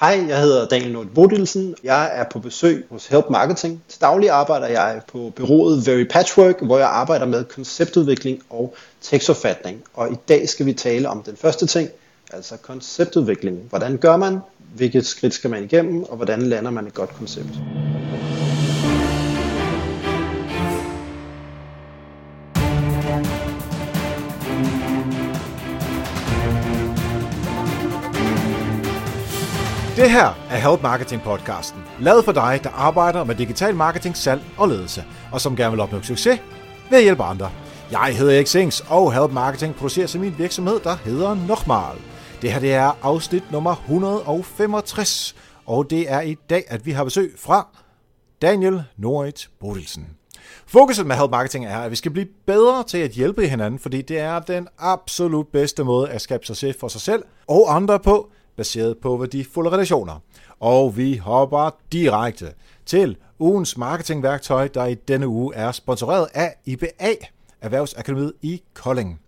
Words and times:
Hej, 0.00 0.24
jeg 0.28 0.40
hedder 0.40 0.68
Daniel 0.68 0.92
Nord 0.92 1.06
Bodilsen. 1.06 1.74
Jeg 1.84 2.10
er 2.14 2.24
på 2.32 2.38
besøg 2.38 2.86
hos 2.90 3.06
Help 3.06 3.24
Marketing. 3.30 3.82
Til 3.88 4.00
daglig 4.00 4.30
arbejder 4.30 4.66
jeg 4.66 5.00
på 5.12 5.32
bureauet 5.36 5.86
Very 5.86 6.04
Patchwork, 6.10 6.62
hvor 6.62 6.78
jeg 6.78 6.88
arbejder 6.88 7.26
med 7.26 7.44
konceptudvikling 7.44 8.42
og 8.50 8.74
tekstforfatning. 9.02 9.82
Og 9.94 10.12
i 10.12 10.16
dag 10.28 10.48
skal 10.48 10.66
vi 10.66 10.72
tale 10.72 11.08
om 11.08 11.22
den 11.22 11.36
første 11.36 11.66
ting, 11.66 11.88
altså 12.32 12.56
konceptudvikling. 12.56 13.58
Hvordan 13.68 13.96
gør 13.96 14.16
man? 14.16 14.38
Hvilket 14.74 15.06
skridt 15.06 15.34
skal 15.34 15.50
man 15.50 15.64
igennem? 15.64 16.02
Og 16.02 16.16
hvordan 16.16 16.42
lander 16.42 16.70
man 16.70 16.86
et 16.86 16.94
godt 16.94 17.10
koncept? 17.10 17.48
Det 30.08 30.16
her 30.16 30.46
er 30.50 30.70
Help 30.70 30.82
Marketing 30.82 31.22
podcasten, 31.22 31.80
lavet 32.00 32.24
for 32.24 32.32
dig, 32.32 32.60
der 32.64 32.70
arbejder 32.70 33.24
med 33.24 33.34
digital 33.34 33.74
marketing, 33.74 34.16
salg 34.16 34.42
og 34.58 34.68
ledelse, 34.68 35.04
og 35.32 35.40
som 35.40 35.56
gerne 35.56 35.70
vil 35.70 35.80
opnå 35.80 36.02
succes 36.02 36.40
ved 36.90 36.98
at 36.98 37.04
hjælpe 37.04 37.22
andre. 37.22 37.50
Jeg 37.90 38.16
hedder 38.18 38.34
Erik 38.34 38.46
Sings, 38.46 38.84
og 38.88 39.12
Help 39.12 39.32
Marketing 39.32 39.74
producerer 39.74 40.06
sig 40.06 40.20
min 40.20 40.34
virksomhed, 40.38 40.80
der 40.80 40.96
hedder 40.96 41.34
Nochmal. 41.34 41.96
Det 42.42 42.52
her 42.52 42.60
det 42.60 42.74
er 42.74 42.92
afsnit 43.02 43.52
nummer 43.52 43.74
165, 43.74 45.34
og 45.66 45.90
det 45.90 46.12
er 46.12 46.20
i 46.20 46.36
dag, 46.50 46.64
at 46.68 46.86
vi 46.86 46.92
har 46.92 47.04
besøg 47.04 47.34
fra 47.38 47.66
Daniel 48.42 48.82
Norit 48.96 49.48
Bodilsen. 49.60 50.06
Fokuset 50.66 51.06
med 51.06 51.16
Help 51.16 51.30
Marketing 51.30 51.66
er, 51.66 51.78
at 51.78 51.90
vi 51.90 51.96
skal 51.96 52.10
blive 52.10 52.28
bedre 52.46 52.84
til 52.84 52.98
at 52.98 53.10
hjælpe 53.10 53.48
hinanden, 53.48 53.80
fordi 53.80 54.02
det 54.02 54.18
er 54.18 54.38
den 54.38 54.68
absolut 54.78 55.46
bedste 55.52 55.84
måde 55.84 56.08
at 56.08 56.20
skabe 56.20 56.46
succes 56.46 56.76
for 56.80 56.88
sig 56.88 57.00
selv 57.00 57.22
og 57.46 57.76
andre 57.76 57.98
på, 57.98 58.32
baseret 58.58 58.98
på 58.98 59.16
værdifulde 59.16 59.70
relationer. 59.70 60.22
Og 60.60 60.96
vi 60.96 61.16
hopper 61.16 61.70
direkte 61.92 62.52
til 62.86 63.16
ugens 63.38 63.76
marketingværktøj, 63.76 64.68
der 64.68 64.86
i 64.86 64.94
denne 64.94 65.28
uge 65.28 65.54
er 65.54 65.72
sponsoreret 65.72 66.28
af 66.34 66.54
IBA, 66.64 67.14
Erhvervsakademiet 67.60 68.32
i 68.42 68.62
Kolding. 68.74 69.20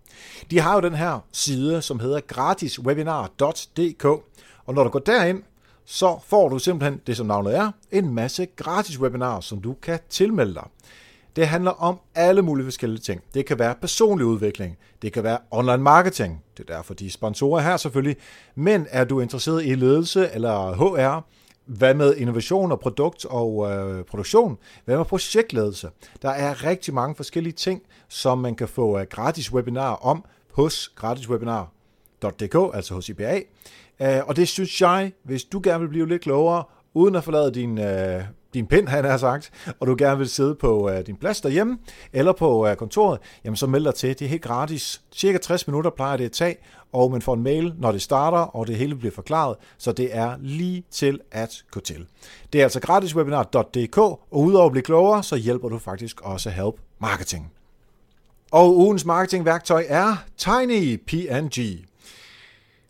De 0.51 0.59
har 0.59 0.75
jo 0.75 0.81
den 0.81 0.95
her 0.95 1.19
side, 1.31 1.81
som 1.81 1.99
hedder 1.99 2.19
gratiswebinar.dk, 2.19 4.05
og 4.65 4.73
når 4.73 4.83
du 4.83 4.89
går 4.89 4.99
derind, 4.99 5.43
så 5.85 6.19
får 6.27 6.49
du 6.49 6.59
simpelthen 6.59 7.01
det, 7.07 7.17
som 7.17 7.27
navnet 7.27 7.57
er, 7.57 7.71
en 7.91 8.13
masse 8.13 8.45
gratis 8.45 8.99
webinarer, 8.99 9.41
som 9.41 9.61
du 9.61 9.73
kan 9.73 9.99
tilmelde 10.09 10.53
dig. 10.53 10.67
Det 11.35 11.47
handler 11.47 11.71
om 11.71 11.99
alle 12.15 12.41
mulige 12.41 12.65
forskellige 12.65 13.01
ting. 13.01 13.21
Det 13.33 13.45
kan 13.45 13.59
være 13.59 13.75
personlig 13.81 14.25
udvikling, 14.25 14.77
det 15.01 15.13
kan 15.13 15.23
være 15.23 15.37
online 15.51 15.77
marketing, 15.77 16.43
det 16.57 16.69
er 16.69 16.75
derfor 16.75 16.93
de 16.93 17.11
sponsorer 17.11 17.61
her 17.61 17.77
selvfølgelig, 17.77 18.17
men 18.55 18.87
er 18.89 19.03
du 19.03 19.19
interesseret 19.19 19.65
i 19.65 19.75
ledelse 19.75 20.29
eller 20.33 20.73
HR, 20.73 21.25
hvad 21.65 21.93
med 21.93 22.15
innovation 22.15 22.71
og 22.71 22.79
produkt 22.79 23.25
og 23.25 23.71
øh, 23.71 24.05
produktion? 24.05 24.57
Hvad 24.85 24.97
med 24.97 25.05
projektledelse? 25.05 25.89
Der 26.21 26.29
er 26.29 26.63
rigtig 26.63 26.93
mange 26.93 27.15
forskellige 27.15 27.53
ting, 27.53 27.81
som 28.09 28.37
man 28.37 28.55
kan 28.55 28.67
få 28.67 28.99
uh, 28.99 29.01
gratis 29.01 29.53
webinar 29.53 29.93
om 29.95 30.25
hos 30.53 30.89
gratiswebinar.dk, 30.95 32.75
altså 32.75 32.93
hos 32.93 33.09
IBA. 33.09 33.39
Uh, 33.99 34.07
øh, 34.07 34.27
og 34.27 34.35
det 34.35 34.47
synes 34.47 34.81
jeg, 34.81 35.11
hvis 35.23 35.43
du 35.43 35.61
gerne 35.63 35.79
vil 35.79 35.89
blive 35.89 36.07
lidt 36.07 36.21
klogere, 36.21 36.63
uden 36.93 37.15
at 37.15 37.23
forlade 37.23 37.51
din 37.51 37.77
øh, 37.77 38.23
din 38.53 38.67
pind, 38.67 38.87
han 38.87 39.05
har 39.05 39.17
sagt, 39.17 39.51
og 39.79 39.87
du 39.87 39.95
gerne 39.97 40.17
vil 40.17 40.29
sidde 40.29 40.55
på 40.55 40.89
øh, 40.89 41.05
din 41.07 41.15
plads 41.15 41.41
derhjemme, 41.41 41.77
eller 42.13 42.33
på 42.33 42.67
øh, 42.67 42.75
kontoret, 42.75 43.19
jamen 43.45 43.55
så 43.57 43.67
meld 43.67 43.85
dig 43.85 43.95
til. 43.95 44.09
Det 44.09 44.25
er 44.25 44.29
helt 44.29 44.41
gratis. 44.41 45.01
Cirka 45.11 45.37
60 45.37 45.67
minutter 45.67 45.91
plejer 45.91 46.17
det 46.17 46.25
at 46.25 46.31
tage, 46.31 46.55
og 46.93 47.11
man 47.11 47.21
får 47.21 47.33
en 47.33 47.43
mail, 47.43 47.73
når 47.77 47.91
det 47.91 48.01
starter, 48.01 48.37
og 48.37 48.67
det 48.67 48.75
hele 48.75 48.95
bliver 48.95 49.11
forklaret, 49.11 49.55
så 49.77 49.91
det 49.91 50.15
er 50.15 50.35
lige 50.39 50.83
til 50.91 51.19
at 51.31 51.63
gå 51.71 51.79
til. 51.79 52.05
Det 52.53 52.59
er 52.59 52.63
altså 52.63 52.79
gratiswebinar.dk, 52.79 53.97
og 53.97 54.19
udover 54.31 54.65
at 54.65 54.71
blive 54.71 54.83
klogere, 54.83 55.23
så 55.23 55.35
hjælper 55.35 55.69
du 55.69 55.77
faktisk 55.77 56.21
også 56.21 56.49
Help 56.49 56.75
Marketing. 56.99 57.51
Og 58.51 58.77
ugens 58.77 59.05
marketingværktøj 59.05 59.85
er 59.87 60.15
Tiny 60.37 61.03
PNG. 61.07 61.85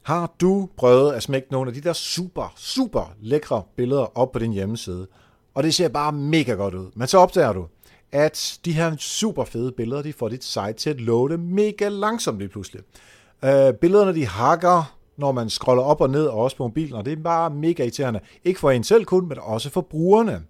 Har 0.03 0.31
du 0.41 0.69
prøvet 0.77 1.13
at 1.13 1.23
smække 1.23 1.47
nogle 1.51 1.67
af 1.67 1.73
de 1.73 1.81
der 1.81 1.93
super, 1.93 2.53
super 2.55 3.13
lækre 3.19 3.63
billeder 3.75 4.17
op 4.17 4.31
på 4.31 4.39
din 4.39 4.53
hjemmeside, 4.53 5.07
og 5.53 5.63
det 5.63 5.73
ser 5.73 5.87
bare 5.87 6.11
mega 6.11 6.53
godt 6.53 6.73
ud. 6.73 6.91
Men 6.95 7.07
så 7.07 7.17
opdager 7.17 7.53
du, 7.53 7.65
at 8.11 8.59
de 8.65 8.73
her 8.73 8.95
super 8.97 9.43
fede 9.45 9.71
billeder, 9.71 10.01
de 10.01 10.13
får 10.13 10.29
dit 10.29 10.43
site 10.43 10.73
til 10.73 10.89
at 10.89 11.01
loade 11.01 11.37
mega 11.37 11.89
langsomt 11.89 12.37
lige 12.39 12.49
pludselig. 12.49 12.81
Øh, 13.45 13.73
billederne, 13.73 14.15
de 14.15 14.27
hakker, 14.27 14.97
når 15.17 15.31
man 15.31 15.49
scroller 15.49 15.83
op 15.83 16.01
og 16.01 16.09
ned, 16.09 16.25
og 16.25 16.37
også 16.37 16.57
på 16.57 16.63
mobilen, 16.63 16.95
og 16.95 17.05
det 17.05 17.13
er 17.19 17.23
bare 17.23 17.49
mega 17.49 17.83
irriterende. 17.83 18.19
Ikke 18.43 18.59
for 18.59 18.71
en 18.71 18.83
selv 18.83 19.05
kun, 19.05 19.27
men 19.27 19.37
også 19.41 19.69
for 19.69 19.81
brugerne. 19.81 20.41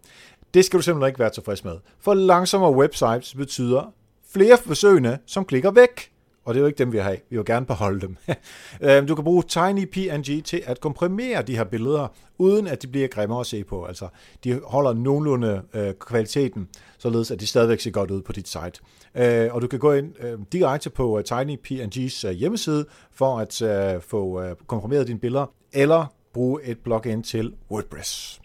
Det 0.54 0.66
skal 0.66 0.78
du 0.78 0.84
simpelthen 0.84 1.10
ikke 1.10 1.20
være 1.20 1.30
tilfreds 1.30 1.64
med. 1.64 1.78
For 2.00 2.14
langsommere 2.14 2.72
websites 2.72 3.36
betyder 3.36 3.94
flere 4.34 4.58
besøgende, 4.68 5.18
som 5.26 5.46
klikker 5.46 5.72
væk 5.72 6.11
og 6.46 6.54
det 6.54 6.60
er 6.60 6.62
jo 6.62 6.68
ikke 6.68 6.78
dem, 6.78 6.92
vi 6.94 6.98
har. 6.98 7.12
Vi 7.30 7.38
vil 7.38 7.46
gerne 7.46 7.66
beholde 7.66 8.02
dem. 8.02 8.18
Øhm, 8.82 9.08
du 9.08 9.16
kan 9.16 9.24
bruge 9.24 9.44
TinyPNG 9.44 10.46
til 10.46 10.64
at 10.66 10.80
komprimere 10.80 11.42
de 11.42 11.56
her 11.56 11.64
billeder, 11.64 12.08
uden 12.38 12.68
at 12.68 12.82
de 12.82 12.88
bliver 12.88 13.08
grimme 13.08 13.40
at 13.40 13.46
se 13.46 13.64
på. 13.64 13.86
Altså, 13.86 14.08
de 14.44 14.62
holder 14.66 14.94
nogenlunde 14.94 15.62
øh, 15.74 15.94
kvaliteten, 15.94 16.68
således 16.98 17.32
at 17.32 17.40
de 17.40 17.48
stadigvæk 17.48 17.80
ser 17.80 17.92
godt 17.92 18.12
ud 18.12 18.22
på 18.22 18.32
dit 18.32 18.48
site. 18.48 18.82
Øh, 19.16 19.54
og 19.54 19.62
du 19.62 19.68
kan 19.68 19.80
gå 19.80 19.94
ind 19.94 20.14
øh, 20.20 20.40
direkte 20.52 20.90
på 20.90 21.18
øh, 21.18 21.24
uh, 21.32 21.40
TinyPNG's 21.40 22.26
uh, 22.26 22.30
øh, 22.30 22.36
hjemmeside 22.36 22.86
for 23.12 23.40
at 23.40 23.62
uh, 23.96 24.02
få 24.02 24.44
uh, 24.44 24.56
komprimeret 24.68 25.08
dine 25.08 25.20
billeder, 25.20 25.46
eller 25.74 26.06
bruge 26.34 26.64
et 26.64 26.80
plugin 26.80 27.24
til 27.24 27.54
WordPress. 27.72 28.42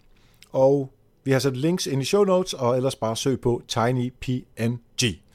Og 0.52 0.92
vi 1.24 1.32
har 1.32 1.38
sat 1.38 1.56
links 1.56 1.86
ind 1.86 2.02
i 2.02 2.04
show 2.04 2.24
notes, 2.24 2.54
og 2.54 2.76
ellers 2.76 2.96
bare 2.96 3.16
søg 3.16 3.40
på 3.40 3.62
TinyPNG. 3.68 5.25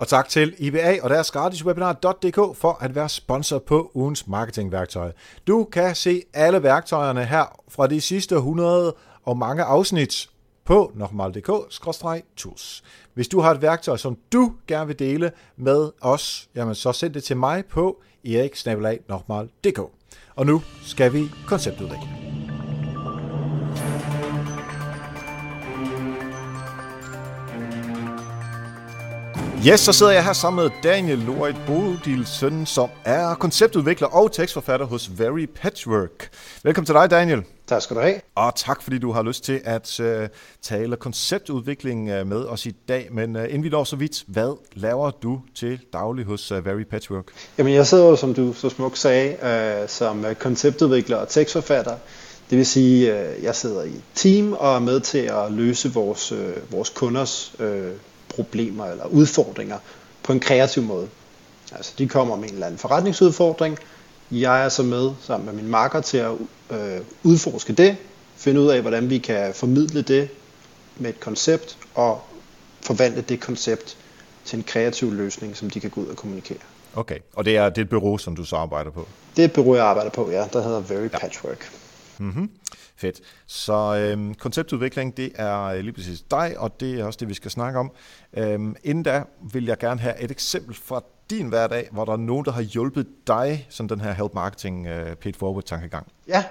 Og 0.00 0.08
tak 0.08 0.28
til 0.28 0.54
IBA 0.58 1.02
og 1.02 1.10
deres 1.10 1.30
gratiswebinar.dk 1.30 2.56
for 2.56 2.78
at 2.80 2.94
være 2.94 3.08
sponsor 3.08 3.58
på 3.58 3.90
ugens 3.94 4.26
marketingværktøj. 4.26 5.12
Du 5.46 5.64
kan 5.64 5.94
se 5.94 6.22
alle 6.34 6.62
værktøjerne 6.62 7.24
her 7.24 7.60
fra 7.68 7.86
de 7.86 8.00
sidste 8.00 8.34
100 8.34 8.94
og 9.24 9.36
mange 9.36 9.62
afsnit 9.62 10.30
på 10.64 10.92
nokmal.dk-tools. 10.94 12.82
Hvis 13.14 13.28
du 13.28 13.40
har 13.40 13.50
et 13.50 13.62
værktøj, 13.62 13.96
som 13.96 14.18
du 14.32 14.52
gerne 14.66 14.86
vil 14.86 14.98
dele 14.98 15.32
med 15.56 15.90
os, 16.00 16.48
jamen 16.54 16.74
så 16.74 16.92
send 16.92 17.14
det 17.14 17.24
til 17.24 17.36
mig 17.36 17.64
på 17.66 18.02
eriksnabelag.nokmal.dk. 18.24 19.78
Og 20.36 20.46
nu 20.46 20.62
skal 20.82 21.12
vi 21.12 21.30
konceptudvikle. 21.46 22.19
Yes, 29.66 29.80
så 29.80 29.92
sidder 29.92 30.12
jeg 30.12 30.24
her 30.24 30.32
sammen 30.32 30.62
med 30.62 30.70
Daniel 30.82 31.18
Lloyd 31.18 31.54
Bodilsen, 31.66 32.66
som 32.66 32.88
er 33.04 33.34
konceptudvikler 33.34 34.08
og 34.08 34.32
tekstforfatter 34.32 34.86
hos 34.86 35.10
Very 35.18 35.46
Patchwork. 35.54 36.28
Velkommen 36.62 36.86
til 36.86 36.94
dig, 36.94 37.10
Daniel. 37.10 37.42
Tak 37.66 37.82
skal 37.82 37.96
du 37.96 38.00
have. 38.00 38.20
Og 38.34 38.52
tak, 38.56 38.82
fordi 38.82 38.98
du 38.98 39.12
har 39.12 39.22
lyst 39.22 39.44
til 39.44 39.60
at 39.64 40.00
uh, 40.00 40.06
tale 40.62 40.96
konceptudvikling 40.96 42.20
uh, 42.20 42.26
med 42.26 42.44
os 42.44 42.66
i 42.66 42.70
dag. 42.88 43.08
Men 43.12 43.36
uh, 43.36 43.42
inden 43.42 43.62
vi 43.62 43.68
når 43.68 43.84
så 43.84 43.96
vidt, 43.96 44.24
hvad 44.26 44.58
laver 44.74 45.10
du 45.10 45.40
til 45.54 45.80
daglig 45.92 46.24
hos 46.24 46.52
uh, 46.52 46.66
Very 46.66 46.82
Patchwork? 46.90 47.24
Jamen, 47.58 47.74
jeg 47.74 47.86
sidder 47.86 48.08
jo, 48.08 48.16
som 48.16 48.34
du 48.34 48.52
så 48.52 48.68
smukt 48.68 48.98
sagde, 48.98 49.36
uh, 49.82 49.88
som 49.88 50.24
konceptudvikler 50.38 51.16
og 51.16 51.28
tekstforfatter. 51.28 51.96
Det 52.50 52.58
vil 52.58 52.66
sige, 52.66 53.12
at 53.12 53.42
jeg 53.42 53.54
sidder 53.54 53.82
i 53.82 53.88
et 53.88 54.02
team 54.14 54.52
og 54.52 54.74
er 54.74 54.80
med 54.80 55.00
til 55.00 55.18
at 55.18 55.52
løse 55.52 55.92
vores, 55.92 56.32
vores 56.70 56.88
kunders 56.88 57.52
problemer 58.34 58.86
eller 58.86 59.06
udfordringer 59.06 59.78
på 60.22 60.32
en 60.32 60.40
kreativ 60.40 60.82
måde. 60.82 61.08
Altså 61.72 61.92
de 61.98 62.08
kommer 62.08 62.36
med 62.36 62.48
en 62.48 62.54
eller 62.54 62.66
anden 62.66 62.78
forretningsudfordring. 62.78 63.78
Jeg 64.30 64.64
er 64.64 64.68
så 64.68 64.82
med 64.82 65.10
sammen 65.20 65.46
med 65.46 65.54
min 65.54 65.70
marker 65.70 66.00
til 66.00 66.18
at 66.18 66.32
øh, 66.70 67.00
udforske 67.22 67.72
det, 67.72 67.96
finde 68.36 68.60
ud 68.60 68.68
af, 68.68 68.80
hvordan 68.80 69.10
vi 69.10 69.18
kan 69.18 69.54
formidle 69.54 70.02
det 70.02 70.28
med 70.98 71.10
et 71.10 71.20
koncept 71.20 71.78
og 71.94 72.20
forvandle 72.80 73.22
det 73.22 73.40
koncept 73.40 73.96
til 74.44 74.56
en 74.56 74.62
kreativ 74.62 75.12
løsning, 75.12 75.56
som 75.56 75.70
de 75.70 75.80
kan 75.80 75.90
gå 75.90 76.00
ud 76.00 76.06
og 76.06 76.16
kommunikere. 76.16 76.58
Okay, 76.94 77.18
og 77.34 77.44
det 77.44 77.56
er, 77.56 77.68
det 77.68 77.78
er 77.78 77.82
et 77.82 77.88
bureau, 77.88 78.18
som 78.18 78.36
du 78.36 78.44
så 78.44 78.56
arbejder 78.56 78.90
på? 78.90 79.06
Det 79.36 79.42
er 79.42 79.46
et 79.46 79.52
bureau, 79.52 79.74
jeg 79.74 79.84
arbejder 79.84 80.10
på, 80.10 80.30
ja, 80.30 80.46
der 80.52 80.62
hedder 80.62 80.80
Very 80.80 81.02
ja. 81.02 81.18
Patchwork. 81.18 81.70
Mm-hmm. 82.18 82.50
Fedt. 83.00 83.20
Så 83.46 83.96
øhm, 83.96 84.34
konceptudvikling, 84.34 85.16
det 85.16 85.32
er 85.34 85.62
øh, 85.62 85.80
lige 85.80 85.92
præcis 85.92 86.20
dig, 86.30 86.54
og 86.58 86.80
det 86.80 87.00
er 87.00 87.04
også 87.04 87.16
det, 87.20 87.28
vi 87.28 87.34
skal 87.34 87.50
snakke 87.50 87.78
om. 87.78 87.92
Øhm, 88.36 88.76
inden 88.84 89.04
da 89.04 89.22
vil 89.52 89.66
jeg 89.66 89.78
gerne 89.78 90.00
have 90.00 90.20
et 90.20 90.30
eksempel 90.30 90.74
fra 90.74 91.02
din 91.30 91.46
hverdag, 91.46 91.88
hvor 91.92 92.04
der 92.04 92.12
er 92.12 92.16
nogen, 92.16 92.44
der 92.44 92.52
har 92.52 92.62
hjulpet 92.62 93.06
dig, 93.26 93.66
som 93.70 93.88
den 93.88 94.00
her 94.00 94.12
help 94.12 94.34
marketing 94.34 94.86
øh, 94.86 95.16
paid 95.16 95.32
forward 95.38 95.64
tankegang. 95.64 96.06
Ja, 96.28 96.44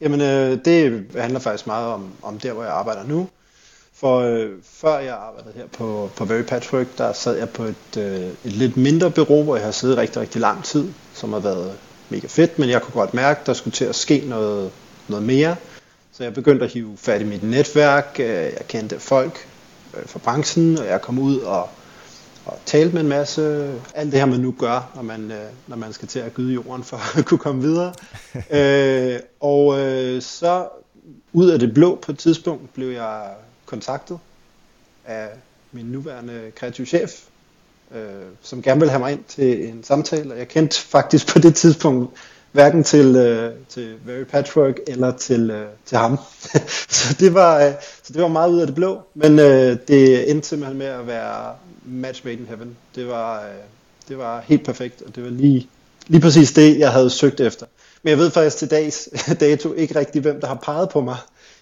jamen 0.00 0.20
øh, 0.20 0.64
det 0.64 1.06
handler 1.16 1.40
faktisk 1.40 1.66
meget 1.66 1.86
om, 1.86 2.10
om 2.22 2.38
der, 2.38 2.52
hvor 2.52 2.62
jeg 2.62 2.72
arbejder 2.72 3.04
nu. 3.04 3.28
For 3.92 4.18
øh, 4.18 4.50
før 4.62 4.98
jeg 4.98 5.14
arbejdede 5.14 5.54
her 5.56 5.66
på, 5.66 6.10
på 6.16 6.24
Very 6.24 6.42
Patchwork, 6.42 6.86
der 6.98 7.12
sad 7.12 7.36
jeg 7.36 7.48
på 7.48 7.62
et, 7.62 7.96
øh, 7.98 8.20
et 8.44 8.52
lidt 8.52 8.76
mindre 8.76 9.10
bureau, 9.10 9.42
hvor 9.42 9.56
jeg 9.56 9.64
har 9.64 9.72
siddet 9.72 9.96
rigtig, 9.96 10.22
rigtig 10.22 10.40
lang 10.40 10.64
tid, 10.64 10.92
som 11.14 11.32
har 11.32 11.40
været 11.40 11.72
mega 12.08 12.26
fedt, 12.26 12.58
men 12.58 12.68
jeg 12.68 12.82
kunne 12.82 12.94
godt 12.94 13.14
mærke, 13.14 13.40
der 13.46 13.52
skulle 13.52 13.74
til 13.74 13.84
at 13.84 13.94
ske 13.94 14.22
noget, 14.26 14.70
noget 15.08 15.24
mere. 15.24 15.56
Så 16.18 16.24
jeg 16.24 16.34
begyndte 16.34 16.64
at 16.64 16.72
hive 16.72 16.96
fat 16.96 17.20
i 17.20 17.24
mit 17.24 17.42
netværk, 17.42 18.16
øh, 18.20 18.26
jeg 18.26 18.64
kendte 18.68 19.00
folk 19.00 19.48
øh, 19.96 20.06
fra 20.06 20.18
branchen, 20.18 20.78
og 20.78 20.86
jeg 20.86 21.02
kom 21.02 21.18
ud 21.18 21.38
og, 21.38 21.68
og 22.44 22.58
talte 22.66 22.94
med 22.94 23.02
en 23.02 23.08
masse, 23.08 23.72
alt 23.94 24.12
det 24.12 24.20
her 24.20 24.26
man 24.26 24.40
nu 24.40 24.54
gør, 24.58 24.92
når 24.94 25.02
man, 25.02 25.30
øh, 25.30 25.44
når 25.66 25.76
man 25.76 25.92
skal 25.92 26.08
til 26.08 26.18
at 26.18 26.34
gyde 26.34 26.54
jorden 26.54 26.84
for 26.84 27.18
at 27.18 27.24
kunne 27.24 27.38
komme 27.38 27.62
videre. 27.62 27.94
øh, 29.14 29.20
og 29.40 29.78
øh, 29.80 30.22
så 30.22 30.68
ud 31.32 31.48
af 31.48 31.58
det 31.58 31.74
blå 31.74 31.98
på 32.02 32.12
et 32.12 32.18
tidspunkt 32.18 32.74
blev 32.74 32.88
jeg 32.88 33.22
kontaktet 33.66 34.18
af 35.04 35.28
min 35.72 35.86
nuværende 35.86 36.52
kreativ 36.54 36.86
chef, 36.86 37.10
øh, 37.94 38.02
som 38.42 38.62
gerne 38.62 38.80
ville 38.80 38.90
have 38.90 39.00
mig 39.00 39.12
ind 39.12 39.24
til 39.28 39.68
en 39.68 39.84
samtale, 39.84 40.32
og 40.32 40.38
jeg 40.38 40.48
kendte 40.48 40.80
faktisk 40.80 41.32
på 41.32 41.38
det 41.38 41.54
tidspunkt 41.54 42.10
hverken 42.58 42.84
til, 42.84 43.16
øh, 43.16 43.52
til 43.68 43.94
Very 44.06 44.24
Patchwork 44.24 44.74
eller 44.86 45.16
til, 45.16 45.50
øh, 45.50 45.66
til 45.86 45.98
ham. 45.98 46.18
så, 46.88 47.16
det 47.20 47.34
var, 47.34 47.66
øh, 47.66 47.72
så 48.02 48.12
det 48.12 48.22
var 48.22 48.28
meget 48.28 48.50
ud 48.50 48.60
af 48.60 48.66
det 48.66 48.74
blå, 48.74 49.00
men 49.14 49.38
øh, 49.38 49.76
det 49.88 50.30
endte 50.30 50.48
simpelthen 50.48 50.78
med 50.78 50.86
at 50.86 51.06
være 51.06 51.54
match 51.84 52.24
made 52.24 52.36
in 52.36 52.46
heaven. 52.48 52.76
Det 52.94 53.08
var, 53.08 53.40
øh, 53.40 53.48
det 54.08 54.18
var 54.18 54.44
helt 54.46 54.64
perfekt, 54.64 55.02
og 55.02 55.16
det 55.16 55.24
var 55.24 55.30
lige, 55.30 55.68
lige 56.06 56.20
præcis 56.20 56.52
det, 56.52 56.78
jeg 56.78 56.92
havde 56.92 57.10
søgt 57.10 57.40
efter. 57.40 57.66
Men 58.02 58.10
jeg 58.10 58.18
ved 58.18 58.30
faktisk 58.30 58.56
til 58.56 58.70
dags 58.70 59.08
dato 59.40 59.72
ikke 59.72 59.98
rigtig, 59.98 60.22
hvem 60.22 60.40
der 60.40 60.46
har 60.46 60.58
peget 60.62 60.88
på 60.88 61.00
mig. 61.00 61.16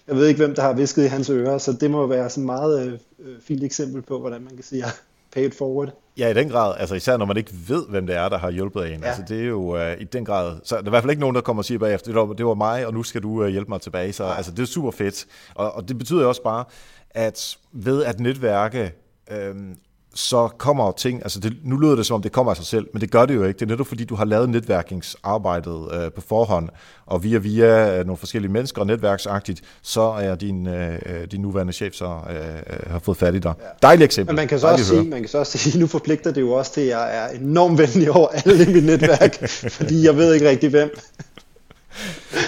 Jeg 0.07 0.15
ved 0.15 0.27
ikke, 0.27 0.37
hvem 0.37 0.55
der 0.55 0.61
har 0.61 0.73
visket 0.73 1.03
i 1.03 1.07
hans 1.07 1.29
ører, 1.29 1.57
så 1.57 1.73
det 1.73 1.91
må 1.91 2.07
være 2.07 2.29
sådan 2.29 2.43
et 2.43 2.45
meget 2.45 2.87
øh, 2.87 2.93
øh 3.19 3.35
fint 3.47 3.63
eksempel 3.63 4.01
på, 4.01 4.19
hvordan 4.19 4.41
man 4.41 4.55
kan 4.55 4.63
sige, 4.63 4.85
at 4.85 5.01
pay 5.31 5.45
it 5.45 5.55
forward. 5.55 5.89
Ja, 6.17 6.29
i 6.29 6.33
den 6.33 6.49
grad. 6.49 6.75
Altså 6.77 6.95
især 6.95 7.17
når 7.17 7.25
man 7.25 7.37
ikke 7.37 7.51
ved, 7.67 7.85
hvem 7.89 8.07
det 8.07 8.15
er, 8.15 8.29
der 8.29 8.37
har 8.37 8.51
hjulpet 8.51 8.93
en. 8.93 8.99
Ja. 8.99 9.07
Altså 9.07 9.23
det 9.27 9.41
er 9.41 9.45
jo 9.45 9.75
uh, 9.75 10.01
i 10.01 10.03
den 10.03 10.25
grad... 10.25 10.59
Så 10.63 10.75
der 10.75 10.81
er 10.81 10.87
i 10.87 10.89
hvert 10.89 11.03
fald 11.03 11.11
ikke 11.11 11.19
nogen, 11.19 11.35
der 11.35 11.41
kommer 11.41 11.61
og 11.61 11.65
siger 11.65 11.79
bagefter, 11.79 12.11
det 12.11 12.21
var, 12.21 12.33
det 12.33 12.45
var 12.45 12.53
mig, 12.53 12.87
og 12.87 12.93
nu 12.93 13.03
skal 13.03 13.23
du 13.23 13.43
uh, 13.43 13.47
hjælpe 13.47 13.69
mig 13.69 13.81
tilbage. 13.81 14.13
Så 14.13 14.23
ja. 14.23 14.33
altså, 14.33 14.51
det 14.51 14.59
er 14.59 14.65
super 14.65 14.91
fedt. 14.91 15.25
Og, 15.55 15.71
og 15.75 15.87
det 15.87 15.97
betyder 15.97 16.25
også 16.25 16.43
bare, 16.43 16.65
at 17.11 17.57
ved 17.71 18.03
at 18.03 18.19
netværke 18.19 18.93
øhm, 19.31 19.75
så 20.17 20.47
kommer 20.47 20.91
ting, 20.91 21.21
altså 21.23 21.39
det, 21.39 21.57
nu 21.63 21.77
lyder 21.77 21.95
det 21.95 22.05
som 22.05 22.15
om 22.15 22.21
det 22.21 22.31
kommer 22.31 22.51
af 22.51 22.57
sig 22.57 22.65
selv, 22.65 22.87
men 22.93 23.01
det 23.01 23.11
gør 23.11 23.25
det 23.25 23.35
jo 23.35 23.43
ikke. 23.43 23.59
Det 23.59 23.65
er 23.65 23.69
netop 23.69 23.87
fordi, 23.87 24.03
du 24.03 24.15
har 24.15 24.25
lavet 24.25 24.49
netværkingsarbejdet 24.49 25.87
øh, 25.93 26.11
på 26.11 26.21
forhånd, 26.21 26.69
og 27.05 27.23
via 27.23 27.37
via 27.37 27.99
øh, 27.99 28.05
nogle 28.05 28.17
forskellige 28.17 28.51
mennesker 28.51 28.81
og 28.81 28.87
netværksagtigt, 28.87 29.61
så 29.81 30.01
er 30.01 30.35
din, 30.35 30.67
øh, 30.67 30.99
øh 31.05 31.27
din 31.31 31.41
nuværende 31.41 31.73
chef 31.73 31.93
så 31.93 32.05
øh, 32.05 32.35
øh, 32.35 32.91
har 32.91 32.99
fået 32.99 33.17
fat 33.17 33.35
i 33.35 33.39
dig. 33.39 33.53
Ja. 33.59 33.65
Dejligt 33.81 34.05
eksempel. 34.05 34.33
Men 34.33 34.35
man 34.35 34.47
kan 34.47 34.59
så 34.59 34.67
også 34.67 34.85
sige, 34.85 35.03
man 35.03 35.19
kan 35.19 35.29
så 35.29 35.37
også 35.37 35.57
sige, 35.57 35.79
nu 35.79 35.87
forpligter 35.87 36.31
det 36.31 36.41
jo 36.41 36.51
også 36.51 36.73
til, 36.73 36.81
at 36.81 36.87
jeg 36.87 37.17
er 37.17 37.27
enormt 37.27 37.77
venlig 37.77 38.11
over 38.11 38.27
alle 38.27 38.71
i 38.71 38.73
mit 38.73 38.83
netværk, 38.83 39.49
fordi 39.77 40.05
jeg 40.05 40.17
ved 40.17 40.33
ikke 40.33 40.49
rigtig 40.49 40.69
hvem. 40.69 40.89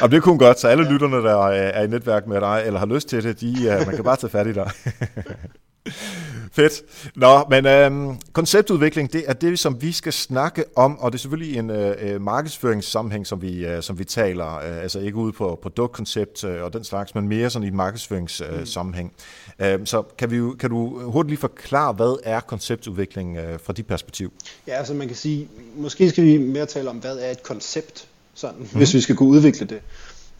Og 0.01 0.11
det 0.11 0.23
kunne 0.23 0.37
godt, 0.37 0.59
så 0.59 0.67
alle 0.67 0.83
ja. 0.83 0.91
lytterne, 0.91 1.15
der 1.15 1.47
er 1.47 1.83
i 1.83 1.87
netværk 1.87 2.27
med 2.27 2.41
dig, 2.41 2.63
eller 2.65 2.79
har 2.79 2.85
lyst 2.85 3.09
til 3.09 3.23
det, 3.23 3.41
de, 3.41 3.83
man 3.85 3.95
kan 3.95 4.03
bare 4.03 4.15
tage 4.15 4.31
fat 4.31 4.47
i 4.47 4.53
dig. 4.53 4.71
Fedt. 6.51 6.81
Nå, 7.15 7.45
men 7.49 7.65
øhm, 7.65 8.17
konceptudvikling, 8.33 9.13
det 9.13 9.23
er 9.27 9.33
det, 9.33 9.59
som 9.59 9.81
vi 9.81 9.91
skal 9.91 10.13
snakke 10.13 10.63
om, 10.75 10.99
og 10.99 11.11
det 11.11 11.17
er 11.17 11.19
selvfølgelig 11.19 11.57
en 11.57 11.69
øh, 11.69 11.95
øh 11.99 12.21
markedsføringssammenhæng, 12.21 13.27
som 13.27 13.41
vi, 13.41 13.65
øh, 13.65 13.83
som 13.83 13.99
vi 13.99 14.03
taler, 14.03 14.55
øh, 14.55 14.83
altså 14.83 14.99
ikke 14.99 15.17
ude 15.17 15.31
på 15.31 15.59
produktkoncept 15.61 16.43
øh, 16.43 16.63
og 16.63 16.73
den 16.73 16.83
slags, 16.83 17.15
men 17.15 17.27
mere 17.27 17.49
sådan 17.49 17.63
i 17.63 17.67
en 17.67 17.75
markedsføringssammenhæng. 17.75 19.13
Mm. 19.59 19.65
øh, 19.65 19.79
så 19.85 20.01
kan, 20.17 20.31
vi, 20.31 20.55
kan 20.59 20.69
du 20.69 21.11
hurtigt 21.11 21.29
lige 21.29 21.39
forklare, 21.39 21.93
hvad 21.93 22.19
er 22.23 22.39
konceptudvikling 22.39 23.37
øh, 23.37 23.59
fra 23.63 23.73
dit 23.73 23.87
perspektiv? 23.87 24.33
Ja, 24.67 24.73
altså 24.73 24.93
man 24.93 25.07
kan 25.07 25.17
sige, 25.17 25.47
måske 25.75 26.09
skal 26.09 26.23
vi 26.23 26.37
mere 26.37 26.65
tale 26.65 26.89
om, 26.89 26.97
hvad 26.97 27.17
er 27.17 27.31
et 27.31 27.43
koncept, 27.43 28.07
sådan, 28.33 28.59
mm. 28.59 28.67
hvis 28.77 28.93
vi 28.93 29.01
skal 29.01 29.15
kunne 29.15 29.29
udvikle 29.29 29.67
det. 29.67 29.81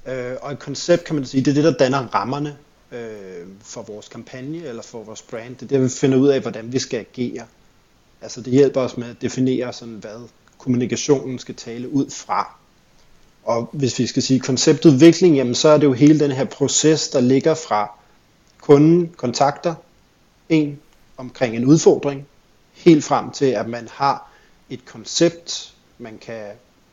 Øh, 0.08 0.36
og 0.42 0.52
et 0.52 0.60
koncept, 0.60 1.04
kan 1.04 1.16
man 1.16 1.26
sige, 1.26 1.42
det 1.42 1.52
er 1.52 1.56
det, 1.56 1.64
der 1.64 1.74
danner 1.74 2.08
rammerne 2.16 2.56
øh, 2.92 3.48
for 3.62 3.82
vores 3.82 4.08
kampagne 4.08 4.64
eller 4.64 4.82
for 4.82 5.04
vores 5.04 5.22
brand. 5.22 5.56
Det 5.56 5.62
er 5.62 5.68
der, 5.68 5.84
vi 5.84 5.90
finder 5.90 6.18
ud 6.18 6.28
af, 6.28 6.42
hvordan 6.42 6.74
vi 6.74 6.80
skal 6.80 7.00
agere. 7.00 7.46
Altså 8.22 8.42
det 8.42 8.54
hjælper 8.54 8.82
os 8.82 8.98
med 8.98 9.10
at 9.10 9.22
definere, 9.22 9.74
sådan, 9.74 9.94
hvad 9.94 10.28
kommunikationen 10.58 11.40
skal 11.40 11.56
tale 11.56 11.90
ud 11.90 12.10
fra. 12.10 12.56
Og 13.44 13.70
hvis 13.74 14.00
vi 14.00 14.08
skal 14.08 14.24
sige 14.24 14.40
konceptudvikling, 14.40 15.36
jamen 15.36 15.56
så 15.56 15.70
er 15.70 15.78
det 15.78 15.88
jo 15.88 15.94
hele 15.94 16.20
den 16.20 16.32
her 16.32 16.46
proces, 16.46 17.08
der 17.08 17.20
ligger 17.20 17.54
fra 17.54 17.92
kunden 18.62 19.10
kontakter 19.18 19.76
en 20.50 20.80
omkring 21.18 21.56
en 21.56 21.66
udfordring, 21.66 22.28
helt 22.74 23.04
frem 23.04 23.32
til, 23.32 23.46
at 23.46 23.70
man 23.70 23.88
har 23.92 24.32
et 24.70 24.86
koncept, 24.86 25.74
man 25.98 26.18
kan 26.18 26.46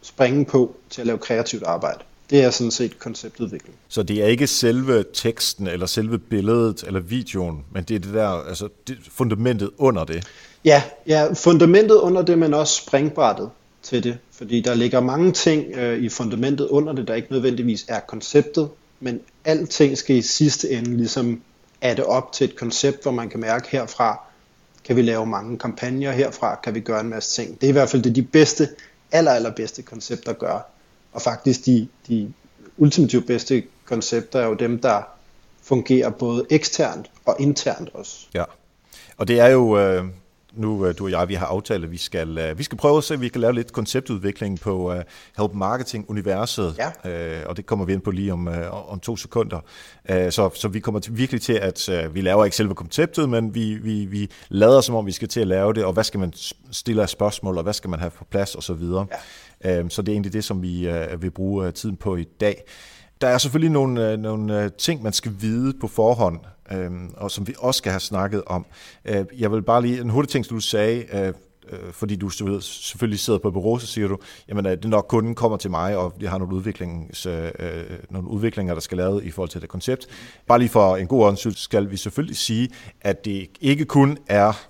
springe 0.03 0.45
på 0.45 0.77
til 0.91 1.01
at 1.01 1.07
lave 1.07 1.19
kreativt 1.19 1.63
arbejde. 1.63 2.05
Det 2.31 2.45
er 2.45 2.51
sådan 2.51 2.71
set 2.71 2.99
konceptudvikling. 2.99 3.75
Så 3.89 4.03
det 4.03 4.23
er 4.23 4.27
ikke 4.27 4.47
selve 4.47 5.05
teksten, 5.15 5.67
eller 5.67 5.87
selve 5.87 6.19
billedet, 6.19 6.85
eller 6.87 7.01
videoen, 7.01 7.65
men 7.73 7.85
det 7.85 7.95
er 7.95 7.99
det 7.99 8.15
der, 8.15 8.29
altså 8.29 8.69
det, 8.89 8.99
fundamentet 9.11 9.71
under 9.79 10.05
det? 10.05 10.27
Ja, 10.65 10.83
ja, 11.07 11.33
fundamentet 11.33 11.95
under 11.95 12.23
det, 12.23 12.39
men 12.39 12.55
også 12.55 12.83
springbrættet 12.83 13.51
til 13.83 14.05
det. 14.05 14.19
Fordi 14.33 14.61
der 14.61 14.75
ligger 14.75 15.01
mange 15.01 15.33
ting 15.33 15.65
øh, 15.75 16.03
i 16.03 16.09
fundamentet 16.09 16.69
under 16.69 16.93
det, 16.93 17.09
der 17.09 17.15
ikke 17.15 17.33
nødvendigvis 17.33 17.85
er 17.89 18.01
konceptet, 18.01 18.69
men 19.01 19.21
alting 19.45 19.99
skal 19.99 20.17
i 20.17 20.23
sidste 20.23 20.71
ende 20.71 20.97
ligesom 20.97 21.41
adde 21.81 22.05
op 22.05 22.33
til 22.33 22.45
et 22.45 22.57
koncept, 22.57 23.03
hvor 23.03 23.13
man 23.13 23.29
kan 23.29 23.41
mærke 23.41 23.69
herfra, 23.71 24.21
kan 24.85 24.97
vi 24.97 25.03
lave 25.03 25.27
mange 25.27 25.59
kampagner, 25.59 26.13
herfra 26.13 26.61
kan 26.65 26.75
vi 26.75 26.81
gøre 26.81 27.01
en 27.01 27.09
masse 27.09 27.43
ting. 27.43 27.61
Det 27.61 27.67
er 27.67 27.69
i 27.69 27.73
hvert 27.73 27.89
fald 27.89 28.03
det 28.03 28.17
de 28.17 28.23
bedste, 28.23 28.69
aller, 29.13 29.31
allerbedste 29.31 29.83
koncepter 29.83 30.33
gør 30.33 30.76
og 31.17 31.23
faktisk 31.23 31.67
de, 31.67 31.89
de 32.09 32.33
ultimativt 32.77 33.27
bedste 33.27 33.63
koncepter 33.85 34.41
er 34.41 34.47
jo 34.47 34.55
dem, 34.55 34.79
der 34.79 35.03
fungerer 35.63 36.11
både 36.11 36.47
eksternt 36.51 37.11
og 37.25 37.37
internt 37.39 37.91
også. 37.95 38.27
Ja, 38.35 38.45
og 39.17 39.29
det 39.29 39.41
er 39.41 39.47
jo, 39.47 39.79
øh, 39.79 40.05
nu 40.53 40.87
øh, 40.87 40.99
du 40.99 41.05
og 41.05 41.11
jeg, 41.11 41.29
vi 41.29 41.35
har 41.35 41.47
aftalt, 41.47 41.85
at 41.85 41.91
vi 41.91 41.97
skal, 41.97 42.39
øh, 42.39 42.59
vi 42.59 42.63
skal 42.63 42.79
prøve 42.79 42.99
at 42.99 43.05
se, 43.05 43.15
at 43.15 43.21
vi 43.21 43.29
kan 43.29 43.41
lave 43.41 43.55
lidt 43.55 43.73
konceptudvikling 43.73 44.61
på 44.61 44.95
Help 45.39 45.53
Marketing-universet, 45.55 46.75
ja. 46.79 47.45
og 47.47 47.57
det 47.57 47.67
kommer 47.67 47.85
vi 47.85 47.93
ind 47.93 48.03
på 48.03 48.11
lige 48.11 48.33
om, 48.33 48.49
om 48.89 49.01
to 49.01 49.17
sekunder. 49.17 49.61
så, 50.09 50.51
så 50.55 50.69
vi 50.69 50.81
kommer 50.81 51.01
til, 51.01 51.19
virkelig 51.19 51.43
til, 51.43 51.53
at 51.53 51.91
vi 52.15 52.21
laver 52.21 52.45
ikke 52.45 52.57
selve 52.57 52.75
konceptet, 52.75 53.29
men 53.29 53.55
vi, 53.55 53.75
vi, 53.75 54.05
vi 54.05 54.31
lader 54.49 54.81
som 54.81 54.95
om, 54.95 55.07
vi 55.07 55.13
skal 55.13 55.29
til 55.29 55.41
at 55.41 55.47
lave 55.47 55.73
det, 55.73 55.85
og 55.85 55.93
hvad 55.93 56.05
skal 56.05 56.21
man 56.21 56.33
stille 56.71 57.03
af 57.03 57.09
spørgsmål, 57.09 57.57
og 57.57 57.63
hvad 57.63 57.73
skal 57.73 57.91
man 57.91 58.01
have 58.01 58.11
på 58.11 58.25
plads, 58.25 58.55
og 58.55 58.63
så 58.63 58.75
videre. 58.75 59.07
Ja. 59.11 59.17
Øhm, 59.65 59.91
så 59.91 60.03
det 60.03 60.09
er 60.09 60.13
egentlig 60.13 60.33
det, 60.33 60.45
som 60.45 60.63
vi 60.63 60.89
øh, 60.89 61.23
vil 61.23 61.31
bruge 61.31 61.67
øh, 61.67 61.73
tiden 61.73 61.97
på 61.97 62.17
i 62.17 62.25
dag. 62.25 62.65
Der 63.21 63.29
er 63.29 63.39
selvfølgelig 63.39 63.71
nogle, 63.71 64.13
øh, 64.13 64.19
nogle 64.19 64.69
ting, 64.69 65.03
man 65.03 65.13
skal 65.13 65.33
vide 65.41 65.73
på 65.81 65.89
forhånd, 65.89 66.41
øhm, 66.73 67.11
og 67.17 67.31
som 67.31 67.49
vi 67.49 67.55
også 67.59 67.79
skal 67.79 67.93
have 67.93 68.01
snakket 68.01 68.43
om. 68.47 68.67
Jeg 69.39 69.53
vil 69.53 69.63
bare 69.63 69.83
lige, 69.83 70.01
en 70.01 70.11
hurtig 70.11 70.29
ting, 70.29 70.47
som 70.47 70.57
du 70.57 70.61
sagde, 70.61 71.33
fordi 71.93 72.17
du 72.17 72.29
selvfølgelig 72.29 73.21
sidder 73.21 73.39
på 73.39 73.49
et 73.49 73.55
bureau, 73.55 73.79
så 73.79 73.87
siger 73.87 74.09
du, 74.09 74.19
jamen 74.49 74.65
det 74.65 74.85
nok 74.85 75.07
kunden 75.09 75.35
kommer 75.35 75.57
til 75.57 75.71
mig, 75.71 75.97
og 75.97 76.15
jeg 76.21 76.31
har 76.31 76.39
nogle, 76.39 76.55
udviklings, 76.55 77.27
nogle 78.11 78.29
udviklinger, 78.29 78.75
der 78.75 78.81
skal 78.81 78.99
laves 78.99 79.25
i 79.25 79.31
forhold 79.31 79.51
til 79.51 79.61
det 79.61 79.69
koncept. 79.69 80.07
Bare 80.47 80.59
lige 80.59 80.69
for 80.69 80.97
en 80.97 81.07
god 81.07 81.23
ordens 81.23 81.59
skal 81.59 81.91
vi 81.91 81.97
selvfølgelig 81.97 82.37
sige, 82.37 82.69
at 83.01 83.25
det 83.25 83.49
ikke 83.61 83.85
kun 83.85 84.19
er 84.27 84.67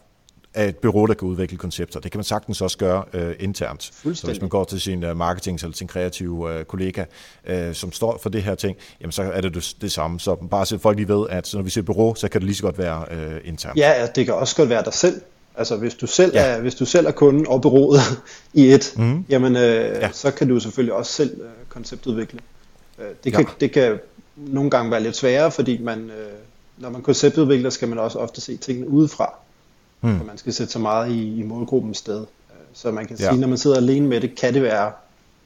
af 0.57 0.69
et 0.69 0.77
bureau, 0.77 1.07
der 1.07 1.15
kan 1.15 1.29
udvikle 1.29 1.59
koncepter. 1.59 2.01
Det 2.01 2.13
kan 2.13 2.19
man 2.19 2.25
sagtens 2.25 2.61
også 2.61 2.79
gøre 2.79 3.05
øh, 3.13 3.35
internt. 3.39 3.83
Så 4.15 4.27
hvis 4.27 4.41
man 4.41 4.49
går 4.49 4.65
til 4.65 4.81
sin 4.81 5.05
uh, 5.05 5.17
marketing 5.17 5.63
eller 5.63 5.77
sin 5.77 5.87
kreative 5.87 6.31
uh, 6.31 6.65
kollega, 6.65 7.05
uh, 7.51 7.73
som 7.73 7.93
står 7.93 8.19
for 8.23 8.29
det 8.29 8.43
her 8.43 8.55
ting, 8.55 8.77
jamen 9.01 9.13
så 9.13 9.23
er 9.23 9.41
det 9.41 9.55
det, 9.55 9.77
det 9.81 9.93
samme. 9.93 10.21
Så 10.21 10.35
bare 10.35 10.67
så 10.67 10.79
folk 10.79 10.97
lige 10.97 11.09
ved, 11.09 11.27
at 11.31 11.55
når 11.55 11.63
vi 11.63 11.71
ser 11.71 11.83
bureau, 11.83 12.15
så 12.15 12.29
kan 12.29 12.41
det 12.41 12.47
lige 12.47 12.57
så 12.57 12.63
godt 12.63 12.79
være 12.79 13.05
uh, 13.11 13.49
internt. 13.49 13.79
Ja, 13.79 14.07
det 14.15 14.25
kan 14.25 14.35
også 14.35 14.57
godt 14.57 14.69
være 14.69 14.85
dig 14.85 14.95
selv. 14.95 15.21
Altså 15.59 15.77
hvis 15.77 15.95
du 15.95 16.07
selv, 16.07 16.33
ja. 16.35 16.43
er, 16.43 16.61
hvis 16.61 16.75
du 16.75 16.85
selv 16.85 17.07
er 17.07 17.11
kunden 17.11 17.47
og 17.49 17.63
bureauet 17.63 18.01
i 18.55 18.73
et, 18.73 18.95
mm. 18.97 19.25
jamen 19.29 19.57
øh, 19.57 19.63
ja. 19.63 20.11
så 20.13 20.31
kan 20.31 20.49
du 20.49 20.61
selvfølgelig 20.61 20.95
også 20.95 21.13
selv 21.13 21.41
øh, 21.41 21.49
konceptudvikle. 21.69 22.41
Øh, 22.99 23.07
det, 23.25 23.33
kan, 23.33 23.45
ja. 23.45 23.51
det 23.61 23.73
kan 23.73 23.99
nogle 24.37 24.71
gange 24.71 24.91
være 24.91 25.03
lidt 25.03 25.17
sværere, 25.17 25.51
fordi 25.51 25.83
man, 25.83 25.99
øh, 25.99 26.33
når 26.79 26.91
man 26.91 27.03
konceptudvikler, 27.03 27.71
skal 27.71 27.89
man 27.89 27.99
også 27.99 28.19
ofte 28.19 28.41
se 28.41 28.57
tingene 28.57 28.89
udefra. 28.89 29.39
Mm. 30.07 30.21
Og 30.21 30.27
man 30.27 30.39
skal 30.39 30.53
sætte 30.53 30.73
så 30.73 30.79
meget 30.79 31.13
i, 31.13 31.41
i 31.41 31.43
målgruppens 31.43 31.99
sted. 31.99 32.27
Så 32.73 32.91
man 32.91 33.07
kan 33.07 33.17
ja. 33.17 33.29
sige, 33.29 33.41
når 33.41 33.49
man 33.49 33.59
sidder 33.59 33.77
alene 33.77 34.07
med 34.07 34.21
det, 34.21 34.35
kan 34.35 34.55
det 34.55 34.63
være 34.63 34.93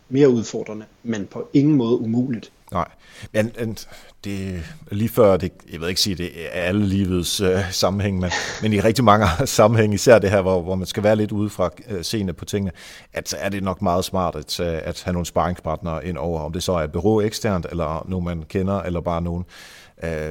mere 0.08 0.28
udfordrende, 0.28 0.84
men 1.02 1.26
på 1.26 1.48
ingen 1.52 1.74
måde 1.74 2.00
umuligt. 2.00 2.52
Nej, 2.72 2.88
men, 3.32 3.52
men 3.58 3.78
det 4.24 4.62
lige 4.90 5.08
før, 5.08 5.36
det, 5.36 5.52
jeg 5.72 5.80
ved 5.80 5.88
ikke 5.88 6.00
sige, 6.00 6.16
det 6.16 6.30
er 6.36 6.48
alle 6.48 6.86
livets 6.86 7.40
øh, 7.40 7.72
sammenhæng, 7.72 8.18
men, 8.18 8.30
men 8.62 8.72
i 8.72 8.80
rigtig 8.80 9.04
mange 9.04 9.26
sammenhæng, 9.46 9.94
især 9.94 10.18
det 10.18 10.30
her, 10.30 10.42
hvor, 10.42 10.62
hvor 10.62 10.74
man 10.74 10.86
skal 10.86 11.02
være 11.02 11.16
lidt 11.16 11.32
ude 11.32 11.50
fra 11.50 11.70
øh, 11.88 12.02
scene 12.02 12.32
på 12.32 12.44
tingene, 12.44 12.72
at 13.12 13.34
er 13.38 13.48
det 13.48 13.62
nok 13.62 13.82
meget 13.82 14.04
smart 14.04 14.36
at, 14.36 14.60
øh, 14.60 14.80
at 14.84 15.02
have 15.04 15.12
nogle 15.12 15.26
sparringspartnere 15.26 16.06
ind 16.06 16.18
over, 16.18 16.40
om 16.40 16.52
det 16.52 16.62
så 16.62 16.72
er 16.72 16.84
et 16.84 16.92
bureau 16.92 17.20
eksternt, 17.20 17.66
eller 17.70 18.06
nogen 18.08 18.24
man 18.24 18.44
kender, 18.48 18.82
eller 18.82 19.00
bare 19.00 19.22
nogen, 19.22 19.44
øh, 19.48 19.79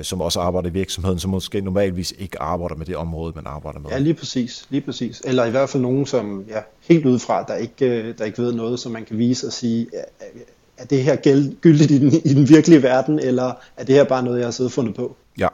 som 0.02 0.22
også 0.22 0.40
arbejder 0.40 0.70
i 0.70 0.74
virksomheden, 0.74 1.20
som 1.20 1.32
måske 1.32 1.62
normalvis 1.62 2.14
ikke 2.20 2.42
arbejder 2.42 2.76
med 2.76 2.86
det 2.86 2.96
område, 2.96 3.34
man 3.36 3.48
arbejder 3.48 3.80
med. 3.80 3.90
Ja, 3.90 3.98
lige 3.98 4.14
præcis. 4.14 4.66
Lige 4.70 4.82
præcis. 4.82 5.22
Eller 5.26 5.46
i 5.46 5.52
hvert 5.52 5.70
fald 5.70 5.84
nogen, 5.84 6.06
som 6.06 6.46
ja, 6.48 6.60
helt 6.90 7.06
udefra, 7.06 7.44
der 7.44 7.56
ikke, 7.56 7.86
øh, 7.86 8.18
der 8.18 8.26
ikke 8.26 8.38
ved 8.38 8.54
noget, 8.54 8.80
som 8.80 8.92
man 8.92 9.06
kan 9.06 9.18
vise 9.18 9.48
og 9.48 9.54
sige, 9.54 9.88
er 10.78 10.86
det 10.86 11.04
her 11.04 11.16
gyldigt 11.62 11.92
i 11.92 12.00
den, 12.00 12.14
i 12.26 12.34
den 12.34 12.50
virkelige 12.50 12.84
verden, 12.84 13.20
eller 13.20 13.54
er 13.78 13.84
det 13.84 13.96
her 13.96 14.04
bare 14.04 14.24
noget, 14.24 14.38
jeg 14.38 14.46
har 14.46 14.52
siddet 14.52 14.70
og 14.70 14.74
fundet 14.74 14.96
på? 14.96 15.16
Ja. 15.40 15.48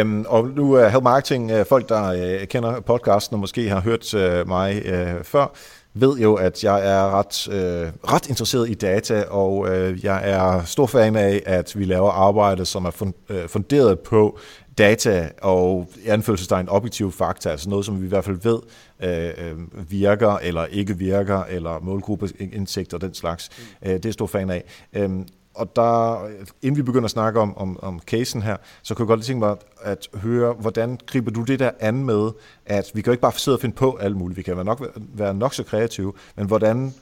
Um, 0.00 0.26
og 0.28 0.48
nu 0.48 0.72
er 0.72 0.86
uh, 0.86 0.92
Help 0.92 1.02
Marketing, 1.02 1.52
uh, 1.52 1.66
folk 1.66 1.88
der 1.88 2.40
uh, 2.40 2.46
kender 2.46 2.80
podcasten 2.80 3.34
og 3.34 3.40
måske 3.40 3.68
har 3.68 3.80
hørt 3.80 4.14
uh, 4.14 4.48
mig 4.48 4.82
uh, 4.86 5.24
før, 5.24 5.52
ved 5.94 6.18
jo, 6.18 6.34
at 6.34 6.64
jeg 6.64 6.88
er 6.88 7.18
ret, 7.18 7.48
øh, 7.48 7.92
ret 8.12 8.28
interesseret 8.28 8.70
i 8.70 8.74
data, 8.74 9.22
og 9.22 9.68
øh, 9.68 10.04
jeg 10.04 10.30
er 10.30 10.64
stor 10.64 10.86
fan 10.86 11.16
af, 11.16 11.42
at 11.46 11.78
vi 11.78 11.84
laver 11.84 12.10
arbejde, 12.10 12.64
som 12.64 12.84
er 12.84 13.12
funderet 13.46 14.00
på 14.00 14.38
data 14.78 15.30
og 15.42 15.88
i 16.04 16.08
anførselstegn 16.08 16.68
objektive 16.68 17.12
fakta, 17.12 17.48
altså 17.50 17.70
noget, 17.70 17.86
som 17.86 18.00
vi 18.00 18.06
i 18.06 18.08
hvert 18.08 18.24
fald 18.24 18.40
ved 18.42 18.58
øh, 19.02 19.90
virker 19.90 20.36
eller 20.36 20.64
ikke 20.64 20.98
virker, 20.98 21.44
eller 21.44 21.80
målgruppeindsigt 21.80 22.94
og 22.94 23.00
den 23.00 23.14
slags. 23.14 23.50
Mm. 23.58 23.88
Øh, 23.88 23.94
det 23.94 24.04
er 24.04 24.08
jeg 24.08 24.12
stor 24.12 24.26
fan 24.26 24.50
af. 24.50 24.64
Øh, 24.92 25.10
og 25.54 25.76
der, 25.76 26.26
inden 26.62 26.76
vi 26.76 26.82
begynder 26.82 27.04
at 27.04 27.10
snakke 27.10 27.40
om, 27.40 27.56
om, 27.56 27.78
om 27.82 28.00
casen 28.00 28.42
her, 28.42 28.56
så 28.82 28.94
kunne 28.94 29.04
jeg 29.04 29.08
godt 29.08 29.20
lige 29.20 29.26
tænke 29.26 29.40
mig 29.40 29.56
at 29.80 30.08
høre, 30.14 30.52
hvordan 30.52 30.98
griber 31.06 31.30
du 31.30 31.42
det 31.42 31.58
der 31.58 31.70
an 31.80 32.04
med, 32.04 32.30
at 32.66 32.90
vi 32.94 33.02
kan 33.02 33.10
jo 33.10 33.12
ikke 33.12 33.22
bare 33.22 33.32
sidde 33.32 33.56
og 33.56 33.60
finde 33.60 33.74
på 33.74 33.96
alt 34.00 34.16
muligt, 34.16 34.36
vi 34.36 34.42
kan 34.42 34.56
være 34.56 34.64
nok, 34.64 34.96
være 34.96 35.34
nok 35.34 35.54
så 35.54 35.62
kreative, 35.62 36.12
men 36.36 36.46
hvordan 36.46 36.94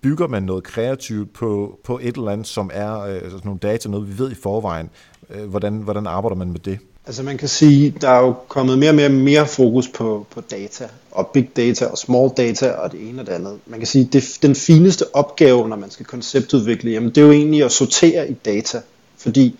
bygger 0.00 0.26
man 0.26 0.42
noget 0.42 0.64
kreativt 0.64 1.32
på, 1.32 1.78
på 1.84 1.98
et 2.02 2.16
eller 2.16 2.30
andet, 2.30 2.46
som 2.46 2.70
er 2.74 3.00
øh, 3.00 3.22
sådan 3.22 3.40
nogle 3.44 3.60
data, 3.60 3.88
noget 3.88 4.08
vi 4.08 4.18
ved 4.18 4.30
i 4.30 4.34
forvejen. 4.34 4.90
Øh, 5.30 5.48
hvordan, 5.48 5.76
hvordan 5.76 6.06
arbejder 6.06 6.36
man 6.36 6.52
med 6.52 6.60
det? 6.60 6.78
Altså 7.08 7.22
man 7.22 7.38
kan 7.38 7.48
sige, 7.48 7.94
der 8.00 8.08
er 8.08 8.20
jo 8.20 8.34
kommet 8.48 8.78
mere 8.78 8.90
og 8.90 8.94
mere, 8.94 9.08
mere 9.08 9.46
fokus 9.46 9.88
på, 9.88 10.26
på 10.30 10.40
data, 10.40 10.88
og 11.10 11.26
big 11.26 11.50
data 11.56 11.86
og 11.86 11.98
small 11.98 12.30
data 12.36 12.70
og 12.70 12.92
det 12.92 13.08
ene 13.08 13.22
og 13.22 13.26
det 13.26 13.32
andet. 13.32 13.58
Man 13.66 13.80
kan 13.80 13.86
sige, 13.86 14.08
det 14.12 14.38
den 14.42 14.54
fineste 14.54 15.14
opgave, 15.14 15.68
når 15.68 15.76
man 15.76 15.90
skal 15.90 16.06
konceptudvikle, 16.06 16.90
jamen 16.90 17.08
det 17.08 17.18
er 17.18 17.22
jo 17.22 17.32
egentlig 17.32 17.64
at 17.64 17.72
sortere 17.72 18.30
i 18.30 18.32
data. 18.32 18.80
Fordi 19.16 19.58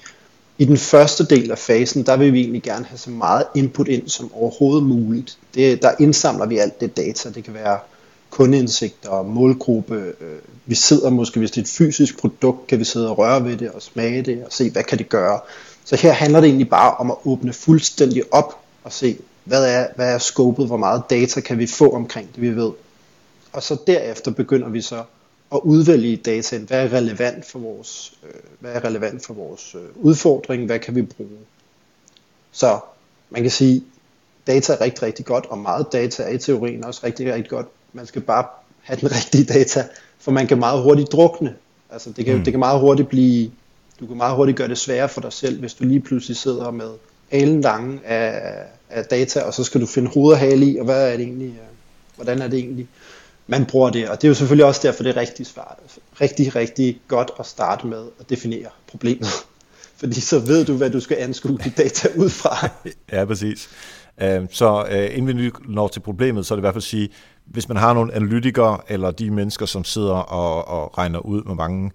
i 0.59 0.65
den 0.65 0.77
første 0.77 1.27
del 1.27 1.51
af 1.51 1.59
fasen, 1.59 2.07
der 2.07 2.17
vil 2.17 2.33
vi 2.33 2.41
egentlig 2.41 2.63
gerne 2.63 2.85
have 2.85 2.99
så 2.99 3.11
meget 3.11 3.45
input 3.55 3.89
ind 3.89 4.09
som 4.09 4.35
overhovedet 4.35 4.83
muligt. 4.83 5.39
Det, 5.55 5.83
der 5.83 5.91
indsamler 6.01 6.47
vi 6.47 6.59
alt 6.59 6.81
det 6.81 6.97
data. 6.97 7.31
Det 7.31 7.45
kan 7.45 7.55
være 7.55 7.79
kundeindsigter, 8.31 9.23
målgruppe. 9.23 9.95
Øh, 9.95 10.39
vi 10.67 10.75
sidder 10.75 11.11
måske, 11.11 11.39
hvis 11.39 11.51
det 11.51 11.59
er 11.59 11.65
et 11.65 11.69
fysisk 11.69 12.19
produkt, 12.19 12.67
kan 12.67 12.79
vi 12.79 12.85
sidde 12.85 13.11
og 13.11 13.19
røre 13.19 13.45
ved 13.45 13.57
det 13.57 13.71
og 13.71 13.83
smage 13.83 14.23
det 14.23 14.45
og 14.45 14.53
se, 14.53 14.71
hvad 14.71 14.83
kan 14.83 14.99
det 14.99 15.09
gøre. 15.09 15.41
Så 15.89 15.97
her 15.97 16.13
handler 16.13 16.41
det 16.41 16.49
egentlig 16.49 16.69
bare 16.69 16.95
om 16.95 17.11
at 17.11 17.17
åbne 17.25 17.53
fuldstændig 17.53 18.23
op 18.31 18.61
og 18.85 18.93
se, 18.93 19.19
hvad 19.45 19.67
er, 19.67 19.87
hvad 19.97 20.15
er 20.15 20.19
scopet, 20.19 20.67
hvor 20.67 20.77
meget 20.77 21.03
data 21.11 21.41
kan 21.41 21.59
vi 21.59 21.67
få 21.67 21.95
omkring 21.95 22.29
det, 22.35 22.43
vi 22.43 22.57
ved. 22.57 22.73
Og 23.53 23.63
så 23.63 23.77
derefter 23.87 24.31
begynder 24.31 24.69
vi 24.69 24.81
så 24.81 25.03
at 25.53 25.61
udvælge 25.63 26.17
dataen, 26.17 26.63
hvad 26.63 26.85
er 26.85 26.93
relevant 26.93 27.45
for 27.45 27.59
vores, 27.59 28.13
øh, 28.25 28.41
hvad 28.61 28.73
er 28.73 28.85
relevant 28.85 29.27
for 29.27 29.35
vores 29.35 29.75
øh, 29.75 29.81
udfordring, 29.97 30.67
hvad 30.67 30.79
kan 30.79 30.95
vi 30.95 31.03
bruge. 31.03 31.39
Så 32.53 32.79
man 33.31 33.43
kan 33.43 33.51
sige, 33.51 33.85
data 34.47 34.73
er 34.73 34.81
rigtig, 34.81 35.03
rigtig 35.03 35.25
godt, 35.25 35.47
og 35.47 35.59
meget 35.59 35.87
data 35.93 36.23
er 36.23 36.29
i 36.29 36.39
teorien 36.39 36.85
også 36.85 37.01
rigtig, 37.05 37.35
rigtig 37.35 37.51
godt. 37.51 37.67
Man 37.93 38.07
skal 38.07 38.23
bare 38.23 38.45
have 38.81 39.01
den 39.01 39.11
rigtige 39.17 39.45
data, 39.45 39.87
for 40.19 40.31
man 40.31 40.47
kan 40.47 40.59
meget 40.59 40.83
hurtigt 40.83 41.13
drukne. 41.13 41.57
Altså 41.91 42.11
det 42.11 42.25
kan, 42.25 42.37
mm. 42.37 42.45
det 42.45 42.53
kan 42.53 42.61
meget 42.61 42.81
hurtigt 42.81 43.09
blive 43.09 43.51
du 44.01 44.07
kan 44.07 44.17
meget 44.17 44.37
hurtigt 44.37 44.59
gøre 44.59 44.69
det 44.69 44.79
sværere 44.79 45.09
for 45.09 45.21
dig 45.21 45.33
selv, 45.33 45.61
hvis 45.61 45.75
du 45.75 45.85
lige 45.85 46.01
pludselig 46.01 46.37
sidder 46.37 46.71
med 46.71 46.91
alen 47.31 47.61
lange 47.61 48.01
af, 48.07 48.63
af 48.91 49.05
data, 49.05 49.41
og 49.41 49.55
så 49.55 49.65
skal 49.65 49.81
du 49.81 49.87
finde 49.87 50.11
hoved 50.15 50.33
og 50.33 50.39
hale 50.39 50.67
i, 50.67 50.79
og 50.79 50.85
hvad 50.85 51.13
er 51.13 51.17
det 51.17 51.25
egentlig, 51.25 51.49
øh, 51.49 51.67
hvordan 52.17 52.43
er 52.43 52.49
det 52.49 52.59
egentlig, 52.59 52.89
man 53.47 53.67
bruger 53.67 53.91
det. 53.91 54.09
Og 54.09 54.17
det 54.17 54.25
er 54.25 54.29
jo 54.29 54.35
selvfølgelig 54.35 54.65
også 54.65 54.81
derfor, 54.85 55.03
det 55.03 55.17
er 55.17 55.21
rigtig 55.21 55.47
svært. 55.47 55.77
Altså, 55.83 56.01
rigtig, 56.21 56.57
rigtig 56.57 57.01
godt 57.09 57.31
at 57.39 57.47
starte 57.47 57.87
med 57.87 58.05
at 58.21 58.31
definere 58.31 58.69
problemet. 58.87 59.29
Fordi 60.01 60.21
så 60.21 60.39
ved 60.39 60.65
du, 60.65 60.77
hvad 60.77 60.91
du 60.91 61.01
skal 61.01 61.17
anskue 61.21 61.59
dit 61.65 61.79
data 61.79 62.09
ud 62.17 62.31
fra. 62.31 62.69
ja, 63.13 63.25
præcis. 63.25 63.69
Øhm, 64.23 64.49
så 64.51 64.87
øh, 64.91 65.19
inden 65.19 65.39
vi 65.39 65.51
når 65.69 65.89
til 65.89 66.01
problemet, 66.01 66.47
så 66.47 66.55
er 66.55 66.57
det 66.57 66.61
i 66.61 66.63
hvert 66.63 66.75
fald 66.75 66.83
at 66.83 66.89
sige, 66.89 67.09
hvis 67.45 67.69
man 67.69 67.77
har 67.77 67.95
nogle 67.95 68.15
analytikere, 68.15 68.79
eller 68.89 69.11
de 69.11 69.31
mennesker, 69.31 69.67
som 69.67 69.85
sidder 69.85 70.15
og, 70.15 70.69
og 70.69 70.99
regner 70.99 71.19
ud, 71.19 71.43
hvor 71.43 71.55
mange 71.55 71.87
øh, 71.87 71.91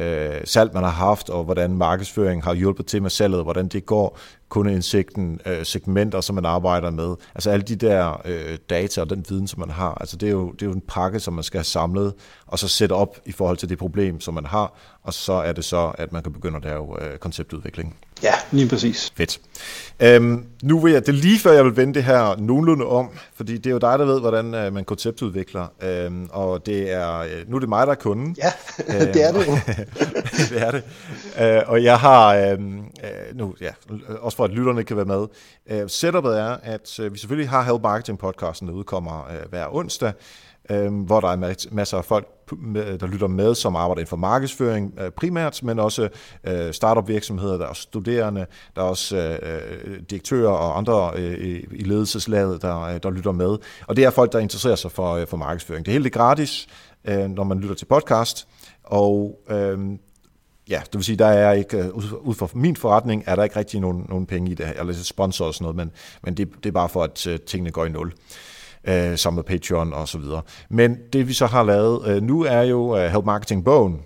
Øh, 0.00 0.40
salg, 0.44 0.70
man 0.74 0.82
har 0.82 0.90
haft, 0.90 1.30
og 1.30 1.44
hvordan 1.44 1.76
markedsføringen 1.76 2.42
har 2.42 2.54
hjulpet 2.54 2.86
til 2.86 3.02
med 3.02 3.10
salget, 3.10 3.38
og 3.38 3.44
hvordan 3.44 3.68
det 3.68 3.86
går, 3.86 4.18
kundeindsigten, 4.48 5.40
øh, 5.46 5.66
segmenter, 5.66 6.20
som 6.20 6.34
man 6.34 6.44
arbejder 6.44 6.90
med. 6.90 7.14
Altså 7.34 7.50
alle 7.50 7.62
de 7.62 7.76
der 7.76 8.22
øh, 8.24 8.58
data 8.70 9.00
og 9.00 9.10
den 9.10 9.24
viden, 9.28 9.46
som 9.46 9.60
man 9.60 9.70
har. 9.70 9.94
Altså 10.00 10.16
det 10.16 10.26
er, 10.26 10.30
jo, 10.30 10.52
det 10.52 10.62
er 10.62 10.66
jo 10.66 10.72
en 10.72 10.82
pakke, 10.88 11.20
som 11.20 11.34
man 11.34 11.44
skal 11.44 11.58
have 11.58 11.64
samlet, 11.64 12.14
og 12.46 12.58
så 12.58 12.68
sætte 12.68 12.92
op 12.92 13.18
i 13.24 13.32
forhold 13.32 13.56
til 13.56 13.68
det 13.68 13.78
problem, 13.78 14.20
som 14.20 14.34
man 14.34 14.46
har, 14.46 14.74
og 15.02 15.14
så 15.14 15.32
er 15.32 15.52
det 15.52 15.64
så, 15.64 15.92
at 15.98 16.12
man 16.12 16.22
kan 16.22 16.32
begynde 16.32 16.56
at 16.56 16.64
lave 16.64 17.04
øh, 17.04 17.18
konceptudvikling. 17.18 17.96
Ja, 18.22 18.32
lige 18.50 18.68
præcis. 18.68 19.12
Fedt. 19.16 19.40
Øhm, 20.00 20.44
nu 20.62 20.78
vil 20.80 20.92
jeg, 20.92 21.06
det 21.06 21.08
er 21.08 21.16
lige 21.16 21.38
før 21.38 21.52
jeg 21.52 21.64
vil 21.64 21.76
vende 21.76 21.94
det 21.94 22.04
her 22.04 22.36
nogenlunde 22.38 22.86
om, 22.86 23.10
fordi 23.34 23.58
det 23.58 23.66
er 23.66 23.70
jo 23.70 23.78
dig, 23.78 23.98
der 23.98 24.04
ved, 24.04 24.20
hvordan 24.20 24.54
øh, 24.54 24.72
man 24.72 24.84
konceptudvikler, 24.84 25.66
øhm, 25.82 26.28
og 26.32 26.66
det 26.66 26.92
er, 26.92 27.18
øh, 27.18 27.28
nu 27.46 27.56
er 27.56 27.60
det 27.60 27.68
mig, 27.68 27.86
der 27.86 27.92
er 27.92 27.96
kunden. 27.96 28.36
Ja, 28.38 28.52
øhm, 28.88 29.12
det 29.14 29.24
er 29.24 29.32
det 29.32 29.46
jo. 29.46 29.52
det 30.50 30.62
er 30.62 30.70
det. 30.70 30.82
Øh, 31.40 31.62
og 31.66 31.84
jeg 31.84 31.98
har, 31.98 32.34
øhm, 32.34 32.78
øh, 32.78 33.38
nu, 33.38 33.54
ja, 33.60 33.70
også 34.20 34.37
for 34.38 34.44
at 34.44 34.50
lytterne 34.50 34.84
kan 34.84 34.96
være 34.96 35.06
med, 35.06 35.26
øh, 35.70 35.88
setupet 35.88 36.38
er, 36.38 36.56
at 36.62 37.00
øh, 37.00 37.12
vi 37.12 37.18
selvfølgelig 37.18 37.50
har 37.50 37.62
Help 37.62 37.82
Marketing 37.82 38.18
podcasten, 38.18 38.68
der 38.68 38.74
udkommer 38.74 39.26
øh, 39.30 39.48
hver 39.48 39.74
onsdag, 39.74 40.12
øh, 40.70 40.94
hvor 40.94 41.20
der 41.20 41.28
er 41.28 41.66
masser 41.70 41.98
af 41.98 42.04
folk, 42.04 42.26
der 43.00 43.06
lytter 43.06 43.26
med, 43.26 43.54
som 43.54 43.76
arbejder 43.76 43.98
inden 43.98 44.08
for 44.08 44.16
markedsføring 44.16 44.94
øh, 45.00 45.10
primært, 45.10 45.62
men 45.62 45.78
også 45.78 46.08
øh, 46.44 46.72
startup 46.72 47.08
virksomheder, 47.08 47.56
der 47.56 47.66
er 47.68 47.72
studerende, 47.72 48.46
der 48.76 48.82
er 48.82 48.86
også 48.86 49.16
øh, 49.16 49.38
øh 49.42 50.00
direktører 50.10 50.50
og 50.50 50.78
andre 50.78 51.12
øh, 51.16 51.62
i 51.72 51.84
ledelseslaget, 51.84 52.62
der, 52.62 52.82
øh, 52.82 53.00
der 53.02 53.10
lytter 53.10 53.32
med. 53.32 53.58
Og 53.86 53.96
det 53.96 54.04
er 54.04 54.10
folk, 54.10 54.32
der 54.32 54.38
interesserer 54.38 54.76
sig 54.76 54.90
for, 54.90 55.14
øh, 55.14 55.26
for 55.26 55.36
markedsføring. 55.36 55.86
Det 55.86 55.92
er 55.92 56.00
helt 56.00 56.12
gratis, 56.12 56.66
øh, 57.04 57.28
når 57.28 57.44
man 57.44 57.58
lytter 57.60 57.74
til 57.74 57.86
podcast, 57.86 58.48
og 58.84 59.40
øh, 59.50 59.78
ja, 60.68 60.80
det 60.84 60.94
vil 60.94 61.04
sige, 61.04 61.16
der 61.16 61.26
er 61.26 61.52
ikke, 61.52 61.76
øh, 61.78 61.94
ud 62.20 62.34
fra 62.34 62.48
min 62.54 62.76
forretning, 62.76 63.22
er 63.26 63.36
der 63.36 63.44
ikke 63.44 63.56
rigtig 63.56 63.80
nogen, 63.80 64.06
nogen 64.08 64.26
penge 64.26 64.50
i 64.50 64.54
det, 64.54 64.72
eller 64.76 64.92
sponsor 64.92 65.46
og 65.46 65.54
sådan 65.54 65.64
noget, 65.64 65.76
men, 65.76 65.90
men 66.24 66.34
det, 66.34 66.48
det 66.62 66.66
er 66.66 66.72
bare 66.72 66.88
for, 66.88 67.02
at 67.02 67.26
øh, 67.26 67.40
tingene 67.40 67.70
går 67.70 67.84
i 67.84 67.88
nul 67.88 68.12
øh, 68.84 69.18
sammen 69.18 69.36
med 69.36 69.44
Patreon 69.44 69.92
og 69.92 70.08
så 70.08 70.18
videre. 70.18 70.42
Men 70.70 70.98
det 71.12 71.28
vi 71.28 71.32
så 71.32 71.46
har 71.46 71.62
lavet 71.62 72.06
øh, 72.06 72.22
nu 72.22 72.42
er 72.42 72.62
jo 72.62 72.96
øh, 72.96 73.10
Help 73.10 73.24
Marketing 73.24 73.64
Bogen, 73.64 74.00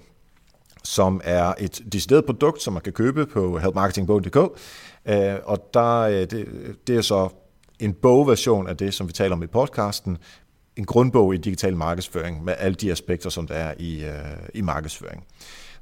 som 0.84 1.20
er 1.24 1.54
et 1.58 1.82
decideret 1.92 2.24
produkt, 2.24 2.62
som 2.62 2.72
man 2.72 2.82
kan 2.82 2.92
købe 2.92 3.26
på 3.26 3.58
helpmarketingbogen.dk, 3.58 4.36
øh, 5.06 5.34
og 5.44 5.70
der, 5.74 5.98
øh, 6.00 6.14
det, 6.14 6.46
det 6.86 6.96
er 6.96 7.00
så 7.00 7.28
en 7.78 7.94
bogversion 7.94 8.68
af 8.68 8.76
det, 8.76 8.94
som 8.94 9.08
vi 9.08 9.12
taler 9.12 9.36
om 9.36 9.42
i 9.42 9.46
podcasten, 9.46 10.18
en 10.76 10.84
grundbog 10.84 11.34
i 11.34 11.38
digital 11.38 11.76
markedsføring 11.76 12.44
med 12.44 12.54
alle 12.58 12.74
de 12.74 12.92
aspekter, 12.92 13.30
som 13.30 13.46
der 13.46 13.54
er 13.54 13.74
i, 13.78 14.04
øh, 14.04 14.12
i 14.54 14.60
markedsføring. 14.60 15.24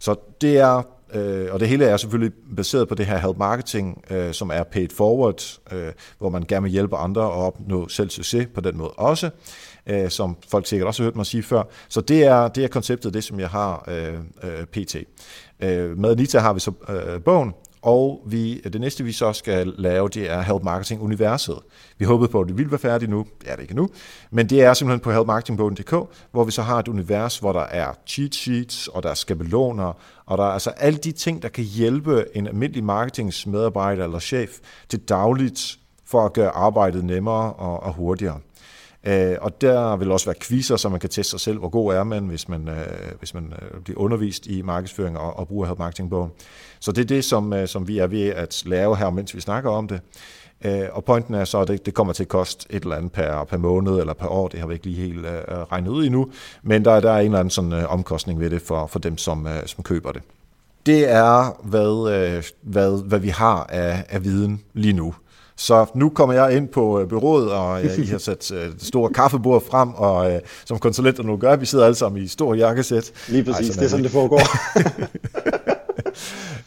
Så 0.01 0.15
det 0.41 0.59
er 0.59 0.83
Øh, 1.15 1.49
og 1.53 1.61
det 1.61 1.69
hele 1.69 1.85
er 1.85 1.97
selvfølgelig 1.97 2.33
baseret 2.57 2.89
på 2.89 2.95
det 2.95 3.07
her 3.07 3.19
help 3.19 3.37
marketing, 3.37 4.05
øh, 4.11 4.33
som 4.33 4.51
er 4.51 4.63
paid 4.63 4.89
forward, 4.89 5.59
øh, 5.73 5.93
hvor 6.19 6.29
man 6.29 6.45
gerne 6.49 6.63
vil 6.63 6.73
hjælpe 6.73 6.97
andre 6.97 7.23
at 7.23 7.31
opnå 7.31 7.89
selv 7.89 8.11
succes 8.11 8.49
på 8.55 8.61
den 8.61 8.77
måde 8.77 8.91
også, 8.91 9.31
øh, 9.87 10.11
som 10.11 10.37
folk 10.49 10.67
sikkert 10.67 10.87
også 10.87 11.03
har 11.03 11.07
hørt 11.07 11.17
mig 11.17 11.27
sige 11.27 11.43
før. 11.43 11.63
Så 11.89 12.01
det 12.01 12.25
er, 12.25 12.49
det 12.49 12.65
er 12.65 12.69
konceptet, 12.69 13.15
det 13.15 13.25
som 13.25 13.41
jeg 13.41 13.49
har 13.49 13.85
øh, 13.89 14.15
øh, 14.43 14.67
pt. 14.67 14.97
Øh, 15.61 15.99
med 15.99 16.11
Anita 16.11 16.39
har 16.39 16.53
vi 16.53 16.61
så 16.61 16.73
øh, 16.89 17.23
bogen, 17.23 17.55
og 17.83 18.23
vi, 18.27 18.61
det 18.61 18.81
næste, 18.81 19.05
vi 19.05 19.13
så 19.13 19.33
skal 19.33 19.67
lave, 19.79 20.09
det 20.09 20.31
er 20.31 20.41
Help 20.41 20.63
Marketing 20.63 21.03
Universet. 21.03 21.59
Vi 21.99 22.05
håbede 22.05 22.31
på, 22.31 22.41
at 22.41 22.49
det 22.49 22.59
ville 22.59 22.71
være 22.71 22.79
færdigt 22.79 23.11
nu. 23.11 23.27
Det 23.41 23.51
er 23.51 23.55
det 23.55 23.63
ikke 23.63 23.77
nu. 23.77 23.89
Men 24.31 24.47
det 24.47 24.63
er 24.63 24.75
simpelthen 24.75 25.01
på 25.01 25.13
helpmarketingbogen.dk, 25.13 25.95
hvor 26.31 26.45
vi 26.45 26.51
så 26.51 26.63
har 26.63 26.79
et 26.79 26.89
univers, 26.89 27.39
hvor 27.39 27.53
der 27.53 27.61
er 27.61 27.93
cheat 28.07 28.35
sheets, 28.35 28.89
og 28.89 29.03
der 29.03 29.11
er 29.11 29.15
skabeloner, 29.15 29.93
og 30.27 30.39
der 30.39 30.45
er 30.45 30.51
altså 30.51 30.71
alle 30.71 30.99
de 30.99 31.13
ting, 31.13 31.43
der 31.43 31.49
kan 31.49 31.65
hjælpe 31.65 32.25
en 32.35 32.47
almindelig 32.47 32.85
marketingsmedarbejder 32.85 34.05
eller 34.05 34.19
chef 34.19 34.59
til 34.89 34.99
dagligt 34.99 35.79
for 36.05 36.27
at 36.27 36.33
gøre 36.33 36.51
arbejdet 36.51 37.05
nemmere 37.05 37.53
og, 37.53 37.83
og 37.83 37.93
hurtigere. 37.93 38.41
Øh, 39.05 39.37
og 39.41 39.61
der 39.61 39.97
vil 39.97 40.11
også 40.11 40.27
være 40.27 40.35
quizzer, 40.43 40.77
så 40.77 40.89
man 40.89 41.01
kan 41.01 41.11
teste 41.11 41.31
sig 41.31 41.41
selv, 41.41 41.59
hvor 41.59 41.69
god 41.69 41.95
er 41.95 42.05
man, 42.05 42.27
hvis 42.27 42.49
man, 42.49 42.69
øh, 42.69 43.13
hvis 43.19 43.35
man 43.35 43.53
øh, 43.63 43.81
bliver 43.81 43.99
undervist 44.01 44.47
i 44.47 44.63
markedsføring 44.63 45.19
og, 45.19 45.39
og 45.39 45.49
bruger 45.49 45.67
Help 45.67 45.79
Marketing-bogen. 45.79 46.31
Så 46.81 46.93
det 46.93 47.01
er 47.01 47.07
det, 47.07 47.25
som, 47.25 47.53
øh, 47.53 47.69
som 47.69 47.89
vi 47.89 47.99
er 47.99 48.07
ved 48.07 48.29
at 48.29 48.63
lave 48.67 48.97
her, 48.97 49.11
mens 49.11 49.35
vi 49.35 49.41
snakker 49.41 49.71
om 49.71 49.89
det. 49.89 50.01
Øh, 50.65 50.83
og 50.93 51.05
pointen 51.05 51.35
er 51.35 51.45
så, 51.45 51.61
at 51.61 51.69
det, 51.69 51.87
det 51.87 51.95
kommer 51.95 52.13
til 52.13 52.25
at 52.25 52.29
koste 52.29 52.67
et 52.71 52.83
eller 52.83 52.97
andet 52.97 53.13
per, 53.13 53.45
per 53.45 53.57
måned 53.57 54.01
eller 54.01 54.13
per 54.13 54.27
år. 54.27 54.49
Det 54.49 54.61
har 54.61 54.67
vi 54.67 54.75
ikke 54.75 54.87
lige 54.87 55.07
helt 55.07 55.27
øh, 55.27 55.59
regnet 55.73 55.91
ud 55.91 56.05
endnu. 56.05 56.31
Men 56.63 56.85
der, 56.85 57.01
der 57.01 57.11
er 57.11 57.19
en 57.19 57.25
eller 57.25 57.39
anden 57.39 57.51
sådan, 57.51 57.73
øh, 57.73 57.93
omkostning 57.93 58.41
ved 58.41 58.51
det 58.51 58.63
for, 58.63 58.87
for 58.87 58.99
dem, 58.99 59.19
som, 59.19 59.47
øh, 59.47 59.67
som 59.67 59.85
køber 59.85 60.13
det. 60.13 60.23
Det 60.87 61.11
er, 61.11 61.61
hvad, 61.63 62.13
øh, 62.13 62.45
hvad, 62.63 63.09
hvad 63.09 63.19
vi 63.19 63.29
har 63.29 63.67
af, 63.69 64.05
af 64.09 64.25
viden 64.25 64.63
lige 64.75 64.93
nu. 64.93 65.15
Så 65.61 65.87
nu 65.95 66.09
kommer 66.09 66.35
jeg 66.35 66.57
ind 66.57 66.69
på 66.69 67.01
øh, 67.01 67.09
byrådet, 67.09 67.53
og 67.53 67.85
øh, 67.85 67.99
I 67.99 68.07
har 68.07 68.19
sat 68.19 68.51
øh, 68.53 68.73
det 68.73 68.83
store 68.87 69.11
kaffebord 69.11 69.65
frem, 69.71 69.89
og 69.95 70.41
som 70.65 70.79
konsulenter 70.79 71.23
nu 71.23 71.37
gør, 71.37 71.57
vi 71.57 71.67
sidder 71.67 71.85
alle 71.85 71.95
sammen 71.95 72.23
i 72.23 72.29
stor 72.29 72.55
jakkesæt. 72.55 73.13
Lige 73.29 73.45
præcis, 73.45 73.69
Ej, 73.69 73.75
det 73.75 73.85
er 73.85 73.89
sådan, 73.89 74.05
det 74.05 74.13
foregår. 74.13 74.41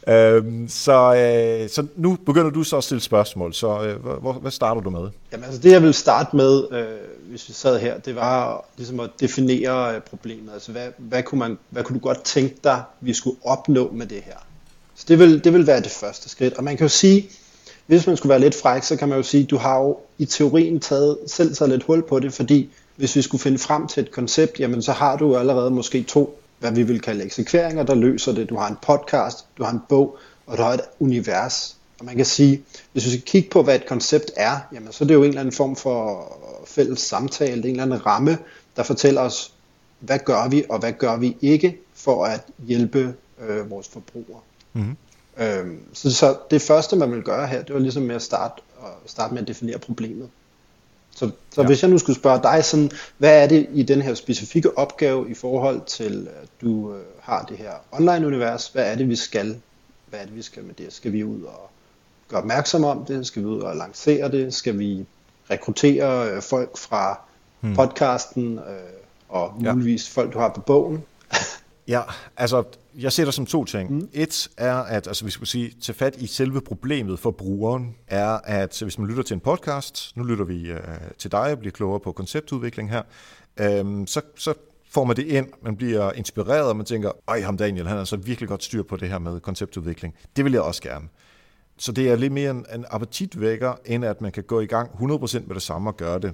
øhm, 0.13 0.67
så, 0.69 1.15
øh, 1.15 1.69
så 1.69 1.85
nu 1.95 2.17
begynder 2.25 2.49
du 2.49 2.63
så 2.63 2.77
at 2.77 2.83
stille 2.83 3.01
spørgsmål, 3.01 3.53
så 3.53 3.83
øh, 3.83 4.05
hvor, 4.21 4.33
hvad 4.33 4.51
starter 4.51 4.81
du 4.81 4.89
med? 4.89 5.09
Jamen 5.31 5.45
altså 5.45 5.61
det 5.61 5.71
jeg 5.71 5.83
vil 5.83 5.93
starte 5.93 6.35
med, 6.35 6.63
øh, 6.71 6.85
hvis 7.29 7.49
vi 7.49 7.53
sad 7.53 7.79
her, 7.79 7.99
det 7.99 8.15
var 8.15 8.65
ligesom 8.77 8.99
at 8.99 9.09
definere 9.19 9.95
øh, 9.95 10.01
problemet. 10.01 10.53
Altså 10.53 10.71
hvad, 10.71 10.87
hvad, 10.97 11.23
kunne 11.23 11.39
man, 11.39 11.57
hvad 11.69 11.83
kunne 11.83 11.99
du 11.99 12.03
godt 12.03 12.23
tænke 12.23 12.55
dig, 12.63 12.81
vi 13.01 13.13
skulle 13.13 13.37
opnå 13.43 13.91
med 13.93 14.05
det 14.05 14.21
her? 14.25 14.37
Så 14.95 15.05
det 15.07 15.19
vil, 15.19 15.43
det 15.43 15.53
vil 15.53 15.67
være 15.67 15.81
det 15.81 15.91
første 15.91 16.29
skridt. 16.29 16.53
Og 16.53 16.63
man 16.63 16.77
kan 16.77 16.85
jo 16.85 16.89
sige, 16.89 17.29
hvis 17.85 18.07
man 18.07 18.17
skulle 18.17 18.29
være 18.29 18.39
lidt 18.39 18.55
fræk, 18.55 18.83
så 18.83 18.95
kan 18.95 19.09
man 19.09 19.17
jo 19.17 19.23
sige, 19.23 19.43
du 19.43 19.57
har 19.57 19.79
jo 19.79 19.97
i 20.17 20.25
teorien 20.25 20.79
taget, 20.79 21.17
selv 21.27 21.55
taget 21.55 21.71
lidt 21.71 21.83
hul 21.83 22.07
på 22.07 22.19
det, 22.19 22.33
fordi 22.33 22.69
hvis 22.95 23.15
vi 23.15 23.21
skulle 23.21 23.41
finde 23.41 23.57
frem 23.57 23.87
til 23.87 24.03
et 24.03 24.11
koncept, 24.11 24.59
jamen 24.59 24.81
så 24.81 24.91
har 24.91 25.17
du 25.17 25.37
allerede 25.37 25.71
måske 25.71 26.03
to, 26.03 26.39
hvad 26.59 26.71
vi 26.71 26.83
vil 26.83 27.01
kalde 27.01 27.23
eksekveringer, 27.23 27.83
der 27.83 27.95
løser 27.95 28.31
det. 28.31 28.49
Du 28.49 28.55
har 28.55 28.67
en 28.67 28.77
podcast, 28.81 29.45
du 29.57 29.63
har 29.63 29.71
en 29.71 29.81
bog, 29.89 30.17
og 30.47 30.57
du 30.57 30.63
har 30.63 30.73
et 30.73 30.81
univers. 30.99 31.77
Og 31.99 32.05
man 32.05 32.15
kan 32.15 32.25
sige, 32.25 32.63
hvis 32.91 33.05
vi 33.05 33.09
skal 33.09 33.21
kigge 33.21 33.49
på, 33.49 33.63
hvad 33.63 33.75
et 33.75 33.85
koncept 33.85 34.31
er, 34.35 34.59
jamen 34.73 34.91
så 34.91 35.03
er 35.03 35.07
det 35.07 35.13
jo 35.13 35.23
en 35.23 35.29
eller 35.29 35.39
anden 35.39 35.55
form 35.55 35.75
for 35.75 36.27
fælles 36.67 36.99
samtale, 36.99 37.55
det 37.55 37.65
er 37.65 37.69
en 37.69 37.69
eller 37.69 37.83
anden 37.83 38.05
ramme, 38.05 38.37
der 38.75 38.83
fortæller 38.83 39.21
os, 39.21 39.53
hvad 39.99 40.19
gør 40.19 40.47
vi, 40.49 40.63
og 40.69 40.79
hvad 40.79 40.93
gør 40.93 41.17
vi 41.17 41.37
ikke 41.41 41.77
for 41.93 42.25
at 42.25 42.41
hjælpe 42.67 43.13
øh, 43.47 43.69
vores 43.69 43.87
forbrugere. 43.87 44.41
Mm-hmm. 44.73 44.95
Øhm, 45.37 45.79
så, 45.93 46.13
så 46.13 46.37
det 46.51 46.61
første, 46.61 46.95
man 46.95 47.11
vil 47.11 47.23
gøre 47.23 47.47
her, 47.47 47.63
det 47.63 47.73
var 47.73 47.79
ligesom 47.79 48.03
med 48.03 48.15
at 48.15 48.21
starte, 48.21 48.61
at 48.83 49.11
starte 49.11 49.33
med 49.33 49.41
at 49.41 49.47
definere 49.47 49.79
problemet. 49.79 50.29
Så, 51.15 51.31
så 51.51 51.61
ja. 51.61 51.67
hvis 51.67 51.81
jeg 51.81 51.89
nu 51.91 51.97
skulle 51.97 52.19
spørge 52.19 52.43
dig, 52.43 52.65
sådan, 52.65 52.91
hvad 53.17 53.43
er 53.43 53.47
det 53.47 53.67
i 53.73 53.83
den 53.83 54.01
her 54.01 54.13
specifikke 54.13 54.77
opgave 54.77 55.29
i 55.29 55.33
forhold 55.33 55.81
til, 55.85 56.27
at 56.41 56.49
du 56.61 56.93
øh, 56.93 57.01
har 57.21 57.45
det 57.45 57.57
her 57.57 57.71
online-univers, 57.91 58.67
hvad 58.67 58.91
er 58.91 58.95
det, 58.95 59.09
vi 59.09 59.15
skal? 59.15 59.61
Hvad 60.09 60.19
er 60.19 60.25
det, 60.25 60.35
vi 60.35 60.41
skal 60.41 60.63
med 60.63 60.73
det? 60.73 60.93
Skal 60.93 61.11
vi 61.11 61.23
ud 61.23 61.41
og 61.41 61.69
gøre 62.29 62.39
opmærksom 62.39 62.83
om 62.83 63.05
det? 63.05 63.27
Skal 63.27 63.41
vi 63.41 63.47
ud 63.47 63.61
og 63.61 63.75
lancere 63.75 64.31
det? 64.31 64.53
Skal 64.53 64.79
vi 64.79 65.05
rekruttere 65.51 66.29
øh, 66.29 66.41
folk 66.41 66.77
fra 66.77 67.19
hmm. 67.59 67.75
podcasten 67.75 68.57
øh, 68.57 68.63
og 69.29 69.53
muligvis 69.59 70.15
ja. 70.15 70.21
folk, 70.21 70.33
du 70.33 70.39
har 70.39 70.49
på 70.49 70.61
bogen? 70.61 71.03
Ja, 71.87 72.01
altså 72.37 72.63
jeg 72.97 73.11
ser 73.11 73.25
det 73.25 73.33
som 73.33 73.45
to 73.45 73.65
ting. 73.65 73.93
Mm. 73.93 74.09
Et 74.13 74.49
er, 74.57 74.75
at 74.75 75.07
altså, 75.07 75.25
vi 75.25 75.31
skulle 75.31 75.49
sige, 75.49 75.73
tage 75.81 75.95
fat 75.95 76.15
i 76.15 76.27
selve 76.27 76.61
problemet 76.61 77.19
for 77.19 77.31
brugeren, 77.31 77.95
er, 78.07 78.39
at 78.43 78.79
hvis 78.83 78.97
man 78.97 79.07
lytter 79.07 79.23
til 79.23 79.33
en 79.33 79.39
podcast, 79.39 80.11
nu 80.15 80.23
lytter 80.23 80.45
vi 80.45 80.71
uh, 80.71 80.77
til 81.17 81.31
dig 81.31 81.51
og 81.51 81.59
bliver 81.59 81.71
klogere 81.71 81.99
på 81.99 82.11
konceptudvikling 82.11 82.91
her, 82.91 83.01
um, 83.81 84.07
så, 84.07 84.21
så 84.35 84.53
får 84.91 85.03
man 85.03 85.15
det 85.15 85.25
ind, 85.25 85.47
man 85.63 85.75
bliver 85.75 86.11
inspireret, 86.11 86.69
og 86.69 86.77
man 86.77 86.85
tænker, 86.85 87.11
ej 87.27 87.41
ham 87.41 87.57
Daniel, 87.57 87.87
han 87.87 87.97
har 87.97 88.03
så 88.03 88.17
virkelig 88.17 88.49
godt 88.49 88.63
styr 88.63 88.83
på 88.83 88.95
det 88.95 89.09
her 89.09 89.19
med 89.19 89.39
konceptudvikling. 89.39 90.15
Det 90.35 90.45
vil 90.45 90.53
jeg 90.53 90.61
også 90.61 90.81
gerne. 90.81 91.07
Så 91.77 91.91
det 91.91 92.11
er 92.11 92.15
lidt 92.15 92.33
mere 92.33 92.51
en, 92.51 92.65
en 92.75 92.85
appetitvækker, 92.89 93.73
end 93.85 94.05
at 94.05 94.21
man 94.21 94.31
kan 94.31 94.43
gå 94.43 94.59
i 94.59 94.65
gang 94.65 94.89
100% 94.89 95.47
med 95.47 95.55
det 95.55 95.61
samme 95.61 95.89
og 95.89 95.97
gøre 95.97 96.19
det. 96.19 96.33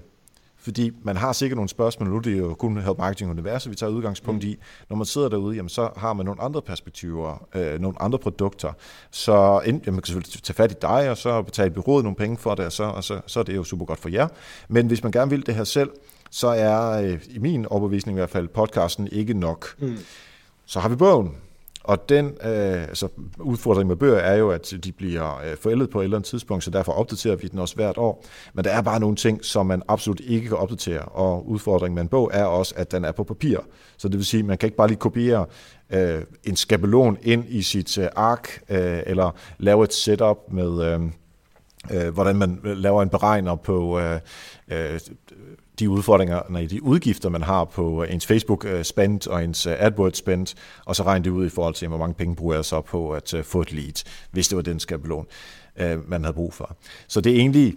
Fordi 0.62 0.92
man 1.04 1.18
har 1.18 1.34
sikkert 1.34 1.56
nogle 1.56 1.70
spørgsmål, 1.70 2.10
nu 2.10 2.18
det 2.18 2.34
er 2.34 2.38
jo 2.38 2.54
kun 2.54 2.78
Help 2.82 2.98
Marketing 2.98 3.32
Universet, 3.32 3.72
vi 3.72 3.76
tager 3.76 3.92
udgangspunkt 3.92 4.44
mm. 4.44 4.50
i. 4.50 4.58
Når 4.90 4.96
man 4.96 5.06
sidder 5.06 5.30
derude, 5.30 5.56
jamen, 5.56 5.70
så 5.70 5.90
har 5.98 6.14
man 6.14 6.26
nogle 6.26 6.42
andre 6.42 6.62
perspektiver, 6.62 7.48
øh, 7.56 7.80
nogle 7.80 8.02
andre 8.02 8.20
produkter. 8.20 8.74
Så 9.12 9.62
enten, 9.66 9.84
jamen, 9.86 9.96
man 9.96 10.02
kan 10.02 10.08
selvfølgelig 10.08 10.44
tage 10.44 10.56
fat 10.56 10.72
i 10.72 10.76
dig, 10.82 11.12
og 11.12 11.18
så 11.18 11.42
betale 11.42 11.72
byrådet 11.72 12.04
nogle 12.04 12.16
penge 12.16 12.38
for 12.38 12.56
det, 12.56 12.66
og 12.66 12.72
så, 12.72 12.84
og 12.84 13.04
så, 13.04 13.22
så 13.28 13.40
er 13.40 13.44
det 13.44 13.56
jo 13.56 13.64
super 13.64 13.86
godt 13.86 14.00
for 14.00 14.10
jer. 14.10 14.28
Men 14.68 14.88
hvis 14.88 15.04
man 15.04 15.12
gerne 15.12 15.30
vil 15.30 15.46
det 15.46 15.56
her 15.56 15.64
selv, 15.64 15.90
så 16.32 16.48
er 16.48 17.04
øh, 17.04 17.20
i 17.30 17.40
min 17.40 17.66
overbevisning 17.66 18.18
i 18.18 18.20
hvert 18.20 18.30
fald 18.30 18.48
podcasten 18.48 19.08
ikke 19.12 19.34
nok. 19.34 19.76
Mm. 19.80 19.98
Så 20.66 20.80
har 20.80 20.90
vi 20.90 20.96
bogen. 20.96 21.36
Og 21.90 22.10
den 22.10 22.26
øh, 22.26 22.82
altså, 22.82 23.08
udfordring 23.40 23.88
med 23.88 23.96
bøger 23.96 24.18
er 24.18 24.36
jo, 24.36 24.50
at 24.50 24.74
de 24.84 24.92
bliver 24.92 25.42
øh, 25.46 25.58
forældet 25.58 25.90
på 25.90 26.00
et 26.00 26.04
eller 26.04 26.18
andet 26.18 26.30
tidspunkt, 26.30 26.64
så 26.64 26.72
derfor 26.72 26.92
opdaterer 26.92 27.36
vi 27.36 27.48
den 27.48 27.60
også 27.60 27.76
hvert 27.76 27.98
år. 27.98 28.26
Men 28.54 28.66
der 28.66 28.72
er 28.72 28.82
bare 28.82 29.00
nogle 29.00 29.16
ting, 29.16 29.46
som 29.46 29.66
man 29.66 29.82
absolut 29.88 30.20
ikke 30.20 30.48
kan 30.48 30.58
opdatere, 30.58 31.02
og 31.02 31.50
udfordringen 31.50 31.96
med 31.96 32.04
en 32.04 32.08
bog 32.08 32.32
er 32.34 32.44
også, 32.44 32.74
at 32.78 32.92
den 32.92 33.06
er 33.06 33.12
på 33.12 33.24
papir. 33.24 33.58
Så 33.98 34.08
det 34.08 34.18
vil 34.18 34.26
sige, 34.26 34.40
at 34.40 34.46
man 34.46 34.58
kan 34.58 34.68
ikke 34.68 34.78
bare 34.78 34.88
lige 34.88 34.98
kopiere 34.98 35.46
øh, 35.90 36.22
en 36.44 36.56
skabelon 36.56 37.18
ind 37.22 37.46
i 37.48 37.62
sit 37.62 37.98
øh, 37.98 38.08
ark, 38.16 38.62
øh, 38.70 39.00
eller 39.06 39.36
lave 39.58 39.84
et 39.84 39.94
setup 39.94 40.38
med... 40.52 40.84
Øh, 40.94 41.02
øh, 41.92 42.14
hvordan 42.14 42.36
man 42.36 42.60
øh, 42.64 42.78
laver 42.78 43.04
en 43.04 43.10
beregner 43.10 43.56
på 43.56 44.00
øh, 44.00 44.20
øh, 44.72 45.00
de 45.80 45.90
udfordringer, 45.90 46.42
nej, 46.50 46.68
de 46.70 46.84
udgifter, 46.84 47.30
man 47.30 47.44
har 47.44 47.64
på 47.64 48.04
ens 48.04 48.26
Facebook-spend 48.26 49.28
og 49.28 49.44
ens 49.44 49.68
AdWords-spend, 49.68 50.56
og 50.86 50.96
så 50.96 51.04
regne 51.04 51.26
det 51.26 51.30
ud 51.30 51.46
i 51.46 51.50
forhold 51.50 51.74
til, 51.74 51.88
hvor 51.88 51.98
mange 51.98 52.14
penge 52.14 52.36
bruger 52.36 52.56
jeg 52.56 52.66
så 52.66 52.82
på 52.82 53.12
at 53.12 53.34
øh, 53.34 53.44
få 53.44 53.62
et 53.62 53.72
lead, 53.72 54.04
hvis 54.32 54.48
det 54.48 54.56
var 54.56 54.62
den 54.62 54.80
skabelon, 54.80 55.26
øh, 55.78 56.10
man 56.10 56.24
havde 56.24 56.34
brug 56.34 56.54
for. 56.54 56.76
Så 57.08 57.22
det 57.22 57.32
er 57.32 57.36
egentlig 57.36 57.76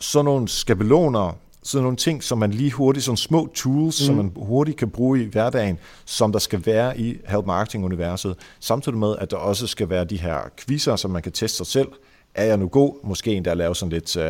sådan 0.00 0.24
nogle 0.24 0.48
skabeloner, 0.48 1.36
sådan 1.62 1.82
nogle 1.82 1.96
ting, 1.96 2.22
som 2.22 2.38
man 2.38 2.50
lige 2.50 2.70
hurtigt, 2.70 3.04
sådan 3.04 3.16
små 3.16 3.48
tools, 3.54 4.00
mm. 4.00 4.06
som 4.06 4.14
man 4.14 4.32
hurtigt 4.36 4.76
kan 4.76 4.90
bruge 4.90 5.22
i 5.22 5.24
hverdagen, 5.24 5.78
som 6.04 6.32
der 6.32 6.38
skal 6.38 6.66
være 6.66 6.98
i 6.98 7.16
Help 7.26 7.46
Marketing-universet, 7.46 8.36
samtidig 8.60 8.98
med, 8.98 9.16
at 9.18 9.30
der 9.30 9.36
også 9.36 9.66
skal 9.66 9.90
være 9.90 10.04
de 10.04 10.16
her 10.16 10.38
quizzer, 10.58 10.96
som 10.96 11.10
man 11.10 11.22
kan 11.22 11.32
teste 11.32 11.56
sig 11.56 11.66
selv, 11.66 11.88
er 12.34 12.44
jeg 12.44 12.56
nu 12.56 12.68
god? 12.68 12.94
Måske 13.04 13.34
endda 13.34 13.54
lave 13.54 13.74
sådan 13.74 13.92
lidt 13.92 14.16
uh, 14.16 14.22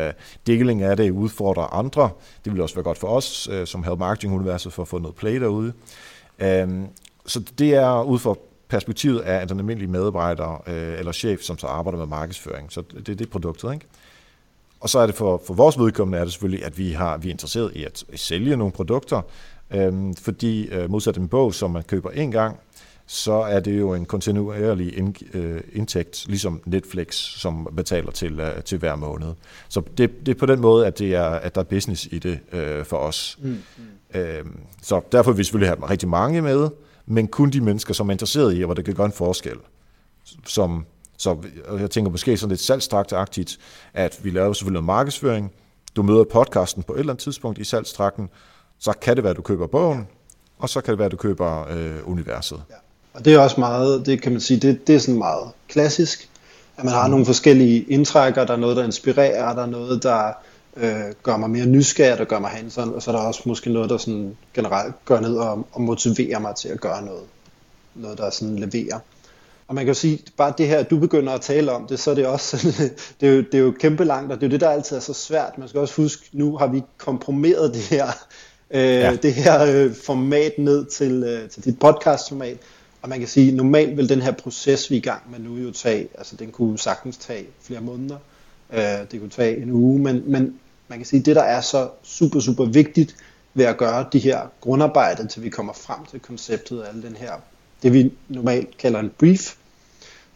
deling 0.47 0.81
af 0.81 0.97
det, 0.97 1.11
udfordre 1.11 1.73
andre. 1.73 2.09
Det 2.45 2.53
vil 2.53 2.61
også 2.61 2.75
være 2.75 2.83
godt 2.83 2.97
for 2.97 3.07
os, 3.07 3.49
uh, 3.49 3.65
som 3.65 3.83
havde 3.83 3.97
marketinguniverset, 3.97 4.73
for 4.73 4.81
at 4.81 4.87
få 4.87 4.99
noget 4.99 5.15
play 5.15 5.39
derude. 5.41 5.73
Um, 6.63 6.87
så 7.25 7.39
det 7.59 7.75
er 7.75 8.03
ud 8.03 8.19
fra 8.19 8.35
perspektivet 8.69 9.19
af 9.19 9.47
den 9.47 9.59
almindelige 9.59 9.91
medarbejder 9.91 10.63
uh, 10.67 10.99
eller 10.99 11.11
chef, 11.11 11.41
som 11.41 11.57
så 11.57 11.67
arbejder 11.67 11.97
med 11.99 12.07
markedsføring. 12.07 12.71
Så 12.71 12.81
det 12.81 13.09
er 13.09 13.15
det 13.15 13.29
produktet, 13.29 13.73
ikke? 13.73 13.85
Og 14.79 14.89
så 14.89 14.99
er 14.99 15.05
det 15.05 15.15
for, 15.15 15.41
for 15.47 15.53
vores 15.53 15.79
vedkommende 15.79 16.17
er 16.17 16.23
det 16.23 16.33
selvfølgelig, 16.33 16.65
at 16.65 16.77
vi, 16.77 16.91
har, 16.91 17.17
vi 17.17 17.27
er 17.27 17.31
interesseret 17.31 17.71
i 17.75 17.83
at 17.83 18.03
sælge 18.15 18.57
nogle 18.57 18.73
produkter, 18.73 19.21
øhm, 19.71 20.13
fordi 20.15 20.67
øh, 20.67 20.91
modsat 20.91 21.17
en 21.17 21.27
bog, 21.27 21.53
som 21.53 21.71
man 21.71 21.83
køber 21.83 22.09
en 22.09 22.31
gang, 22.31 22.59
så 23.11 23.33
er 23.33 23.59
det 23.59 23.79
jo 23.79 23.93
en 23.93 24.05
kontinuerlig 24.05 25.13
øh, 25.33 25.61
indtægt, 25.73 26.25
ligesom 26.27 26.61
Netflix, 26.65 27.15
som 27.15 27.67
betaler 27.75 28.11
til, 28.11 28.39
øh, 28.39 28.63
til 28.63 28.77
hver 28.77 28.95
måned. 28.95 29.33
Så 29.69 29.81
det, 29.97 30.25
det 30.25 30.35
er 30.35 30.39
på 30.39 30.45
den 30.45 30.59
måde, 30.59 30.87
at, 30.87 30.99
det 30.99 31.15
er, 31.15 31.25
at 31.25 31.55
der 31.55 31.61
er 31.61 31.65
business 31.65 32.07
i 32.11 32.19
det 32.19 32.39
øh, 32.51 32.85
for 32.85 32.97
os. 32.97 33.37
Mm, 33.41 33.57
mm. 33.77 34.19
Øh, 34.19 34.45
så 34.81 35.01
derfor 35.11 35.31
vil 35.31 35.37
vi 35.37 35.43
selvfølgelig 35.43 35.69
have 35.69 35.89
rigtig 35.89 36.09
mange 36.09 36.41
med, 36.41 36.69
men 37.05 37.27
kun 37.27 37.49
de 37.49 37.61
mennesker, 37.61 37.93
som 37.93 38.09
er 38.09 38.11
interesseret 38.11 38.55
i, 38.55 38.61
hvor 38.61 38.73
det 38.73 38.85
kan 38.85 38.93
gøre 38.93 39.05
en 39.05 39.11
forskel. 39.11 39.57
Som, 40.45 40.85
så 41.17 41.37
jeg 41.79 41.91
tænker 41.91 42.11
måske 42.11 42.37
sådan 42.37 42.49
lidt 42.49 42.61
salgstrakteagtigt, 42.61 43.59
at 43.93 44.19
vi 44.23 44.29
laver 44.29 44.53
selvfølgelig 44.53 44.73
noget 44.73 44.85
markedsføring, 44.85 45.51
du 45.95 46.03
møder 46.03 46.23
podcasten 46.23 46.83
på 46.83 46.93
et 46.93 46.99
eller 46.99 47.13
andet 47.13 47.23
tidspunkt 47.23 47.59
i 47.59 47.63
salgstrakten, 47.63 48.29
så 48.79 48.93
kan 49.01 49.15
det 49.15 49.23
være, 49.23 49.31
at 49.31 49.37
du 49.37 49.41
køber 49.41 49.67
bogen, 49.67 50.07
og 50.59 50.69
så 50.69 50.81
kan 50.81 50.91
det 50.91 50.99
være, 50.99 51.05
at 51.05 51.11
du 51.11 51.17
køber 51.17 51.67
øh, 51.69 52.09
universet. 52.09 52.63
Ja. 52.69 52.75
Og 53.13 53.25
det 53.25 53.33
er 53.33 53.39
også 53.39 53.59
meget, 53.59 54.05
det 54.05 54.21
kan 54.21 54.31
man 54.31 54.41
sige, 54.41 54.59
det, 54.59 54.87
det 54.87 54.95
er 54.95 54.99
sådan 54.99 55.17
meget 55.17 55.51
klassisk, 55.67 56.29
at 56.77 56.83
man 56.83 56.93
har 56.93 57.07
mm. 57.07 57.11
nogle 57.11 57.25
forskellige 57.25 57.83
indtrækker, 57.83 58.45
der 58.45 58.53
er 58.53 58.57
noget, 58.57 58.77
der 58.77 58.83
inspirerer, 58.83 59.55
der 59.55 59.61
er 59.61 59.69
noget, 59.69 60.03
der 60.03 60.31
øh, 60.77 61.13
gør 61.23 61.37
mig 61.37 61.49
mere 61.49 61.65
nysgerrig, 61.65 62.17
der 62.17 62.25
gør 62.25 62.39
mig 62.39 62.49
hands 62.49 62.77
og 62.77 63.01
så 63.01 63.11
er 63.11 63.15
der 63.15 63.23
også 63.23 63.41
måske 63.45 63.69
noget, 63.69 63.89
der 63.89 63.97
sådan 63.97 64.37
generelt 64.53 64.95
gør 65.05 65.19
ned 65.19 65.35
og, 65.35 65.67
og 65.71 65.81
motiverer 65.81 66.39
mig 66.39 66.55
til 66.55 66.69
at 66.69 66.79
gøre 66.79 67.05
noget. 67.05 67.23
Noget, 67.95 68.17
der 68.17 68.29
sådan 68.29 68.59
leverer. 68.59 68.99
Og 69.67 69.75
man 69.75 69.85
kan 69.85 69.93
jo 69.93 69.99
sige, 69.99 70.19
bare 70.37 70.53
det 70.57 70.67
her, 70.67 70.83
du 70.83 70.99
begynder 70.99 71.33
at 71.33 71.41
tale 71.41 71.71
om 71.71 71.87
det, 71.87 71.99
så 71.99 72.11
er 72.11 72.15
det 72.15 72.25
også, 72.25 72.57
det 73.21 73.29
er 73.29 73.33
jo, 73.33 73.41
det 73.41 73.53
er 73.53 73.59
jo 73.59 73.73
kæmpe 73.79 74.03
langt, 74.03 74.31
og 74.31 74.41
det 74.41 74.45
er 74.45 74.47
jo 74.47 74.51
det, 74.51 74.61
der 74.61 74.69
altid 74.69 74.95
er 74.95 75.01
så 75.01 75.13
svært. 75.13 75.57
Man 75.57 75.67
skal 75.67 75.81
også 75.81 76.01
huske, 76.01 76.29
nu 76.31 76.57
har 76.57 76.67
vi 76.67 76.83
komprimeret 76.97 77.73
det 77.73 77.81
her, 77.81 78.07
øh, 78.71 78.81
ja. 78.81 79.15
det 79.15 79.33
her 79.33 79.63
øh, 79.63 79.95
format 80.05 80.53
ned 80.57 80.85
til, 80.85 81.23
øh, 81.23 81.49
til 81.49 81.65
dit 81.65 81.79
podcast-format. 81.79 82.57
Og 83.01 83.09
man 83.09 83.19
kan 83.19 83.27
sige, 83.27 83.51
normalt 83.51 83.97
vil 83.97 84.09
den 84.09 84.21
her 84.21 84.31
proces, 84.31 84.91
vi 84.91 84.95
er 84.95 84.99
i 84.99 85.01
gang 85.01 85.31
med 85.31 85.39
nu, 85.39 85.57
jo 85.57 85.71
tage, 85.71 86.07
altså 86.17 86.35
den 86.35 86.51
kunne 86.51 86.79
sagtens 86.79 87.17
tage 87.17 87.45
flere 87.61 87.81
måneder, 87.81 88.17
øh, 88.73 88.81
det 89.11 89.19
kunne 89.19 89.29
tage 89.29 89.61
en 89.61 89.71
uge, 89.71 89.99
men, 89.99 90.23
men 90.25 90.59
man 90.87 90.99
kan 90.99 91.05
sige, 91.05 91.21
det 91.21 91.35
der 91.35 91.43
er 91.43 91.61
så 91.61 91.89
super, 92.03 92.39
super 92.39 92.65
vigtigt 92.65 93.15
ved 93.53 93.65
at 93.65 93.77
gøre 93.77 94.05
de 94.13 94.19
her 94.19 94.39
grundarbejder, 94.61 95.27
til 95.27 95.43
vi 95.43 95.49
kommer 95.49 95.73
frem 95.73 96.05
til 96.05 96.19
konceptet 96.19 96.81
af 96.81 96.93
den 96.93 97.15
her, 97.15 97.31
det 97.83 97.93
vi 97.93 98.13
normalt 98.27 98.77
kalder 98.77 98.99
en 98.99 99.11
brief, 99.19 99.55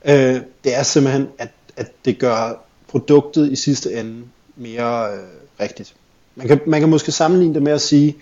øh, 0.05 0.41
det 0.63 0.75
er 0.75 0.83
simpelthen, 0.83 1.27
at, 1.37 1.49
at 1.77 1.91
det 2.05 2.19
gør 2.19 2.65
produktet 2.87 3.51
i 3.51 3.55
sidste 3.55 3.93
ende 3.93 4.23
mere 4.55 5.13
øh, 5.13 5.23
rigtigt. 5.59 5.95
Man 6.35 6.47
kan, 6.47 6.59
man 6.67 6.79
kan 6.79 6.89
måske 6.89 7.11
sammenligne 7.11 7.53
det 7.53 7.63
med 7.63 7.71
at 7.71 7.81
sige, 7.81 8.15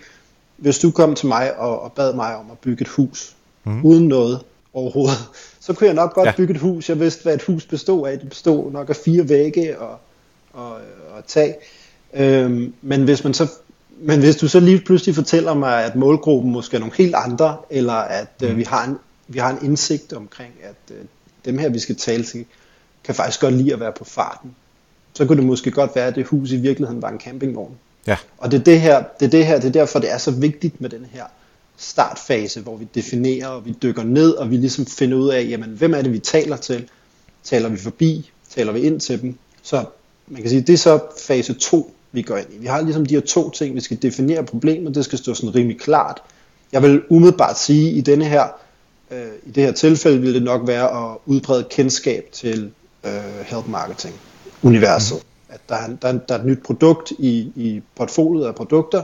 hvis 0.56 0.78
du 0.78 0.90
kom 0.90 1.14
til 1.14 1.26
mig 1.26 1.56
og, 1.56 1.80
og 1.80 1.92
bad 1.92 2.14
mig 2.14 2.36
om 2.36 2.50
at 2.50 2.58
bygge 2.58 2.82
et 2.82 2.88
hus, 2.88 3.36
mm. 3.64 3.84
uden 3.84 4.08
noget 4.08 4.40
overhovedet. 4.74 5.18
Så 5.60 5.72
kunne 5.72 5.86
jeg 5.86 5.94
nok 5.94 6.14
godt 6.14 6.26
ja. 6.26 6.32
bygge 6.36 6.54
et 6.54 6.60
hus. 6.60 6.88
Jeg 6.88 7.00
vidste, 7.00 7.22
hvad 7.22 7.34
et 7.34 7.42
hus 7.42 7.66
bestod 7.66 8.08
af. 8.08 8.18
Det 8.18 8.28
bestod 8.28 8.72
nok 8.72 8.90
af 8.90 8.96
fire 8.96 9.28
vægge 9.28 9.78
og, 9.78 9.98
at, 10.54 10.82
at 11.18 11.24
tage. 11.24 11.54
Øhm, 12.14 12.74
men 12.82 13.04
hvis 13.04 13.24
man 13.24 13.34
så 13.34 13.48
men 14.04 14.20
hvis 14.20 14.36
du 14.36 14.48
så 14.48 14.60
lige 14.60 14.80
pludselig 14.80 15.14
fortæller 15.14 15.54
mig, 15.54 15.84
at 15.84 15.96
målgruppen 15.96 16.52
måske 16.52 16.76
er 16.76 16.78
nogle 16.80 16.94
helt 16.96 17.14
andre, 17.14 17.56
eller 17.70 17.92
at 17.92 18.28
øh, 18.42 18.50
mm. 18.50 18.56
vi, 18.56 18.62
har 18.62 18.84
en, 18.84 18.96
vi 19.28 19.38
har 19.38 19.50
en 19.50 19.58
indsigt 19.64 20.12
omkring, 20.12 20.52
at 20.62 20.94
øh, 20.96 21.04
dem 21.44 21.58
her, 21.58 21.68
vi 21.68 21.78
skal 21.78 21.96
tale 21.96 22.24
til, 22.24 22.44
kan 23.04 23.14
faktisk 23.14 23.40
godt 23.40 23.54
lide 23.54 23.72
at 23.72 23.80
være 23.80 23.92
på 23.92 24.04
farten, 24.04 24.54
så 25.14 25.26
kunne 25.26 25.38
det 25.38 25.46
måske 25.46 25.70
godt 25.70 25.90
være, 25.94 26.06
at 26.06 26.14
det 26.14 26.26
hus 26.26 26.50
i 26.50 26.56
virkeligheden 26.56 27.02
var 27.02 27.08
en 27.08 27.20
campingvogn. 27.20 27.74
Ja. 28.06 28.16
Og 28.38 28.50
det 28.50 28.60
er, 28.60 28.64
det, 28.64 28.80
her, 28.80 29.04
det 29.20 29.26
er 29.26 29.30
det 29.30 29.46
her, 29.46 29.60
det 29.60 29.68
er 29.68 29.72
derfor, 29.72 29.98
det 29.98 30.12
er 30.12 30.18
så 30.18 30.30
vigtigt 30.30 30.80
med 30.80 30.90
den 30.90 31.06
her 31.12 31.24
startfase, 31.82 32.60
hvor 32.60 32.76
vi 32.76 32.88
definerer, 32.94 33.46
og 33.46 33.66
vi 33.66 33.74
dykker 33.82 34.02
ned, 34.02 34.30
og 34.30 34.50
vi 34.50 34.56
ligesom 34.56 34.86
finder 34.86 35.18
ud 35.18 35.28
af, 35.28 35.46
jamen, 35.48 35.70
hvem 35.70 35.94
er 35.94 36.02
det, 36.02 36.12
vi 36.12 36.18
taler 36.18 36.56
til? 36.56 36.88
Taler 37.44 37.68
vi 37.68 37.76
forbi? 37.76 38.30
Taler 38.50 38.72
vi 38.72 38.80
ind 38.80 39.00
til 39.00 39.22
dem? 39.22 39.34
Så 39.62 39.84
man 40.28 40.42
kan 40.42 40.50
sige, 40.50 40.60
det 40.60 40.72
er 40.72 40.76
så 40.78 41.00
fase 41.18 41.52
2, 41.54 41.94
vi 42.12 42.22
går 42.22 42.36
ind 42.36 42.46
i. 42.52 42.58
Vi 42.58 42.66
har 42.66 42.80
ligesom 42.80 43.06
de 43.06 43.14
her 43.14 43.20
to 43.20 43.50
ting, 43.50 43.74
vi 43.74 43.80
skal 43.80 44.02
definere 44.02 44.44
problemet, 44.44 44.94
det 44.94 45.04
skal 45.04 45.18
stå 45.18 45.34
sådan 45.34 45.54
rimelig 45.54 45.80
klart. 45.80 46.22
Jeg 46.72 46.82
vil 46.82 47.02
umiddelbart 47.08 47.58
sige, 47.58 47.90
at 47.90 47.96
i 47.96 48.00
denne 48.00 48.24
her, 48.24 48.44
øh, 49.10 49.26
i 49.46 49.50
det 49.50 49.62
her 49.62 49.72
tilfælde 49.72 50.20
vil 50.20 50.34
det 50.34 50.42
nok 50.42 50.66
være 50.66 51.10
at 51.12 51.18
udbrede 51.26 51.64
kendskab 51.70 52.28
til 52.32 52.70
øh, 53.04 53.12
health 53.44 53.70
marketing 53.70 54.14
universet. 54.62 55.16
Mm. 55.16 55.54
At 55.54 55.60
der 55.68 55.74
er, 55.74 55.88
der, 56.02 56.08
er, 56.08 56.12
der 56.12 56.34
er 56.34 56.38
et 56.38 56.46
nyt 56.46 56.62
produkt 56.62 57.10
i, 57.10 57.52
i 57.56 57.82
portfoliet 57.96 58.46
af 58.46 58.54
produkter, 58.54 59.02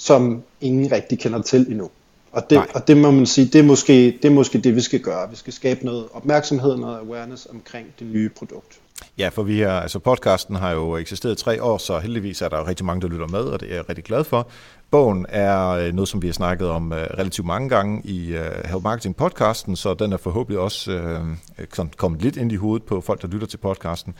som 0.00 0.42
ingen 0.60 0.92
rigtig 0.92 1.18
kender 1.18 1.42
til 1.42 1.66
endnu. 1.70 1.90
Og 2.32 2.50
det, 2.50 2.62
og 2.74 2.88
det 2.88 2.96
må 2.96 3.10
man 3.10 3.26
sige, 3.26 3.46
det 3.46 3.58
er, 3.58 3.62
måske, 3.62 4.18
det 4.22 4.24
er 4.24 4.30
måske 4.30 4.58
det, 4.58 4.76
vi 4.76 4.80
skal 4.80 5.00
gøre. 5.00 5.30
Vi 5.30 5.36
skal 5.36 5.52
skabe 5.52 5.84
noget 5.84 6.04
opmærksomhed, 6.12 6.76
noget 6.76 6.98
awareness 6.98 7.46
omkring 7.46 7.86
det 7.98 8.06
nye 8.06 8.28
produkt. 8.28 8.80
Ja, 9.18 9.28
for 9.28 9.42
vi 9.42 9.60
har, 9.60 9.80
altså 9.80 9.98
podcasten 9.98 10.56
har 10.56 10.70
jo 10.70 10.96
eksisteret 10.96 11.38
tre 11.38 11.62
år, 11.62 11.78
så 11.78 11.98
heldigvis 11.98 12.42
er 12.42 12.48
der 12.48 12.58
jo 12.58 12.66
rigtig 12.66 12.86
mange, 12.86 13.02
der 13.02 13.08
lytter 13.08 13.26
med, 13.26 13.40
og 13.40 13.60
det 13.60 13.70
er 13.70 13.74
jeg 13.74 13.88
rigtig 13.88 14.04
glad 14.04 14.24
for. 14.24 14.48
Bogen 14.90 15.26
er 15.28 15.68
øh, 15.68 15.92
noget, 15.92 16.08
som 16.08 16.22
vi 16.22 16.26
har 16.28 16.32
snakket 16.32 16.68
om 16.68 16.92
øh, 16.92 16.98
relativt 16.98 17.46
mange 17.46 17.68
gange 17.68 18.02
i 18.04 18.34
Help 18.64 18.82
Marketing 18.82 19.16
podcasten, 19.16 19.76
så 19.76 19.94
den 19.94 20.12
er 20.12 20.16
forhåbentlig 20.16 20.58
også 20.58 20.92
øh, 20.92 21.66
kommet 21.96 22.22
lidt 22.22 22.36
ind 22.36 22.52
i 22.52 22.56
hovedet 22.56 22.86
på 22.86 23.00
folk, 23.00 23.22
der 23.22 23.28
lytter 23.28 23.46
til 23.46 23.56
podcasten. 23.56 24.14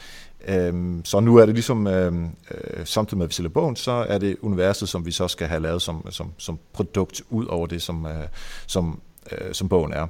Øhm, 0.48 1.04
så 1.04 1.20
nu 1.20 1.36
er 1.36 1.46
det 1.46 1.54
ligesom, 1.54 1.86
øh, 1.86 2.12
samtidig 2.84 3.18
med 3.18 3.24
at 3.24 3.28
vi 3.28 3.34
sælger 3.34 3.48
bogen, 3.48 3.76
så 3.76 3.90
er 3.90 4.18
det 4.18 4.36
universet, 4.42 4.88
som 4.88 5.06
vi 5.06 5.12
så 5.12 5.28
skal 5.28 5.46
have 5.46 5.62
lavet 5.62 5.82
som, 5.82 6.06
som, 6.10 6.32
som 6.38 6.58
produkt 6.72 7.22
ud 7.30 7.46
over 7.46 7.66
det, 7.66 7.82
som, 7.82 8.06
øh, 8.06 8.12
som, 8.66 9.00
øh, 9.32 9.54
som 9.54 9.68
bogen 9.68 9.92
er. 9.92 10.06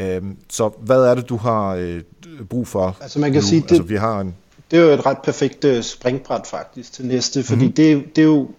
Øhm, 0.00 0.36
så 0.48 0.68
hvad 0.68 1.02
er 1.04 1.14
det, 1.14 1.28
du 1.28 1.36
har 1.36 1.74
øh, 1.74 2.02
brug 2.48 2.68
for 2.68 2.96
Altså 3.00 3.18
man 3.18 3.32
kan 3.32 3.42
nu? 3.42 3.46
sige, 3.48 3.60
det, 3.60 3.70
altså, 3.70 3.82
vi 3.82 3.96
har 3.96 4.20
en... 4.20 4.34
det 4.70 4.78
er 4.78 4.82
jo 4.82 4.90
et 4.90 5.06
ret 5.06 5.18
perfekt 5.24 5.64
øh, 5.64 5.82
springbræt 5.82 6.46
faktisk 6.46 6.92
til 6.92 7.06
næste, 7.06 7.42
fordi 7.42 7.60
mm-hmm. 7.60 7.72
det, 7.72 8.16
det 8.16 8.22
er 8.22 8.26
jo 8.26 8.50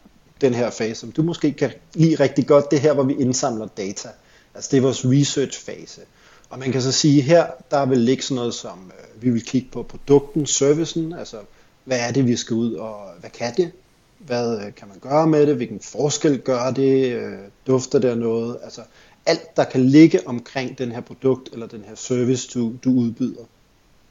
den 0.41 0.53
her 0.53 0.69
fase, 0.69 0.95
som 0.95 1.11
du 1.11 1.23
måske 1.23 1.51
kan 1.51 1.71
lide 1.93 2.15
rigtig 2.15 2.47
godt, 2.47 2.71
det 2.71 2.79
her, 2.79 2.93
hvor 2.93 3.03
vi 3.03 3.13
indsamler 3.13 3.67
data. 3.77 4.09
Altså 4.55 4.69
det 4.71 4.77
er 4.77 4.81
vores 4.81 5.05
research 5.05 5.65
fase. 5.65 6.01
Og 6.49 6.59
man 6.59 6.71
kan 6.71 6.81
så 6.81 6.91
sige, 6.91 7.21
her 7.21 7.45
der 7.71 7.85
vil 7.85 7.97
ligge 7.97 8.23
sådan 8.23 8.35
noget 8.35 8.53
som, 8.53 8.91
vi 9.21 9.29
vil 9.29 9.45
kigge 9.45 9.67
på 9.71 9.83
produkten, 9.83 10.45
servicen, 10.45 11.13
altså 11.13 11.37
hvad 11.83 11.99
er 11.99 12.11
det, 12.11 12.27
vi 12.27 12.35
skal 12.35 12.53
ud, 12.53 12.73
og 12.73 12.97
hvad 13.19 13.29
kan 13.29 13.53
det? 13.57 13.71
Hvad 14.17 14.57
øh, 14.57 14.75
kan 14.75 14.87
man 14.87 14.99
gøre 14.99 15.27
med 15.27 15.47
det? 15.47 15.55
Hvilken 15.55 15.79
forskel 15.79 16.39
gør 16.39 16.71
det? 16.71 17.13
Øh, 17.13 17.37
dufter 17.67 17.99
der 17.99 18.15
noget? 18.15 18.57
Altså 18.63 18.81
alt, 19.25 19.57
der 19.57 19.63
kan 19.63 19.85
ligge 19.85 20.27
omkring 20.27 20.77
den 20.77 20.91
her 20.91 21.01
produkt 21.01 21.49
eller 21.53 21.67
den 21.67 21.83
her 21.87 21.95
service, 21.95 22.49
du, 22.53 22.73
du 22.83 22.89
udbyder. 22.89 23.43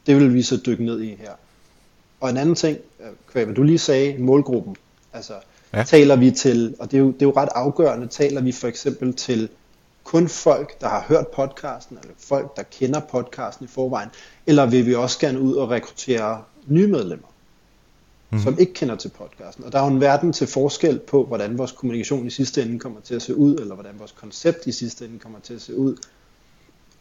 Det 0.07 0.16
vil 0.16 0.35
vi 0.35 0.42
så 0.42 0.61
dykke 0.66 0.85
ned 0.85 1.01
i 1.01 1.14
her. 1.14 1.33
Og 2.20 2.31
en 2.31 2.37
anden 2.37 2.55
ting, 2.55 2.79
hvad 3.33 3.46
du 3.46 3.62
lige 3.62 3.79
sagde, 3.79 4.18
målgruppen. 4.18 4.77
Altså, 5.12 5.33
ja. 5.75 5.83
taler 5.83 6.16
vi 6.16 6.31
til, 6.31 6.75
og 6.79 6.90
det 6.90 6.96
er, 6.96 7.01
jo, 7.01 7.07
det 7.07 7.23
er 7.23 7.27
jo 7.27 7.33
ret 7.37 7.49
afgørende, 7.55 8.07
taler 8.07 8.40
vi 8.40 8.53
for 8.53 8.68
eksempel 8.68 9.14
til 9.14 9.49
kun 10.04 10.28
folk, 10.28 10.80
der 10.80 10.88
har 10.88 11.04
hørt 11.08 11.28
podcasten, 11.28 11.98
eller 11.98 12.14
folk, 12.18 12.56
der 12.56 12.62
kender 12.62 13.00
podcasten 13.00 13.64
i 13.64 13.68
forvejen, 13.68 14.08
eller 14.46 14.66
vil 14.66 14.86
vi 14.86 14.94
også 14.94 15.18
gerne 15.18 15.40
ud 15.40 15.54
og 15.54 15.70
rekruttere 15.70 16.42
nye 16.66 16.86
medlemmer? 16.86 17.30
mm. 18.30 18.40
som 18.40 18.58
ikke 18.58 18.72
kender 18.72 18.96
til 18.96 19.08
podcasten. 19.08 19.64
Og 19.64 19.72
der 19.72 19.78
er 19.78 19.82
jo 19.82 19.90
en 19.90 20.00
verden 20.00 20.32
til 20.32 20.46
forskel 20.46 20.98
på, 20.98 21.24
hvordan 21.24 21.58
vores 21.58 21.72
kommunikation 21.72 22.26
i 22.26 22.30
sidste 22.30 22.62
ende 22.62 22.78
kommer 22.78 23.00
til 23.00 23.14
at 23.14 23.22
se 23.22 23.36
ud, 23.36 23.56
eller 23.58 23.74
hvordan 23.74 23.94
vores 23.98 24.12
koncept 24.12 24.66
i 24.66 24.72
sidste 24.72 25.04
ende 25.04 25.18
kommer 25.18 25.38
til 25.38 25.54
at 25.54 25.62
se 25.62 25.76
ud. 25.76 25.96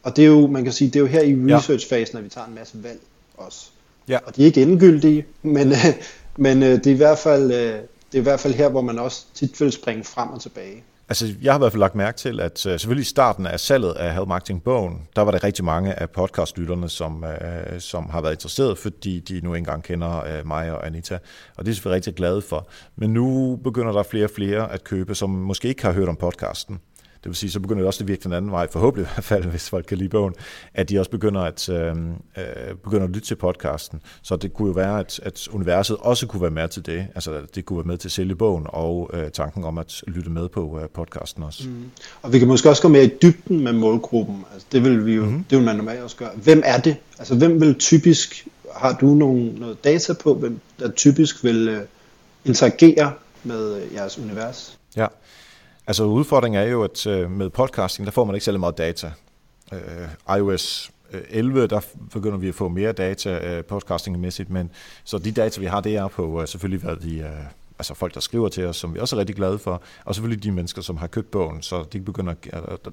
Og 0.03 0.15
det 0.15 0.23
er 0.23 0.27
jo, 0.27 0.47
man 0.47 0.63
kan 0.63 0.73
sige, 0.73 0.87
det 0.87 0.95
er 0.95 0.99
jo 0.99 1.05
her 1.05 1.21
i 1.21 1.35
research-fasen, 1.35 2.17
at 2.17 2.23
vi 2.23 2.29
tager 2.29 2.47
en 2.47 2.55
masse 2.55 2.83
valg 2.83 2.99
også. 3.37 3.69
Ja. 4.07 4.19
Og 4.25 4.35
de 4.35 4.41
er 4.41 4.45
ikke 4.45 4.61
endegyldige, 4.61 5.25
men, 5.41 5.73
men 6.37 6.63
øh, 6.63 6.69
det, 6.69 6.87
er 6.87 6.91
i 6.91 6.97
hvert 6.97 7.17
fald, 7.17 7.51
øh, 7.51 7.73
det 8.11 8.17
er 8.17 8.19
i 8.19 8.21
hvert 8.21 8.39
fald 8.39 8.53
her, 8.53 8.69
hvor 8.69 8.81
man 8.81 8.99
også 8.99 9.25
tit 9.33 9.61
vil 9.61 9.71
springe 9.71 10.03
frem 10.03 10.29
og 10.29 10.41
tilbage. 10.41 10.83
Altså, 11.09 11.35
jeg 11.41 11.53
har 11.53 11.57
i 11.57 11.61
hvert 11.61 11.71
fald 11.71 11.79
lagt 11.79 11.95
mærke 11.95 12.17
til, 12.17 12.39
at 12.39 12.65
uh, 12.65 12.71
selvfølgelig 12.71 13.01
i 13.01 13.05
starten 13.05 13.45
af 13.45 13.59
salget 13.59 13.93
af 13.93 14.13
Health 14.13 14.27
Marketing 14.27 14.63
Bogen, 14.63 15.07
der 15.15 15.21
var 15.21 15.31
der 15.31 15.43
rigtig 15.43 15.65
mange 15.65 15.93
af 15.93 16.09
podcastlytterne, 16.09 16.89
som, 16.89 17.23
uh, 17.23 17.79
som 17.79 18.09
har 18.09 18.21
været 18.21 18.33
interesseret, 18.33 18.77
fordi 18.77 19.19
de 19.19 19.41
nu 19.43 19.53
engang 19.53 19.83
kender 19.83 20.39
uh, 20.39 20.47
mig 20.47 20.71
og 20.71 20.85
Anita, 20.85 21.19
og 21.57 21.65
det 21.65 21.71
er 21.71 21.75
selvfølgelig 21.75 21.95
rigtig 21.95 22.15
glade 22.15 22.41
for. 22.41 22.67
Men 22.95 23.13
nu 23.13 23.55
begynder 23.63 23.91
der 23.91 24.03
flere 24.03 24.25
og 24.25 24.31
flere 24.35 24.71
at 24.71 24.83
købe, 24.83 25.15
som 25.15 25.29
måske 25.29 25.67
ikke 25.67 25.83
har 25.83 25.91
hørt 25.91 26.09
om 26.09 26.15
podcasten. 26.15 26.79
Det 27.23 27.29
vil 27.29 27.35
sige, 27.35 27.51
så 27.51 27.59
begynder 27.59 27.81
det 27.81 27.87
også 27.87 28.03
at 28.03 28.07
virke 28.07 28.23
den 28.23 28.33
anden 28.33 28.51
vej, 28.51 28.67
forhåbentlig 28.71 29.09
i 29.09 29.13
hvert 29.13 29.23
fald, 29.23 29.43
hvis 29.45 29.69
folk 29.69 29.85
kan 29.85 29.97
lide 29.97 30.09
bogen, 30.09 30.33
at 30.73 30.89
de 30.89 30.99
også 30.99 31.11
begynder 31.11 31.41
at, 31.41 31.69
øh, 31.69 31.95
øh, 32.37 32.75
begynder 32.83 33.03
at 33.03 33.09
lytte 33.09 33.27
til 33.27 33.35
podcasten. 33.35 34.01
Så 34.21 34.35
det 34.35 34.53
kunne 34.53 34.67
jo 34.67 34.73
være, 34.73 34.99
at, 34.99 35.19
at 35.23 35.47
universet 35.47 35.97
også 35.99 36.27
kunne 36.27 36.41
være 36.41 36.51
med 36.51 36.67
til 36.67 36.85
det. 36.85 37.07
Altså, 37.15 37.41
det 37.55 37.65
kunne 37.65 37.77
være 37.77 37.87
med 37.87 37.97
til 37.97 38.07
at 38.07 38.11
sælge 38.11 38.35
bogen 38.35 38.65
og 38.67 39.09
øh, 39.13 39.31
tanken 39.31 39.63
om 39.63 39.77
at 39.77 40.03
lytte 40.07 40.29
med 40.29 40.49
på 40.49 40.79
øh, 40.81 40.89
podcasten 40.89 41.43
også. 41.43 41.69
Mm. 41.69 41.91
Og 42.21 42.33
vi 42.33 42.39
kan 42.39 42.47
måske 42.47 42.69
også 42.69 42.81
gå 42.81 42.87
mere 42.87 43.03
i 43.03 43.11
dybden 43.21 43.63
med 43.63 43.73
målgruppen. 43.73 44.45
Altså, 44.53 44.67
det 44.71 44.83
vil 44.83 45.05
vi 45.05 45.13
jo, 45.13 45.23
mm-hmm. 45.25 45.43
det 45.49 45.57
vil 45.57 45.65
man 45.65 45.75
normalt 45.75 46.01
også 46.01 46.15
gøre. 46.15 46.31
Hvem 46.35 46.61
er 46.65 46.77
det? 46.77 46.95
Altså, 47.19 47.35
hvem 47.35 47.61
vil 47.61 47.75
typisk, 47.75 48.47
har 48.75 48.97
du 49.01 49.05
nogle, 49.05 49.53
noget 49.53 49.83
data 49.83 50.13
på, 50.13 50.33
hvem 50.33 50.59
der 50.79 50.91
typisk 50.91 51.43
vil 51.43 51.69
øh, 51.69 51.81
interagere 52.45 53.13
med 53.43 53.75
øh, 53.75 53.93
jeres 53.93 54.19
univers? 54.19 54.79
Ja, 54.95 55.07
Altså 55.89 56.03
udfordringen 56.03 56.61
er 56.61 56.65
jo, 56.65 56.83
at 56.83 57.07
øh, 57.07 57.31
med 57.31 57.49
podcasting, 57.49 58.05
der 58.05 58.11
får 58.11 58.25
man 58.25 58.35
ikke 58.35 58.45
særlig 58.45 58.59
meget 58.59 58.77
data. 58.77 59.11
Øh, 59.73 60.37
iOS 60.37 60.91
11, 61.29 61.67
der 61.67 61.79
begynder 62.11 62.37
vi 62.37 62.47
at 62.47 62.55
få 62.55 62.67
mere 62.67 62.91
data 62.91 63.57
øh, 63.57 63.63
podcastingmæssigt, 63.63 64.49
men 64.49 64.71
så 65.03 65.17
de 65.17 65.31
data, 65.31 65.59
vi 65.59 65.65
har, 65.65 65.81
det 65.81 65.95
er 65.95 66.07
på 66.07 66.45
selvfølgelig, 66.45 66.83
hvad 66.83 66.95
de, 66.95 67.25
altså 67.79 67.93
folk, 67.93 68.13
der 68.13 68.19
skriver 68.19 68.49
til 68.49 68.65
os, 68.65 68.77
som 68.77 68.93
vi 68.93 68.99
også 68.99 69.15
er 69.15 69.19
rigtig 69.19 69.35
glade 69.35 69.59
for, 69.59 69.81
og 70.05 70.15
selvfølgelig 70.15 70.43
de 70.43 70.51
mennesker, 70.51 70.81
som 70.81 70.97
har 70.97 71.07
købt 71.07 71.31
bogen, 71.31 71.61
så 71.61 71.83
de 71.93 71.99
begynder, 71.99 72.33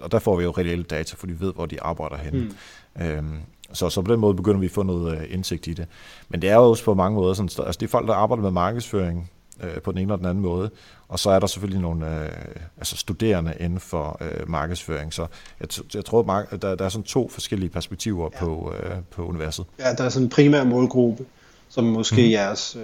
og 0.01 0.13
der 0.13 0.19
får 0.19 0.37
vi 0.37 0.45
jo 0.45 0.51
reelle 0.51 0.85
data, 0.85 1.15
for 1.19 1.27
de 1.27 1.41
ved, 1.41 1.53
hvor 1.55 1.67
de 1.67 1.83
arbejder 1.83 2.17
henne. 2.17 2.53
Mm. 2.97 3.03
Øhm, 3.03 3.39
så, 3.73 3.91
så 3.91 4.03
på 4.03 4.13
den 4.13 4.21
måde 4.21 4.35
begynder 4.35 4.61
vi 4.61 4.67
at 4.67 4.73
få 4.73 4.83
noget 4.83 5.27
indsigt 5.31 5.67
i 5.67 5.73
det. 5.73 5.87
Men 6.29 6.43
det 6.43 6.51
er 6.51 6.55
jo 6.55 6.63
også 6.63 6.85
på 6.85 6.95
mange 6.95 7.15
måder 7.15 7.35
sådan, 7.35 7.67
altså 7.67 7.79
det 7.81 7.87
er 7.87 7.91
folk, 7.91 8.09
der 8.09 8.15
arbejder 8.15 8.43
med 8.43 8.51
markedsføring, 8.51 9.31
øh, 9.63 9.81
på 9.83 9.93
den 9.93 9.99
ene 9.99 10.07
eller 10.07 10.17
den 10.17 10.27
anden 10.27 10.43
måde. 10.43 10.71
Og 11.09 11.19
så 11.19 11.31
er 11.31 11.39
der 11.39 11.47
selvfølgelig 11.47 11.83
nogle 11.83 12.25
øh, 12.25 12.31
altså 12.79 12.97
studerende 12.97 13.55
inden 13.61 13.81
for 13.81 14.19
øh, 14.21 14.51
markedsføring. 14.51 15.15
Så 15.15 15.27
jeg, 15.61 15.69
jeg 15.95 16.05
tror, 16.05 16.47
der, 16.63 16.75
der 16.75 16.85
er 16.85 16.89
sådan 16.89 17.05
to 17.05 17.29
forskellige 17.29 17.71
perspektiver 17.71 18.29
ja. 18.33 18.39
på, 18.39 18.75
øh, 18.83 18.97
på 19.11 19.27
universet. 19.27 19.67
Ja, 19.79 19.93
der 19.93 20.05
er 20.05 20.09
sådan 20.09 20.27
en 20.27 20.31
primær 20.31 20.65
målgruppe, 20.65 21.25
som 21.69 21.85
måske 21.85 22.23
mm. 22.23 22.31
jeres, 22.31 22.77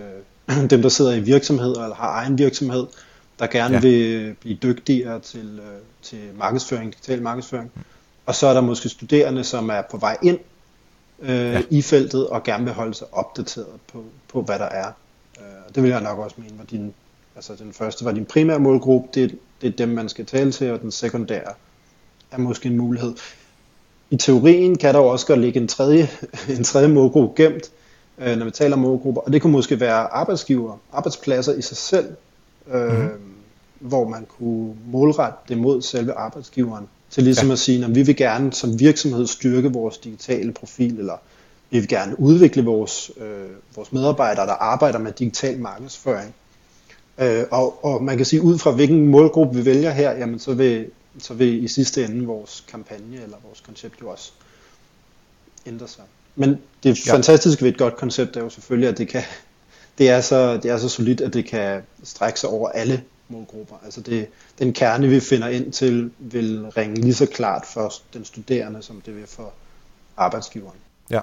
øh, 0.49 0.71
dem, 0.71 0.83
der 0.83 0.89
sidder 0.89 1.13
i 1.13 1.21
virksomheder 1.21 1.83
eller 1.83 1.97
har 1.97 2.13
egen 2.13 2.39
virksomhed, 2.39 2.87
der 3.39 3.47
gerne 3.47 3.75
ja. 3.75 3.81
vil 3.81 4.35
blive 4.41 4.59
dygtigere 4.63 5.21
til, 5.21 5.61
øh, 5.63 5.79
til 6.03 6.19
markedsføring, 6.39 6.93
digital 6.93 7.23
markedsføring. 7.23 7.71
Mm. 7.75 7.83
Og 8.27 8.35
så 8.35 8.47
er 8.47 8.55
der 8.55 8.61
måske 8.61 8.89
studerende, 8.89 9.45
som 9.45 9.71
er 9.71 9.83
på 9.91 9.97
vej 9.97 10.17
ind 10.23 10.39
øh, 11.23 11.53
ja. 11.53 11.63
i 11.71 11.83
feltet 11.83 12.27
og 12.27 12.43
gerne 12.43 12.65
vil 12.65 12.73
holde 12.73 12.95
sig 12.95 13.07
opdateret 13.13 13.81
på, 13.93 14.05
på 14.29 14.43
hvad 14.43 14.59
der 14.59 14.65
er. 14.65 14.93
Øh, 15.39 15.75
det 15.75 15.83
vil 15.83 15.91
jeg 15.91 16.01
nok 16.01 16.19
også 16.19 16.37
mene 16.39 16.59
var 16.59 16.65
din, 16.65 16.95
altså 17.37 17.53
den 17.59 17.73
første 17.73 18.05
var 18.05 18.13
din 18.13 18.25
primære 18.25 18.59
målgruppe, 18.59 19.09
det, 19.15 19.39
det 19.61 19.73
er 19.73 19.77
dem, 19.77 19.89
man 19.89 20.09
skal 20.09 20.27
tale 20.27 20.53
til, 20.53 20.71
og 20.71 20.81
den 20.81 20.91
sekundære 20.91 21.53
er 22.31 22.39
måske 22.39 22.69
en 22.69 22.77
mulighed. 22.77 23.15
I 24.11 24.17
teorien 24.17 24.79
kan 24.79 24.95
der 24.95 25.01
også 25.01 25.27
godt 25.27 25.41
ligge 25.41 25.61
en 25.61 25.69
tredje, 25.69 26.09
en 26.59 26.65
tredje 26.65 26.89
målgruppe 26.89 27.43
gemt, 27.43 27.71
øh, 28.19 28.37
når 28.37 28.45
vi 28.45 28.51
taler 28.51 28.77
om 28.77 28.83
målgrupper, 28.83 29.21
og 29.21 29.33
det 29.33 29.43
kunne 29.43 29.53
måske 29.53 29.81
være 29.81 30.13
arbejdsgiver, 30.13 30.79
arbejdspladser 30.93 31.55
i 31.55 31.63
sig 31.63 31.77
selv, 31.77 32.07
øh, 32.73 32.93
mm-hmm. 32.93 33.11
hvor 33.79 34.09
man 34.09 34.27
kunne 34.39 34.75
målrette 34.87 35.39
det 35.49 35.59
mod 35.59 35.83
selve 35.83 36.13
arbejdsgiveren, 36.13 36.89
til 37.11 37.23
ligesom 37.23 37.47
ja. 37.47 37.53
at 37.53 37.59
sige, 37.59 37.85
at 37.85 37.95
vi 37.95 38.03
vil 38.03 38.17
gerne 38.17 38.53
som 38.53 38.81
virksomhed 38.81 39.27
styrke 39.27 39.73
vores 39.73 39.99
digitale 39.99 40.53
profil, 40.53 40.99
eller 40.99 41.17
vi 41.73 41.79
vil 41.79 41.89
gerne 41.89 42.21
udvikle 42.21 42.65
vores, 42.65 43.11
øh, 43.17 43.51
vores 43.75 43.93
medarbejdere, 43.93 44.47
der 44.47 44.53
arbejder 44.53 44.99
med 44.99 45.13
digital 45.13 45.59
markedsføring. 45.59 46.35
Øh, 47.19 47.45
og, 47.51 47.85
og 47.85 48.03
man 48.05 48.17
kan 48.17 48.27
sige, 48.27 48.43
ud 48.43 48.59
fra 48.59 48.71
hvilken 48.71 49.07
målgruppe 49.07 49.59
vi 49.59 49.65
vælger 49.65 49.91
her, 49.91 50.11
jamen 50.11 50.39
så 50.39 50.55
vil, 50.55 50.91
så 51.19 51.35
vil 51.35 51.65
i 51.65 51.69
sidste 51.69 52.05
ende 52.05 52.27
vores 52.27 52.65
kampagne 52.69 53.23
eller 53.23 53.37
vores 53.45 53.61
koncept 53.61 54.03
jo 54.03 54.11
også 54.11 54.33
ændre 55.67 55.89
sig. 55.89 56.05
Men 56.37 56.59
det 56.83 57.07
ja. 57.07 57.15
fantastiske 57.15 57.63
ved 57.63 57.73
et 57.73 57.79
godt 57.79 57.97
koncept 57.97 58.37
er 58.37 58.41
jo 58.41 58.49
selvfølgelig, 58.49 58.89
at 58.89 58.99
det 58.99 59.09
kan, 59.09 59.23
det 59.99 60.11
er 60.11 60.21
så, 60.21 60.57
det 60.57 60.71
er 60.71 60.79
så 60.79 60.89
solidt, 60.89 61.21
at 61.21 61.35
det 61.35 61.45
kan 61.45 61.83
strække 62.05 62.41
sig 62.41 62.51
over 62.51 62.69
alle 62.69 63.03
målgrupper. 63.29 63.77
Altså 63.85 64.01
det, 64.01 64.29
den 64.59 64.73
kerne, 64.73 65.09
vi 65.09 65.21
finder 65.21 65.49
ind 65.49 65.73
til, 65.73 66.11
vil 66.19 66.67
ringe 66.77 67.01
lige 67.01 67.15
så 67.15 67.27
klart 67.27 67.67
for 67.67 67.93
den 68.15 68.25
studerende, 68.25 68.83
som 68.83 69.01
det 69.01 69.17
vil 69.17 69.27
for 69.27 69.53
arbejdsgiveren. 70.17 70.79
Ja, 71.11 71.21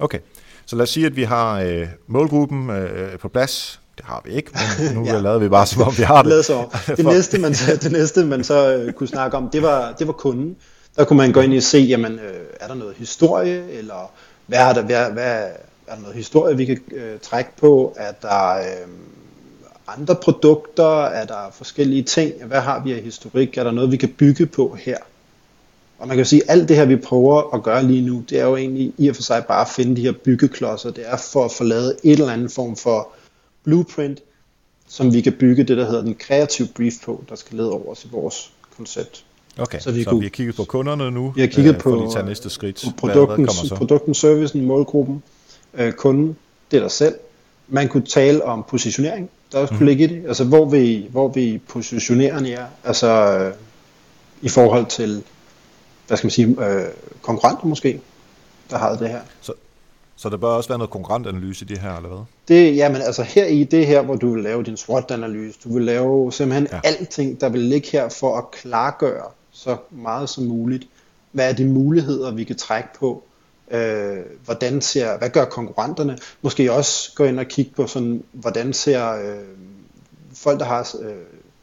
okay. 0.00 0.18
Så 0.66 0.76
lad 0.76 0.82
os 0.82 0.90
sige, 0.90 1.06
at 1.06 1.16
vi 1.16 1.22
har 1.22 1.60
øh, 1.60 1.88
målgruppen 2.06 2.70
øh, 2.70 3.18
på 3.18 3.28
plads. 3.28 3.80
Det 3.96 4.04
har 4.04 4.22
vi 4.24 4.30
ikke, 4.30 4.50
men 4.78 4.94
nu 4.96 5.04
ja. 5.04 5.18
lavet 5.20 5.40
vi 5.40 5.48
bare, 5.48 5.66
som 5.66 5.82
om 5.82 5.98
vi 5.98 6.02
har 6.02 6.22
det. 6.22 6.30
Det 6.96 7.04
næste, 7.04 7.38
man, 7.38 7.52
det 7.52 7.92
næste, 7.92 8.24
man 8.24 8.44
så 8.44 8.74
øh, 8.74 8.92
kunne 8.92 9.08
snakke 9.08 9.36
om, 9.36 9.48
det 9.48 9.62
var, 9.62 9.92
det 9.98 10.06
var 10.06 10.12
kunden. 10.12 10.56
Der 10.96 11.04
kunne 11.04 11.16
man 11.16 11.32
gå 11.32 11.40
ind 11.40 11.56
og 11.56 11.62
se, 11.62 11.78
jamen, 11.78 12.12
øh, 12.12 12.34
er 12.60 12.66
der 12.66 12.74
noget 12.74 12.94
historie, 12.96 13.70
eller 13.70 14.12
hvad 14.46 14.58
er 14.58 14.72
der, 14.72 14.82
hvad, 14.82 15.10
hvad, 15.10 15.42
er 15.86 15.94
der 15.94 16.00
noget 16.00 16.16
historie, 16.16 16.56
vi 16.56 16.64
kan 16.64 16.80
øh, 16.92 17.18
trække 17.22 17.50
på? 17.56 17.94
Er 17.96 18.12
der 18.12 18.56
øh, 18.56 18.88
andre 19.86 20.14
produkter? 20.14 21.04
Er 21.04 21.26
der 21.26 21.50
forskellige 21.52 22.02
ting? 22.02 22.44
Hvad 22.44 22.60
har 22.60 22.82
vi 22.84 22.92
af 22.92 23.02
historik? 23.02 23.58
Er 23.58 23.64
der 23.64 23.70
noget, 23.70 23.92
vi 23.92 23.96
kan 23.96 24.08
bygge 24.18 24.46
på 24.46 24.76
her? 24.80 24.98
Og 26.04 26.08
man 26.08 26.16
kan 26.16 26.24
jo 26.24 26.28
sige, 26.28 26.42
at 26.42 26.50
alt 26.50 26.68
det 26.68 26.76
her, 26.76 26.84
vi 26.84 26.96
prøver 26.96 27.54
at 27.54 27.62
gøre 27.62 27.82
lige 27.82 28.02
nu, 28.02 28.24
det 28.30 28.40
er 28.40 28.44
jo 28.44 28.56
egentlig 28.56 28.92
i 28.98 29.08
og 29.08 29.16
for 29.16 29.22
sig 29.22 29.44
bare 29.48 29.60
at 29.60 29.68
finde 29.68 29.96
de 29.96 30.00
her 30.00 30.12
byggeklodser. 30.12 30.90
Det 30.90 31.04
er 31.06 31.16
for 31.32 31.44
at 31.44 31.52
få 31.52 31.64
lavet 31.64 31.96
et 32.02 32.12
eller 32.12 32.32
andet 32.32 32.52
form 32.52 32.76
for 32.76 33.08
blueprint, 33.62 34.20
som 34.88 35.14
vi 35.14 35.20
kan 35.20 35.32
bygge 35.32 35.64
det, 35.64 35.76
der 35.76 35.86
hedder 35.86 36.02
den 36.02 36.14
kreative 36.14 36.68
brief 36.76 36.94
på, 37.04 37.24
der 37.28 37.34
skal 37.34 37.56
lede 37.56 37.72
over 37.72 37.92
os 37.92 38.04
i 38.04 38.08
vores 38.12 38.52
koncept. 38.76 39.24
Okay, 39.58 39.80
så 39.80 39.92
vi, 39.92 40.02
så 40.02 40.10
kunne, 40.10 40.20
vi 40.20 40.26
har 40.26 40.30
kigget 40.30 40.56
på 40.56 40.64
kunderne 40.64 41.10
nu, 41.10 41.32
vi 41.34 41.40
har 41.40 41.48
kigget 41.48 41.74
øh, 41.74 41.80
på, 41.80 41.90
for 41.90 42.06
at 42.06 42.12
tage 42.12 42.26
næste 42.26 42.50
skridt. 42.50 42.84
På 42.84 42.90
produkten, 42.96 43.44
hvad, 43.44 43.54
hvad 43.54 43.68
så? 43.68 43.74
produkten, 43.74 44.14
servicen, 44.14 44.64
målgruppen, 44.64 45.22
øh, 45.74 45.92
kunden, 45.92 46.36
det 46.70 46.76
er 46.76 46.80
dig 46.80 46.90
selv. 46.90 47.14
Man 47.68 47.88
kunne 47.88 48.06
tale 48.06 48.44
om 48.44 48.64
positionering, 48.68 49.30
der 49.52 49.58
også 49.58 49.74
mm. 49.74 49.78
kunne 49.78 49.88
ligge 49.88 50.04
i 50.04 50.06
det. 50.06 50.26
Altså, 50.26 50.44
hvor 50.44 50.64
vi, 50.64 51.06
hvor 51.10 51.28
vi 51.28 51.60
positionerer 51.68 52.46
jer, 52.46 52.66
altså 52.84 53.38
øh, 53.38 53.54
i 54.42 54.48
forhold 54.48 54.86
til, 54.86 55.22
hvad 56.06 56.16
skal 56.16 56.26
man 56.26 56.30
sige, 56.30 56.46
øh, 56.48 56.84
konkurrenter 57.22 57.66
måske, 57.66 58.00
der 58.70 58.78
har 58.78 58.96
det 58.96 59.08
her. 59.08 59.20
Så, 59.40 59.52
så 60.16 60.28
der 60.28 60.36
bør 60.36 60.48
også 60.48 60.68
være 60.68 60.78
noget 60.78 60.90
konkurrentanalyse 60.90 61.64
i 61.64 61.68
det 61.68 61.78
her, 61.78 61.96
eller 61.96 62.08
hvad? 62.08 62.18
Det, 62.48 62.76
jamen 62.76 63.02
altså 63.02 63.22
her 63.22 63.44
i 63.44 63.64
det 63.64 63.86
her, 63.86 64.02
hvor 64.02 64.16
du 64.16 64.34
vil 64.34 64.42
lave 64.42 64.62
din 64.62 64.76
SWOT-analyse, 64.76 65.58
du 65.64 65.74
vil 65.74 65.84
lave 65.84 66.32
simpelthen 66.32 66.68
ja. 66.72 66.80
alting, 66.84 67.40
der 67.40 67.48
vil 67.48 67.60
ligge 67.60 67.88
her 67.92 68.08
for 68.08 68.38
at 68.38 68.50
klargøre 68.50 69.30
så 69.52 69.76
meget 69.90 70.28
som 70.28 70.44
muligt, 70.44 70.86
hvad 71.32 71.48
er 71.48 71.52
de 71.52 71.64
muligheder, 71.64 72.32
vi 72.32 72.44
kan 72.44 72.56
trække 72.56 72.88
på, 72.98 73.22
øh, 73.70 74.18
hvordan 74.44 74.80
ser, 74.80 75.18
hvad 75.18 75.30
gør 75.30 75.44
konkurrenterne, 75.44 76.18
måske 76.42 76.72
også 76.72 77.12
gå 77.14 77.24
ind 77.24 77.40
og 77.40 77.46
kigge 77.46 77.72
på 77.76 77.86
sådan, 77.86 78.24
hvordan 78.32 78.72
ser 78.72 79.10
øh, 79.12 79.38
folk, 80.34 80.60
der 80.60 80.66
har 80.66 80.96
øh, 81.00 81.12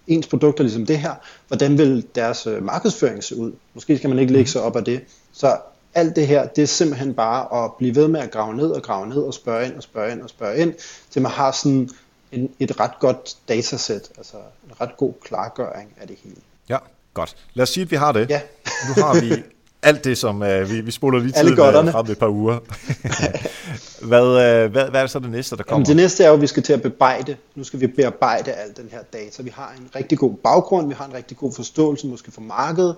ens 0.08 0.28
produkter 0.28 0.64
ligesom 0.64 0.86
det 0.86 1.00
her, 1.00 1.16
hvordan 1.48 1.78
vil 1.78 2.06
deres 2.16 2.48
øh, 2.48 2.64
markedsføring 2.64 3.24
se 3.24 3.36
ud? 3.36 3.52
Måske 3.74 3.98
skal 3.98 4.10
man 4.10 4.20
ikke 4.20 4.34
lægge 4.34 4.50
sig 4.50 4.62
op 4.62 4.76
af 4.76 4.86
det. 4.86 5.02
Så 5.34 5.58
alt 5.94 6.16
det 6.16 6.28
her, 6.28 6.48
det 6.48 6.62
er 6.62 6.66
simpelthen 6.66 7.14
bare 7.14 7.64
at 7.64 7.72
blive 7.78 7.96
ved 7.96 8.08
med 8.08 8.20
at 8.20 8.32
grave 8.32 8.56
ned 8.56 8.70
og 8.70 8.82
grave 8.82 9.08
ned 9.08 9.18
og 9.18 9.34
spørge 9.34 9.66
ind 9.66 9.74
og 9.74 9.84
spørge 9.84 10.12
ind 10.12 10.22
og 10.22 10.30
spørge 10.30 10.58
ind, 10.58 10.74
til 11.10 11.22
man 11.22 11.32
har 11.32 11.52
sådan 11.52 11.90
en, 12.32 12.50
et 12.60 12.80
ret 12.80 13.00
godt 13.00 13.38
datasæt, 13.48 14.10
altså 14.18 14.38
en 14.38 14.82
ret 14.82 14.98
god 14.98 15.14
klargøring 15.24 15.94
af 15.98 16.08
det 16.08 16.18
hele. 16.24 16.36
Ja, 16.70 16.78
godt. 17.14 17.36
Lad 17.54 17.64
os 17.64 17.70
sige, 17.70 17.82
at 17.82 17.92
vi 17.92 17.96
har 17.96 18.12
det. 18.12 18.30
Ja. 18.30 18.42
nu 18.88 19.04
har 19.04 19.22
vi 19.22 19.44
alt 19.84 20.04
det, 20.04 20.18
som 20.18 20.42
uh, 20.42 20.70
vi, 20.70 20.82
vi 20.82 20.92
spoler 20.92 21.20
lige 21.20 21.32
tiden 21.32 21.60
uh, 21.60 21.92
frem 21.92 22.06
et 22.12 22.20
par 22.20 22.30
uger. 22.30 22.60
hvad, 24.10 24.22
uh, 24.22 24.72
hvad, 24.72 24.90
hvad 24.90 25.02
er 25.02 25.08
så 25.08 25.20
det 25.20 25.32
næste, 25.32 25.58
der 25.58 25.64
kommer? 25.64 25.76
Jamen, 25.76 25.86
det 25.86 25.96
næste 25.96 26.24
er 26.24 26.28
jo, 26.28 26.34
at 26.34 26.42
vi 26.42 26.48
skal 26.48 26.64
til 26.64 26.74
at 26.74 26.82
bearbejde. 26.82 27.36
Nu 27.56 27.64
skal 27.64 27.80
vi 27.80 27.88
bearbejde 27.88 28.52
al 28.52 28.78
den 28.78 28.90
her 28.92 29.02
data. 29.14 29.44
Vi 29.44 29.50
har 29.50 29.74
en 29.80 29.90
rigtig 29.96 30.18
god 30.18 30.34
baggrund, 30.34 30.88
vi 30.88 30.94
har 30.94 31.06
en 31.06 31.14
rigtig 31.14 31.38
god 31.38 31.54
forståelse 31.54 32.08
måske 32.08 32.32
for 32.32 32.42
markedet, 32.42 32.96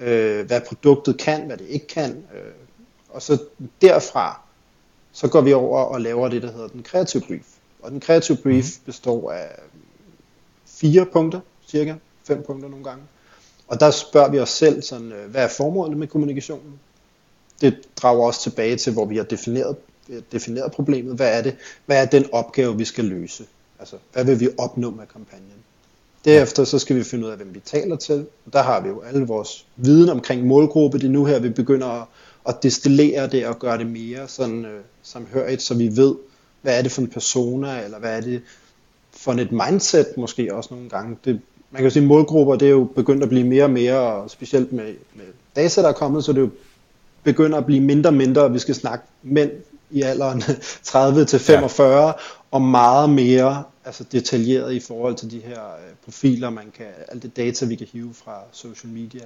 øh, 0.00 0.46
hvad 0.46 0.60
produktet 0.60 1.18
kan, 1.18 1.46
hvad 1.46 1.56
det 1.56 1.66
ikke 1.68 1.86
kan. 1.86 2.10
Øh, 2.10 2.52
og 3.10 3.22
så 3.22 3.38
derfra, 3.82 4.40
så 5.12 5.28
går 5.28 5.40
vi 5.40 5.52
over 5.52 5.80
og 5.80 6.00
laver 6.00 6.28
det, 6.28 6.42
der 6.42 6.52
hedder 6.52 6.68
den 6.68 6.82
kreative 6.82 7.22
brief. 7.26 7.46
Og 7.82 7.90
den 7.90 8.00
kreative 8.00 8.36
brief 8.36 8.64
mm. 8.64 8.84
består 8.86 9.32
af 9.32 9.48
fire 10.66 11.06
punkter, 11.06 11.40
cirka 11.68 11.94
fem 12.24 12.42
punkter 12.46 12.68
nogle 12.68 12.84
gange. 12.84 13.02
Og 13.74 13.80
der 13.80 13.90
spørger 13.90 14.30
vi 14.30 14.38
os 14.38 14.50
selv, 14.50 14.82
sådan, 14.82 15.12
øh, 15.12 15.30
hvad 15.30 15.44
er 15.44 15.48
formålet 15.48 15.98
med 15.98 16.06
kommunikationen? 16.06 16.80
Det 17.60 17.76
drager 17.96 18.28
os 18.28 18.38
tilbage 18.38 18.76
til, 18.76 18.92
hvor 18.92 19.04
vi 19.04 19.16
har 19.16 19.24
defineret, 19.24 19.76
øh, 20.08 20.22
defineret 20.32 20.72
problemet. 20.72 21.16
Hvad 21.16 21.38
er 21.38 21.42
det? 21.42 21.56
Hvad 21.86 22.02
er 22.02 22.04
den 22.04 22.26
opgave, 22.32 22.76
vi 22.78 22.84
skal 22.84 23.04
løse? 23.04 23.44
Altså, 23.78 23.96
hvad 24.12 24.24
vil 24.24 24.40
vi 24.40 24.48
opnå 24.58 24.90
med 24.90 25.06
kampagnen? 25.12 25.48
Derefter 26.24 26.64
så 26.64 26.78
skal 26.78 26.96
vi 26.96 27.04
finde 27.04 27.26
ud 27.26 27.30
af, 27.30 27.36
hvem 27.36 27.54
vi 27.54 27.60
taler 27.60 27.96
til. 27.96 28.26
Og 28.46 28.52
der 28.52 28.62
har 28.62 28.80
vi 28.80 28.88
jo 28.88 29.00
alle 29.00 29.26
vores 29.26 29.66
viden 29.76 30.08
omkring 30.08 30.46
målgruppe. 30.46 30.98
Det 30.98 31.06
er 31.06 31.10
nu 31.10 31.24
her, 31.24 31.38
vi 31.38 31.48
begynder 31.50 31.86
at, 31.86 32.06
at 32.48 32.62
destillere 32.62 33.26
det 33.26 33.46
og 33.46 33.58
gøre 33.58 33.78
det 33.78 33.86
mere 33.86 34.28
sådan 34.28 34.64
øh, 34.64 34.80
samhørigt, 35.02 35.62
så 35.62 35.74
vi 35.74 35.96
ved, 35.96 36.14
hvad 36.62 36.78
er 36.78 36.82
det 36.82 36.92
for 36.92 37.02
en 37.02 37.08
persona, 37.08 37.84
eller 37.84 37.98
hvad 37.98 38.16
er 38.16 38.20
det 38.20 38.42
for 39.12 39.32
et 39.32 39.52
mindset 39.52 40.06
måske 40.16 40.54
også 40.54 40.74
nogle 40.74 40.90
gange. 40.90 41.16
Det, 41.24 41.40
man 41.74 41.80
kan 41.80 41.84
jo 41.84 41.90
sige, 41.90 42.06
målgrupper, 42.06 42.56
det 42.56 42.66
er 42.66 42.70
jo 42.70 42.84
begyndt 42.84 43.22
at 43.22 43.28
blive 43.28 43.44
mere 43.44 43.64
og 43.64 43.70
mere, 43.70 43.98
og 43.98 44.30
specielt 44.30 44.72
med, 44.72 44.94
med 45.14 45.24
data, 45.56 45.82
der 45.82 45.88
er 45.88 45.92
kommet, 45.92 46.24
så 46.24 46.32
det 46.32 46.38
er 46.38 46.42
jo 46.42 46.50
begynder 47.24 47.58
at 47.58 47.66
blive 47.66 47.80
mindre 47.80 48.10
og 48.10 48.14
mindre, 48.14 48.42
og 48.42 48.54
vi 48.54 48.58
skal 48.58 48.74
snakke 48.74 49.04
mænd 49.22 49.50
i 49.90 50.02
alderen 50.02 50.42
30 50.84 51.24
til 51.24 51.38
45, 51.38 52.06
ja. 52.06 52.12
og 52.50 52.62
meget 52.62 53.10
mere 53.10 53.64
altså 53.84 54.04
detaljeret 54.12 54.72
i 54.72 54.80
forhold 54.80 55.14
til 55.14 55.30
de 55.30 55.40
her 55.40 55.60
øh, 55.60 55.94
profiler, 56.04 56.50
man 56.50 56.72
kan, 56.76 56.86
alt 57.08 57.22
det 57.22 57.36
data, 57.36 57.66
vi 57.66 57.74
kan 57.74 57.86
hive 57.92 58.14
fra 58.14 58.40
social 58.52 58.92
media. 58.92 59.24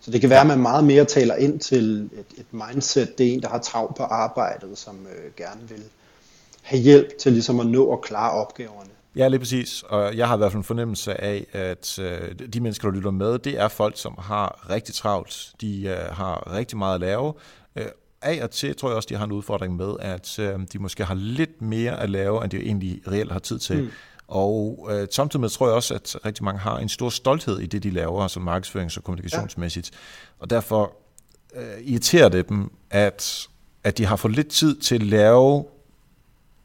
Så 0.00 0.10
det 0.10 0.20
kan 0.20 0.30
være, 0.30 0.40
at 0.40 0.46
man 0.46 0.58
meget 0.58 0.84
mere 0.84 1.04
taler 1.04 1.34
ind 1.34 1.60
til 1.60 2.10
et, 2.12 2.26
et 2.36 2.46
mindset. 2.52 3.18
Det 3.18 3.28
er 3.28 3.32
en, 3.32 3.42
der 3.42 3.48
har 3.48 3.58
travlt 3.58 3.96
på 3.96 4.02
arbejdet, 4.02 4.78
som 4.78 5.06
øh, 5.06 5.32
gerne 5.36 5.60
vil 5.68 5.82
have 6.62 6.82
hjælp 6.82 7.18
til 7.18 7.32
ligesom 7.32 7.60
at 7.60 7.66
nå 7.66 7.84
og 7.84 8.00
klare 8.00 8.32
opgaverne. 8.32 8.90
Ja, 9.16 9.28
lige 9.28 9.38
præcis. 9.38 9.84
Og 9.88 10.16
jeg 10.16 10.28
har 10.28 10.34
i 10.34 10.38
hvert 10.38 10.52
fald 10.52 10.60
en 10.60 10.64
fornemmelse 10.64 11.20
af, 11.20 11.46
at 11.52 11.98
øh, 11.98 12.34
de 12.52 12.60
mennesker, 12.60 12.88
der 12.88 12.96
lytter 12.96 13.10
med, 13.10 13.38
det 13.38 13.60
er 13.60 13.68
folk, 13.68 13.98
som 13.98 14.14
har 14.18 14.66
rigtig 14.70 14.94
travlt. 14.94 15.52
De 15.60 15.82
øh, 15.82 16.16
har 16.16 16.52
rigtig 16.52 16.78
meget 16.78 16.94
at 16.94 17.00
lave. 17.00 17.34
Øh, 17.76 17.86
af 18.22 18.40
og 18.42 18.50
til 18.50 18.76
tror 18.76 18.88
jeg 18.88 18.96
også, 18.96 19.06
de 19.10 19.16
har 19.16 19.24
en 19.24 19.32
udfordring 19.32 19.76
med, 19.76 19.94
at 20.00 20.38
øh, 20.38 20.60
de 20.72 20.78
måske 20.78 21.04
har 21.04 21.14
lidt 21.14 21.62
mere 21.62 22.00
at 22.00 22.10
lave, 22.10 22.44
end 22.44 22.50
de 22.50 22.56
egentlig 22.56 23.00
reelt 23.08 23.32
har 23.32 23.38
tid 23.38 23.58
til. 23.58 23.82
Mm. 23.82 23.90
Og 24.28 24.88
øh, 24.90 25.08
samtidig 25.10 25.40
med 25.40 25.48
tror 25.48 25.66
jeg 25.66 25.74
også, 25.74 25.94
at 25.94 26.16
rigtig 26.26 26.44
mange 26.44 26.60
har 26.60 26.78
en 26.78 26.88
stor 26.88 27.10
stolthed 27.10 27.58
i 27.58 27.66
det, 27.66 27.82
de 27.82 27.90
laver, 27.90 28.28
som 28.28 28.48
markedsførings- 28.48 28.96
og 28.96 29.04
kommunikationsmæssigt. 29.04 29.90
Ja. 29.92 29.96
Og 30.38 30.50
derfor 30.50 30.96
øh, 31.56 31.80
irriterer 31.80 32.28
det 32.28 32.48
dem, 32.48 32.70
at, 32.90 33.48
at 33.84 33.98
de 33.98 34.04
har 34.04 34.16
for 34.16 34.28
lidt 34.28 34.48
tid 34.48 34.76
til 34.76 34.94
at 34.94 35.02
lave 35.02 35.64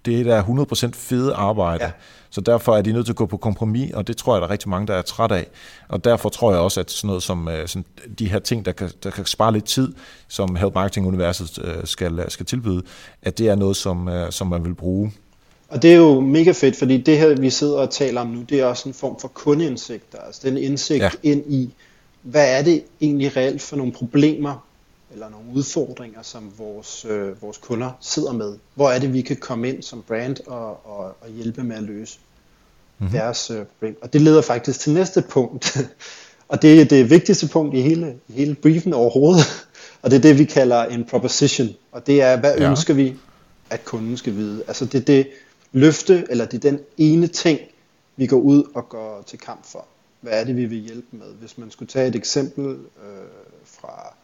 det 0.06 0.26
der 0.26 0.44
100% 0.44 0.90
fede 0.94 1.34
arbejde. 1.34 1.84
Ja. 1.84 1.92
Så 2.30 2.42
derfor 2.42 2.78
er 2.78 2.82
de 2.82 2.92
nødt 2.92 3.06
til 3.06 3.14
at 3.14 3.18
gå 3.18 3.26
på 3.26 3.38
kompromis, 3.38 3.94
og 3.94 4.08
det 4.08 4.18
tror 4.18 4.36
jeg, 4.36 4.42
der 4.42 4.48
er 4.48 4.52
rigtig 4.52 4.70
mange, 4.70 4.88
der 4.88 4.94
er 4.94 5.02
træt 5.02 5.32
af. 5.32 5.48
Og 5.88 6.04
derfor 6.04 6.30
tror 6.30 6.52
jeg 6.52 6.60
også, 6.60 6.80
at 6.80 6.92
sådan 6.92 7.08
noget 7.08 7.24
som 7.24 7.48
øh, 7.48 7.68
sådan 7.68 7.86
de 8.20 8.30
her 8.30 8.40
ting, 8.40 8.66
der 8.66 8.72
kan, 8.72 8.90
der 9.04 9.10
kan 9.10 9.26
spare 9.26 9.54
lidt 9.54 9.66
tid, 9.66 9.94
som 10.28 10.56
Help 10.56 10.74
Marketing 10.74 11.08
Universet 11.08 11.60
øh, 11.64 11.74
skal, 11.84 12.32
skal 12.32 12.46
tilbyde, 12.46 12.82
at 13.22 13.38
det 13.38 13.48
er 13.48 13.56
noget, 13.56 13.76
som, 13.76 14.08
øh, 14.08 14.32
som 14.32 14.48
man 14.48 14.64
vil 14.64 14.76
bruge. 14.76 15.14
Og 15.70 15.82
det 15.82 15.92
er 15.92 15.96
jo 15.96 16.20
mega 16.20 16.52
fedt, 16.52 16.76
fordi 16.76 16.98
det 16.98 17.18
her, 17.18 17.36
vi 17.36 17.50
sidder 17.50 17.78
og 17.78 17.90
taler 17.90 18.22
om 18.22 18.28
nu, 18.28 18.42
det 18.42 18.60
er 18.60 18.66
også 18.66 18.90
en 18.90 18.94
form 18.94 19.20
for 19.20 19.28
kundeindsigt. 19.28 20.16
Altså 20.26 20.42
den 20.44 20.58
indsigt 20.58 21.04
ja. 21.04 21.10
ind 21.24 21.44
i, 21.54 21.74
hvad 22.22 22.60
er 22.60 22.64
det 22.64 22.84
egentlig 23.02 23.38
reelt 23.38 23.62
for 23.62 23.76
nogle 23.76 23.92
problemer, 23.92 24.66
eller 25.14 25.30
nogle 25.30 25.46
udfordringer, 25.54 26.22
som 26.22 26.54
vores, 26.58 27.06
øh, 27.06 27.42
vores 27.42 27.58
kunder 27.58 27.92
sidder 28.02 28.34
med. 28.34 28.58
Hvor 28.76 28.90
er 28.90 29.00
det, 29.00 29.14
vi 29.14 29.22
kan 29.22 29.38
komme 29.38 29.70
ind 29.70 29.84
som 29.84 30.04
brand 30.08 30.48
og, 30.48 30.86
og, 30.86 31.06
og 31.22 31.30
hjælpe 31.36 31.64
med 31.64 31.76
at 31.76 31.84
løse 31.84 32.20
mm-hmm. 32.98 33.14
deres 33.14 33.52
øh, 33.52 33.66
problem. 33.66 33.98
Og 34.02 34.14
det 34.14 34.22
leder 34.22 34.42
faktisk 34.42 34.80
til 34.80 34.94
næste 34.94 35.22
punkt. 35.30 35.78
og 36.52 36.62
det 36.62 36.82
er 36.82 36.86
det 36.86 37.10
vigtigste 37.10 37.48
punkt 37.48 37.76
i 37.76 37.82
hele, 37.82 38.16
i 38.28 38.34
hele 38.34 38.56
briefen 38.56 38.94
overhovedet. 38.94 39.46
og 40.02 40.12
det 40.12 40.18
er 40.18 40.22
det, 40.22 40.40
vi 40.40 40.46
kalder 40.46 40.86
en 40.86 41.06
proposition. 41.06 41.70
Og 41.92 42.08
det 42.08 42.22
er, 42.22 42.40
hvad 42.40 42.56
ja. 42.58 42.70
ønsker 42.70 42.94
vi, 42.94 43.16
at 43.70 43.86
kunden 43.86 44.18
skal 44.18 44.36
vide. 44.36 44.64
Altså 44.68 44.86
det 44.86 45.02
er 45.02 45.06
det 45.06 45.28
løfte, 45.72 46.26
eller 46.30 46.46
det 46.46 46.66
er 46.66 46.72
den 46.72 46.80
ene 46.98 47.28
ting, 47.28 47.60
vi 48.16 48.28
går 48.28 48.38
ud 48.38 48.64
og 48.76 48.90
går 48.90 49.24
til 49.28 49.40
kamp 49.40 49.66
for. 49.66 49.86
Hvad 50.22 50.34
er 50.34 50.44
det, 50.44 50.56
vi 50.56 50.66
vil 50.66 50.78
hjælpe 50.78 51.08
med? 51.12 51.26
Hvis 51.40 51.58
man 51.58 51.72
skulle 51.72 51.90
tage 51.90 52.08
et 52.08 52.16
eksempel 52.16 52.66
øh, 52.66 53.28
fra 53.66 54.16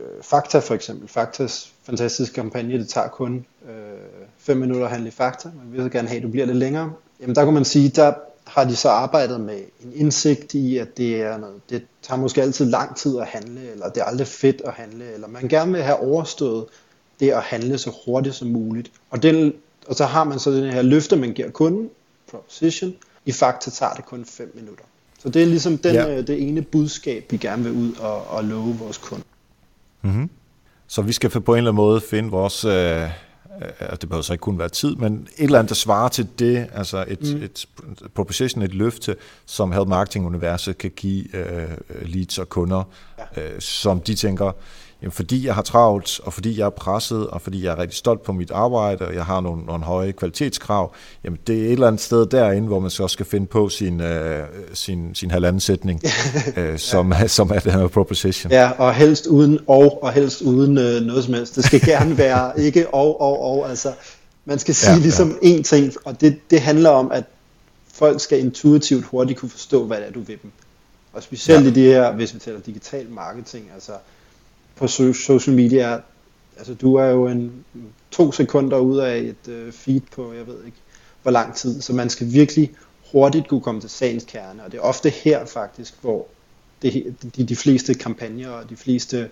øh, 0.00 0.22
Fakta 0.22 0.58
for 0.58 0.74
eksempel. 0.74 1.08
Faktas 1.08 1.72
fantastiske 1.82 2.34
kampagne, 2.34 2.78
det 2.78 2.88
tager 2.88 3.08
kun 3.08 3.46
5 4.38 4.56
øh, 4.56 4.60
minutter 4.60 4.84
at 4.84 4.90
handle 4.90 5.08
i 5.08 5.10
Fakta, 5.10 5.48
men 5.48 5.72
vi 5.72 5.82
vil 5.82 5.90
gerne 5.90 6.08
have, 6.08 6.16
at 6.16 6.22
du 6.22 6.28
bliver 6.28 6.46
lidt 6.46 6.58
længere. 6.58 6.92
Jamen 7.20 7.36
der 7.36 7.44
kunne 7.44 7.54
man 7.54 7.64
sige, 7.64 7.88
der 7.88 8.12
har 8.44 8.64
de 8.64 8.76
så 8.76 8.88
arbejdet 8.88 9.40
med 9.40 9.58
en 9.84 9.92
indsigt 9.94 10.54
i, 10.54 10.78
at 10.78 10.96
det, 10.96 11.22
er 11.22 11.38
noget, 11.38 11.60
det 11.70 11.82
tager 12.02 12.20
måske 12.20 12.42
altid 12.42 12.66
lang 12.66 12.96
tid 12.96 13.18
at 13.18 13.26
handle, 13.26 13.70
eller 13.72 13.88
det 13.88 14.00
er 14.00 14.04
aldrig 14.04 14.26
fedt 14.26 14.62
at 14.64 14.72
handle, 14.72 15.12
eller 15.12 15.28
man 15.28 15.48
gerne 15.48 15.72
vil 15.72 15.82
have 15.82 16.00
overstået 16.00 16.66
det 17.20 17.30
at 17.30 17.42
handle 17.42 17.78
så 17.78 17.92
hurtigt 18.06 18.34
som 18.34 18.48
muligt. 18.48 18.92
Og 19.10 19.22
den 19.22 19.52
og 19.86 19.96
så 19.96 20.04
har 20.04 20.24
man 20.24 20.38
så 20.38 20.50
den 20.50 20.72
her 20.72 20.82
løfte, 20.82 21.16
man 21.16 21.32
giver 21.32 21.50
kunden, 21.50 21.90
proposition. 22.30 22.94
I 23.26 23.32
Fakta 23.32 23.70
tager 23.70 23.92
det 23.92 24.04
kun 24.04 24.24
5 24.24 24.52
minutter. 24.54 24.84
Så 25.18 25.28
det 25.28 25.42
er 25.42 25.46
ligesom 25.46 25.78
den, 25.78 25.94
ja. 25.94 26.16
øh, 26.16 26.26
det 26.26 26.48
ene 26.48 26.62
budskab, 26.62 27.24
vi 27.30 27.36
gerne 27.36 27.62
vil 27.62 27.72
ud 27.72 27.92
og, 27.92 28.26
og 28.26 28.44
love 28.44 28.78
vores 28.78 28.98
kunder. 28.98 29.24
Mm-hmm. 30.02 30.30
Så 30.86 31.02
vi 31.02 31.12
skal 31.12 31.30
på 31.30 31.52
en 31.52 31.58
eller 31.58 31.70
anden 31.70 31.76
måde 31.76 32.00
finde 32.00 32.30
vores, 32.30 32.64
øh, 32.64 33.02
øh, 33.02 33.08
det 33.90 34.08
behøver 34.08 34.22
så 34.22 34.32
ikke 34.32 34.42
kun 34.42 34.58
være 34.58 34.68
tid, 34.68 34.96
men 34.96 35.28
et 35.36 35.44
eller 35.44 35.58
andet, 35.58 35.68
der 35.68 35.74
svarer 35.74 36.08
til 36.08 36.28
det, 36.38 36.66
altså 36.74 37.04
et, 37.08 37.34
mm. 37.36 37.42
et 37.42 37.66
proposition, 38.14 38.62
et 38.62 38.74
løfte, 38.74 39.16
som 39.46 39.72
Help 39.72 39.88
Marketing 39.88 40.26
Universet 40.26 40.78
kan 40.78 40.90
give 40.96 41.36
øh, 41.36 41.68
leads 42.02 42.38
og 42.38 42.48
kunder, 42.48 42.82
ja. 43.36 43.42
øh, 43.42 43.60
som 43.60 44.00
de 44.00 44.14
tænker, 44.14 44.52
Jamen, 45.02 45.12
fordi 45.12 45.46
jeg 45.46 45.54
har 45.54 45.62
travlt, 45.62 46.20
og 46.20 46.32
fordi 46.32 46.58
jeg 46.58 46.66
er 46.66 46.70
presset, 46.70 47.26
og 47.26 47.42
fordi 47.42 47.64
jeg 47.64 47.72
er 47.72 47.78
rigtig 47.78 47.96
stolt 47.96 48.22
på 48.22 48.32
mit 48.32 48.50
arbejde, 48.50 49.06
og 49.06 49.14
jeg 49.14 49.24
har 49.24 49.40
nogle, 49.40 49.64
nogle 49.64 49.84
høje 49.84 50.12
kvalitetskrav, 50.12 50.94
jamen 51.24 51.38
det 51.46 51.58
er 51.58 51.66
et 51.66 51.72
eller 51.72 51.86
andet 51.86 52.00
sted 52.00 52.26
derinde, 52.26 52.68
hvor 52.68 52.80
man 52.80 52.90
så 52.90 53.08
skal 53.08 53.26
finde 53.26 53.46
på 53.46 53.68
sin, 53.68 54.00
øh, 54.00 54.44
sin, 54.74 55.14
sin 55.14 55.30
halvanden 55.30 55.60
sætning, 55.60 56.02
øh, 56.56 56.78
som, 56.78 57.12
ja. 57.12 57.26
som 57.26 57.50
er 57.50 57.58
den 57.58 57.72
her 57.72 57.88
proposition. 57.88 58.52
Ja, 58.52 58.70
og 58.70 58.94
helst 58.94 59.26
uden 59.26 59.58
og, 59.66 60.02
og 60.02 60.12
helst 60.12 60.42
uden 60.42 60.78
øh, 60.78 61.00
noget 61.00 61.24
som 61.24 61.34
helst. 61.34 61.56
Det 61.56 61.64
skal 61.64 61.80
gerne 61.80 62.18
være 62.18 62.52
ikke 62.66 62.94
og, 62.94 63.20
og, 63.20 63.42
og. 63.42 63.68
Altså, 63.68 63.92
man 64.44 64.58
skal 64.58 64.74
sige 64.74 64.92
ja, 64.92 64.98
ligesom 64.98 65.38
ja. 65.42 65.58
én 65.58 65.62
ting, 65.62 65.92
og 66.04 66.20
det, 66.20 66.50
det 66.50 66.60
handler 66.60 66.90
om, 66.90 67.12
at 67.12 67.24
folk 67.94 68.20
skal 68.20 68.40
intuitivt 68.40 69.04
hurtigt 69.04 69.38
kunne 69.38 69.50
forstå, 69.50 69.84
hvad 69.84 69.96
det 69.96 70.06
er, 70.06 70.12
du 70.12 70.20
vil 70.20 70.38
dem. 70.42 70.50
Og 71.12 71.22
specielt 71.22 71.64
ja. 71.64 71.70
i 71.70 71.74
det 71.74 71.82
her, 71.82 72.12
hvis 72.12 72.34
vi 72.34 72.38
taler 72.38 72.60
digital 72.60 73.10
marketing, 73.10 73.64
altså 73.74 73.92
på 74.80 74.86
social 74.86 75.56
media, 75.56 75.98
altså 76.56 76.74
du 76.74 76.94
er 76.94 77.06
jo 77.06 77.26
en 77.26 77.52
to 78.10 78.32
sekunder 78.32 78.78
ud 78.78 78.98
af 78.98 79.18
et 79.18 79.52
øh, 79.52 79.72
feed 79.72 80.00
på, 80.14 80.32
jeg 80.32 80.46
ved 80.46 80.64
ikke, 80.66 80.76
hvor 81.22 81.30
lang 81.30 81.54
tid, 81.54 81.80
så 81.80 81.92
man 81.92 82.10
skal 82.10 82.32
virkelig 82.32 82.70
hurtigt 83.12 83.48
kunne 83.48 83.60
komme 83.60 83.80
til 83.80 83.90
sagens 83.90 84.24
kerne, 84.28 84.64
og 84.64 84.72
det 84.72 84.78
er 84.78 84.82
ofte 84.82 85.10
her 85.10 85.46
faktisk, 85.46 85.94
hvor 86.00 86.26
det, 86.82 87.14
de, 87.36 87.44
de 87.44 87.56
fleste 87.56 87.94
kampagner 87.94 88.50
og 88.50 88.70
de 88.70 88.76
fleste 88.76 89.28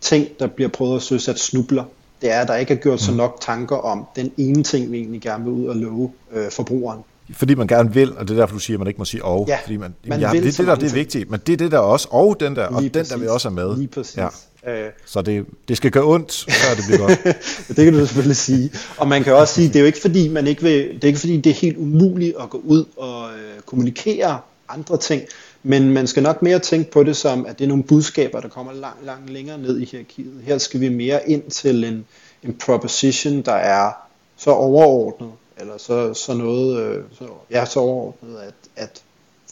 ting, 0.00 0.28
der 0.38 0.46
bliver 0.46 0.68
prøvet 0.68 0.96
at 0.96 1.02
søsat 1.02 1.38
snubler, 1.38 1.84
det 2.22 2.32
er, 2.32 2.40
at 2.40 2.48
der 2.48 2.56
ikke 2.56 2.74
er 2.74 2.78
gjort 2.78 3.00
så 3.00 3.10
mm. 3.10 3.16
nok 3.16 3.38
tanker 3.40 3.76
om 3.76 4.06
den 4.16 4.32
ene 4.36 4.62
ting, 4.62 4.92
vi 4.92 4.98
egentlig 4.98 5.20
gerne 5.20 5.44
vil 5.44 5.52
ud 5.52 5.66
og 5.66 5.76
love 5.76 6.12
øh, 6.32 6.50
forbrugeren. 6.50 7.00
Fordi 7.32 7.54
man 7.54 7.66
gerne 7.66 7.94
vil, 7.94 8.16
og 8.16 8.28
det 8.28 8.34
er 8.34 8.40
derfor, 8.40 8.54
du 8.54 8.60
siger, 8.60 8.76
at 8.76 8.78
man 8.78 8.88
ikke 8.88 8.98
må 8.98 9.04
sige 9.04 9.24
og. 9.24 9.44
Ja, 9.48 9.58
fordi 9.62 9.76
man, 9.76 9.94
man 10.06 10.20
ja, 10.20 10.30
vil 10.30 10.42
det, 10.42 10.58
det 10.58 10.66
der, 10.66 10.74
det 10.74 10.90
er 10.90 10.94
vigtigt, 10.94 11.30
men 11.30 11.40
det 11.46 11.52
er 11.52 11.56
det 11.56 11.72
der 11.72 11.78
også, 11.78 12.08
og 12.10 12.36
den 12.40 12.56
der, 12.56 12.68
Lige 12.68 12.76
og 12.76 12.82
den 12.82 12.90
præcis. 12.90 13.08
der 13.08 13.16
vi 13.16 13.26
også 13.26 13.48
er 13.48 13.52
med. 13.52 13.76
Lige 13.76 13.88
præcis. 13.88 14.16
Ja. 14.16 14.28
Øh, 14.66 14.90
så 15.06 15.22
det, 15.22 15.46
det 15.68 15.76
skal 15.76 15.90
gøre 15.90 16.04
ondt, 16.04 16.46
før 16.50 16.74
det 16.74 16.84
bliver 16.86 16.98
godt. 16.98 17.36
det 17.76 17.84
kan 17.84 17.92
du 17.92 18.06
selvfølgelig 18.06 18.36
sige. 18.36 18.72
Og 18.96 19.08
man 19.08 19.24
kan 19.24 19.34
også 19.34 19.54
sige, 19.54 19.68
det 19.68 19.76
er 19.76 19.80
jo 19.80 19.86
ikke 19.86 20.00
fordi, 20.00 20.28
man 20.28 20.46
ikke 20.46 20.62
vil, 20.62 20.94
det 20.94 21.04
er 21.04 21.08
ikke 21.08 21.20
fordi, 21.20 21.36
det 21.36 21.50
er 21.50 21.54
helt 21.54 21.76
umuligt 21.76 22.34
at 22.40 22.50
gå 22.50 22.58
ud 22.64 22.84
og 22.96 23.30
øh, 23.30 23.60
kommunikere 23.66 24.40
andre 24.68 24.96
ting, 24.96 25.22
men 25.62 25.90
man 25.90 26.06
skal 26.06 26.22
nok 26.22 26.42
mere 26.42 26.58
tænke 26.58 26.90
på 26.90 27.02
det 27.02 27.16
som, 27.16 27.46
at 27.46 27.58
det 27.58 27.64
er 27.64 27.68
nogle 27.68 27.82
budskaber, 27.82 28.40
der 28.40 28.48
kommer 28.48 28.72
langt, 28.72 29.04
langt 29.04 29.30
længere 29.30 29.58
ned 29.58 29.78
i 29.80 29.84
hierarkiet. 29.84 30.42
Her 30.44 30.58
skal 30.58 30.80
vi 30.80 30.88
mere 30.88 31.30
ind 31.30 31.50
til 31.50 31.84
en, 31.84 32.06
en 32.42 32.54
proposition, 32.54 33.42
der 33.42 33.52
er 33.52 33.92
så 34.36 34.50
overordnet, 34.50 35.32
eller 35.56 35.78
så, 35.78 36.14
så 36.14 36.34
noget, 36.34 36.80
øh, 36.80 37.04
så, 37.18 37.28
ja, 37.50 37.64
så 37.64 37.80
overordnet, 37.80 38.38
at, 38.38 38.54
at 38.76 39.02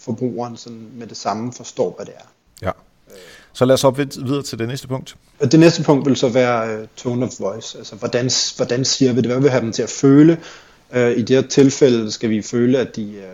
forbrugeren 0.00 0.56
sådan 0.56 0.88
med 0.94 1.06
det 1.06 1.16
samme 1.16 1.52
forstår, 1.52 1.94
hvad 1.96 2.06
det 2.06 2.14
er. 2.16 2.28
Ja. 2.66 2.70
Så 3.52 3.64
lad 3.64 3.74
os 3.74 3.82
hoppe 3.82 4.08
videre 4.24 4.42
til 4.42 4.58
det 4.58 4.68
næste 4.68 4.88
punkt. 4.88 5.16
Det 5.40 5.60
næste 5.60 5.82
punkt 5.82 6.08
vil 6.08 6.16
så 6.16 6.28
være 6.28 6.80
uh, 6.80 6.86
tone 6.96 7.26
of 7.26 7.40
voice, 7.40 7.78
altså 7.78 7.96
hvordan, 7.96 8.30
hvordan 8.56 8.84
siger 8.84 9.12
vi 9.12 9.16
det, 9.20 9.26
hvad 9.26 9.36
vil 9.36 9.44
vi 9.44 9.48
have 9.48 9.60
dem 9.60 9.72
til 9.72 9.82
at 9.82 9.90
føle. 9.90 10.38
Uh, 10.90 11.10
I 11.10 11.22
det 11.22 11.36
her 11.36 11.42
tilfælde 11.42 12.10
skal 12.10 12.30
vi 12.30 12.42
føle, 12.42 12.78
at 12.78 12.96
de 12.96 13.02
uh, 13.02 13.24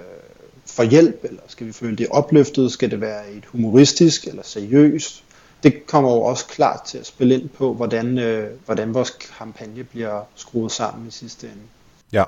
får 0.66 0.82
hjælp, 0.82 1.24
eller 1.24 1.40
skal 1.48 1.66
vi 1.66 1.72
føle, 1.72 1.92
at 1.92 1.98
de 1.98 2.04
er 2.04 2.08
opløftet, 2.10 2.72
skal 2.72 2.90
det 2.90 3.00
være 3.00 3.30
et 3.30 3.44
humoristisk 3.46 4.26
eller 4.26 4.42
seriøst. 4.44 5.24
Det 5.62 5.86
kommer 5.86 6.10
jo 6.10 6.22
også 6.22 6.46
klart 6.46 6.80
til 6.82 6.98
at 6.98 7.06
spille 7.06 7.34
ind 7.34 7.48
på, 7.48 7.74
hvordan, 7.74 8.18
uh, 8.18 8.44
hvordan 8.64 8.94
vores 8.94 9.10
kampagne 9.38 9.84
bliver 9.84 10.20
skruet 10.34 10.72
sammen 10.72 11.08
i 11.08 11.10
sidste 11.10 11.46
ende. 11.46 11.62
Ja, 12.12 12.24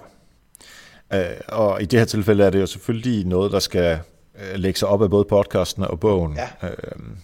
uh, 1.14 1.59
og 1.59 1.83
i 1.83 1.85
det 1.85 1.98
her 1.98 2.07
tilfælde 2.07 2.44
er 2.44 2.50
det 2.50 2.61
jo 2.61 2.66
selvfølgelig 2.66 3.26
noget, 3.26 3.53
der 3.53 3.59
skal 3.59 3.92
øh, 3.92 3.98
lægge 4.54 4.78
sig 4.78 4.88
op 4.88 5.02
af 5.02 5.10
både 5.10 5.24
podcasten 5.24 5.84
og 5.84 6.00
bogen. 6.00 6.36
Ja. 6.36 6.68
Øh, 6.68 6.74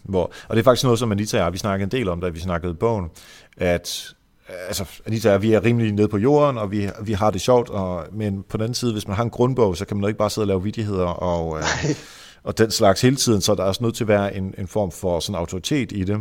hvor, 0.03 0.33
og 0.49 0.57
det 0.57 0.59
er 0.59 0.65
faktisk 0.65 0.85
noget, 0.85 0.99
som 0.99 1.13
Anita 1.13 1.39
og 1.39 1.45
jeg, 1.45 1.53
vi 1.53 1.59
snakkede 1.59 1.85
en 1.85 1.91
del 1.91 2.09
om, 2.09 2.21
da 2.21 2.29
vi 2.29 2.41
snakkede 2.41 2.75
bogen, 2.75 3.11
at 3.57 4.15
altså, 4.67 4.85
Anita 5.07 5.35
og 5.35 5.43
vi 5.43 5.53
er 5.53 5.65
rimelig 5.65 5.93
nede 5.93 6.09
på 6.09 6.19
jorden, 6.19 6.59
og 6.59 6.71
vi, 6.71 6.89
vi 7.03 7.13
har 7.13 7.31
det 7.31 7.41
sjovt, 7.41 7.71
og, 7.71 8.05
men 8.13 8.45
på 8.49 8.57
den 8.57 8.63
anden 8.63 8.75
side, 8.75 8.93
hvis 8.93 9.09
man 9.09 9.17
har 9.17 9.25
en 9.25 9.31
grundbog, 9.31 9.77
så 9.77 9.85
kan 9.85 9.97
man 9.97 10.03
jo 10.03 10.09
ikke 10.09 10.19
bare 10.19 10.31
sidde 10.31 10.45
og 10.45 10.49
lave 10.49 10.63
vidigheder 10.63 11.07
og, 11.07 11.59
øh, 11.59 11.65
og 12.43 12.59
den 12.59 12.71
slags 12.71 13.01
hele 13.01 13.17
tiden, 13.17 13.41
så 13.41 13.55
der 13.55 13.63
er 13.63 13.67
også 13.67 13.85
nødt 13.85 13.95
til 13.95 14.05
at 14.05 14.09
være 14.09 14.37
en, 14.37 14.55
en 14.59 14.67
form 14.67 14.91
for 14.91 15.21
sådan 15.21 15.39
autoritet 15.39 15.93
i 15.93 16.05
det. 16.05 16.19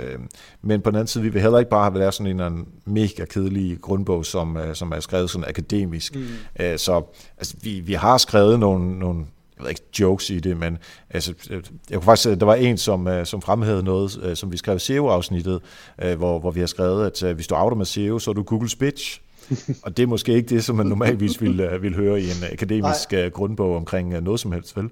Øh, 0.00 0.18
men 0.62 0.80
på 0.80 0.90
den 0.90 0.96
anden 0.96 1.06
side, 1.06 1.24
vi 1.24 1.28
vil 1.28 1.42
heller 1.42 1.58
ikke 1.58 1.70
bare 1.70 1.90
have 1.90 1.98
været 1.98 2.14
sådan 2.14 2.40
en, 2.40 2.52
en 2.52 2.68
mega 2.84 3.24
kedelig 3.24 3.78
grundbog, 3.80 4.24
som, 4.24 4.56
øh, 4.56 4.74
som 4.74 4.92
er 4.92 5.00
skrevet 5.00 5.30
sådan 5.30 5.48
akademisk. 5.48 6.16
Mm. 6.16 6.26
Øh, 6.60 6.78
så 6.78 7.02
altså, 7.38 7.54
vi, 7.62 7.80
vi 7.80 7.92
har 7.92 8.18
skrevet 8.18 8.60
nogle, 8.60 8.98
nogle 8.98 9.24
jeg 9.58 9.64
ved 9.64 9.70
ikke, 9.70 9.82
jokes 10.00 10.30
i 10.30 10.40
det, 10.40 10.56
men 10.56 10.78
altså, 11.10 11.34
jeg 11.50 11.62
kunne 11.92 12.02
faktisk, 12.02 12.40
der 12.40 12.46
var 12.46 12.54
en, 12.54 12.78
som, 12.78 13.08
øh, 13.08 13.26
som 13.26 13.42
fremhævede 13.42 13.82
noget, 13.82 14.20
øh, 14.22 14.36
som 14.36 14.52
vi 14.52 14.56
skrev 14.56 14.76
i 14.76 14.78
SEO-afsnittet, 14.78 15.60
øh, 16.02 16.18
hvor, 16.18 16.38
hvor 16.38 16.50
vi 16.50 16.60
har 16.60 16.66
skrevet, 16.66 17.22
at 17.22 17.34
hvis 17.34 17.46
du 17.46 17.54
outer 17.54 17.76
med 17.76 17.86
SEO, 17.86 18.18
så 18.18 18.30
er 18.30 18.34
du 18.34 18.44
Google's 18.50 18.76
bitch. 18.78 19.20
og 19.84 19.96
det 19.96 20.02
er 20.02 20.06
måske 20.06 20.32
ikke 20.32 20.48
det, 20.48 20.64
som 20.64 20.76
man 20.76 20.86
normalvis 20.86 21.40
vil, 21.40 21.68
vil 21.80 21.94
høre 21.94 22.20
i 22.20 22.24
en 22.24 22.44
akademisk 22.52 23.12
Nej. 23.12 23.28
grundbog 23.28 23.76
omkring 23.76 24.22
noget 24.22 24.40
som 24.40 24.52
helst, 24.52 24.76
vel? 24.76 24.90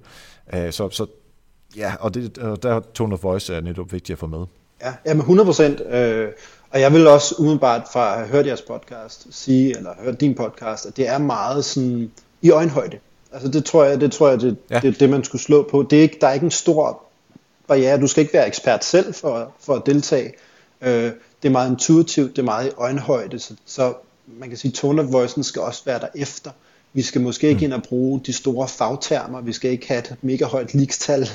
Så, 0.73 0.91
så 0.91 1.07
ja, 1.77 1.95
og, 2.01 2.15
det, 2.15 2.39
og 2.39 2.63
der 2.63 2.81
tone 2.95 3.15
of 3.15 3.23
voice 3.23 3.55
er 3.55 3.61
netop 3.61 3.93
vigtigt 3.93 4.15
at 4.15 4.19
få 4.19 4.27
med. 4.27 4.45
Ja, 4.83 4.95
jamen 5.07 5.21
100 5.21 5.47
procent. 5.47 5.81
Øh, 5.91 6.29
og 6.71 6.81
jeg 6.81 6.93
vil 6.93 7.07
også 7.07 7.35
umiddelbart 7.39 7.83
fra 7.93 8.13
at 8.13 8.19
have 8.19 8.29
hørt 8.29 8.47
jeres 8.47 8.63
podcast 8.63 9.27
sige, 9.31 9.77
eller 9.77 9.91
hørt 10.05 10.21
din 10.21 10.35
podcast, 10.35 10.87
at 10.87 10.97
det 10.97 11.09
er 11.09 11.19
meget 11.19 11.65
sådan 11.65 12.11
i 12.43 12.51
øjenhøjde. 12.51 12.99
Altså 13.37 13.51
det 13.51 13.65
tror 13.65 13.85
jeg, 13.85 14.01
det 14.01 14.13
tror 14.13 14.29
jeg, 14.29 14.41
det, 14.41 14.57
ja. 14.71 14.81
det, 14.81 15.01
det 15.01 15.11
man 15.11 15.25
skulle 15.25 15.43
slå 15.43 15.69
på. 15.71 15.87
Det 15.91 15.99
er 15.99 16.03
ikke, 16.03 16.19
der 16.21 16.27
er 16.27 16.33
ikke 16.33 16.45
en 16.45 16.51
stor 16.51 17.03
barriere. 17.69 18.01
Du 18.01 18.07
skal 18.07 18.21
ikke 18.21 18.35
være 18.35 18.47
ekspert 18.47 18.85
selv 18.85 19.15
for, 19.15 19.53
for 19.61 19.75
at 19.75 19.83
deltage. 19.87 20.33
Øh, 20.81 21.11
det 21.43 21.49
er 21.49 21.51
meget 21.51 21.71
intuitivt, 21.71 22.31
det 22.31 22.39
er 22.39 22.47
meget 22.47 22.67
i 22.67 22.71
øjenhøjde, 22.77 23.39
så, 23.39 23.55
så 23.67 23.95
man 24.39 24.49
kan 24.49 24.59
sige, 24.59 24.73
tone 24.73 25.03
of 25.03 25.13
voicen 25.13 25.45
skal 25.45 25.63
også 25.63 25.83
være 25.85 25.99
der 25.99 26.09
efter. 26.15 26.51
Vi 26.93 27.03
skal 27.03 27.21
måske 27.21 27.49
ikke 27.49 27.59
mm. 27.59 27.65
ind 27.65 27.73
og 27.73 27.83
bruge 27.83 28.21
de 28.27 28.33
store 28.33 28.69
fagtermer, 28.69 29.41
vi 29.41 29.53
skal 29.53 29.71
ikke 29.71 29.89
have 29.89 29.99
et 29.99 30.15
mega 30.23 30.45
højt 30.45 30.75
likstal 30.75 31.29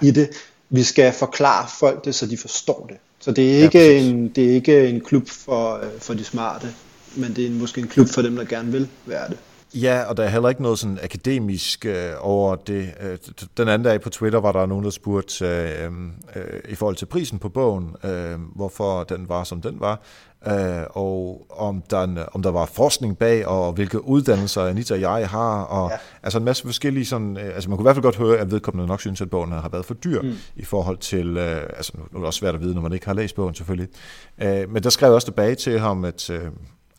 i 0.00 0.10
det. 0.10 0.30
Vi 0.70 0.82
skal 0.82 1.12
forklare 1.12 1.68
folk 1.80 2.04
det, 2.04 2.14
så 2.14 2.26
de 2.26 2.36
forstår 2.36 2.86
det. 2.88 2.96
Så 3.20 3.32
det 3.32 3.58
er 3.58 3.62
ikke, 3.62 3.78
ja, 3.78 3.98
en, 3.98 4.28
det 4.28 4.50
er 4.50 4.54
ikke 4.54 4.88
en 4.88 5.00
klub 5.00 5.28
for, 5.28 5.74
øh, 5.74 6.00
for 6.00 6.14
de 6.14 6.24
smarte, 6.24 6.68
men 7.16 7.36
det 7.36 7.46
er 7.46 7.50
måske 7.50 7.80
en 7.80 7.88
klub 7.88 8.08
for 8.08 8.22
dem, 8.22 8.36
der 8.36 8.44
gerne 8.44 8.72
vil 8.72 8.88
være 9.06 9.28
det. 9.28 9.36
Ja, 9.74 10.02
og 10.02 10.16
der 10.16 10.22
er 10.22 10.28
heller 10.28 10.48
ikke 10.48 10.62
noget 10.62 10.78
sådan 10.78 10.98
akademisk 11.02 11.86
øh, 11.86 12.12
over 12.20 12.54
det. 12.56 12.94
Øh, 13.00 13.18
den 13.56 13.68
anden 13.68 13.84
dag 13.84 14.00
på 14.00 14.10
Twitter 14.10 14.40
var 14.40 14.52
der 14.52 14.66
nogen, 14.66 14.84
der 14.84 14.90
spurgte 14.90 15.46
øh, 15.46 15.92
øh, 16.36 16.60
i 16.68 16.74
forhold 16.74 16.96
til 16.96 17.06
prisen 17.06 17.38
på 17.38 17.48
bogen, 17.48 17.96
øh, 18.04 18.38
hvorfor 18.54 19.04
den 19.04 19.28
var, 19.28 19.44
som 19.44 19.60
den 19.60 19.80
var, 19.80 20.00
øh, 20.46 20.86
og 20.90 21.46
om 21.50 21.82
der, 21.90 22.24
om 22.32 22.42
der 22.42 22.50
var 22.50 22.66
forskning 22.66 23.18
bag, 23.18 23.46
og 23.46 23.72
hvilke 23.72 24.04
uddannelser 24.04 24.62
Anita 24.62 24.94
og 24.94 25.00
jeg 25.00 25.28
har, 25.28 25.62
og 25.62 25.90
ja. 25.90 25.96
altså 26.22 26.38
en 26.38 26.44
masse 26.44 26.64
forskellige 26.64 27.06
sådan, 27.06 27.36
øh, 27.36 27.54
altså 27.54 27.70
man 27.70 27.78
kunne 27.78 27.84
i 27.84 27.86
hvert 27.86 27.96
fald 27.96 28.02
godt 28.02 28.16
høre, 28.16 28.38
at 28.38 28.50
vedkommende 28.50 28.88
nok 28.88 29.00
synes, 29.00 29.20
at 29.20 29.30
bogen 29.30 29.52
har 29.52 29.68
været 29.68 29.84
for 29.84 29.94
dyr 29.94 30.22
mm. 30.22 30.34
i 30.56 30.64
forhold 30.64 30.98
til, 30.98 31.36
øh, 31.36 31.62
altså 31.76 31.92
nu 31.96 32.02
er 32.12 32.18
det 32.18 32.26
også 32.26 32.38
svært 32.38 32.54
at 32.54 32.60
vide, 32.60 32.74
når 32.74 32.82
man 32.82 32.92
ikke 32.92 33.06
har 33.06 33.14
læst 33.14 33.34
bogen 33.34 33.54
selvfølgelig, 33.54 33.88
øh, 34.42 34.70
men 34.70 34.82
der 34.82 34.90
skrev 34.90 35.08
jeg 35.08 35.14
også 35.14 35.26
tilbage 35.26 35.54
til 35.54 35.80
ham, 35.80 36.04
at 36.04 36.30
øh, 36.30 36.44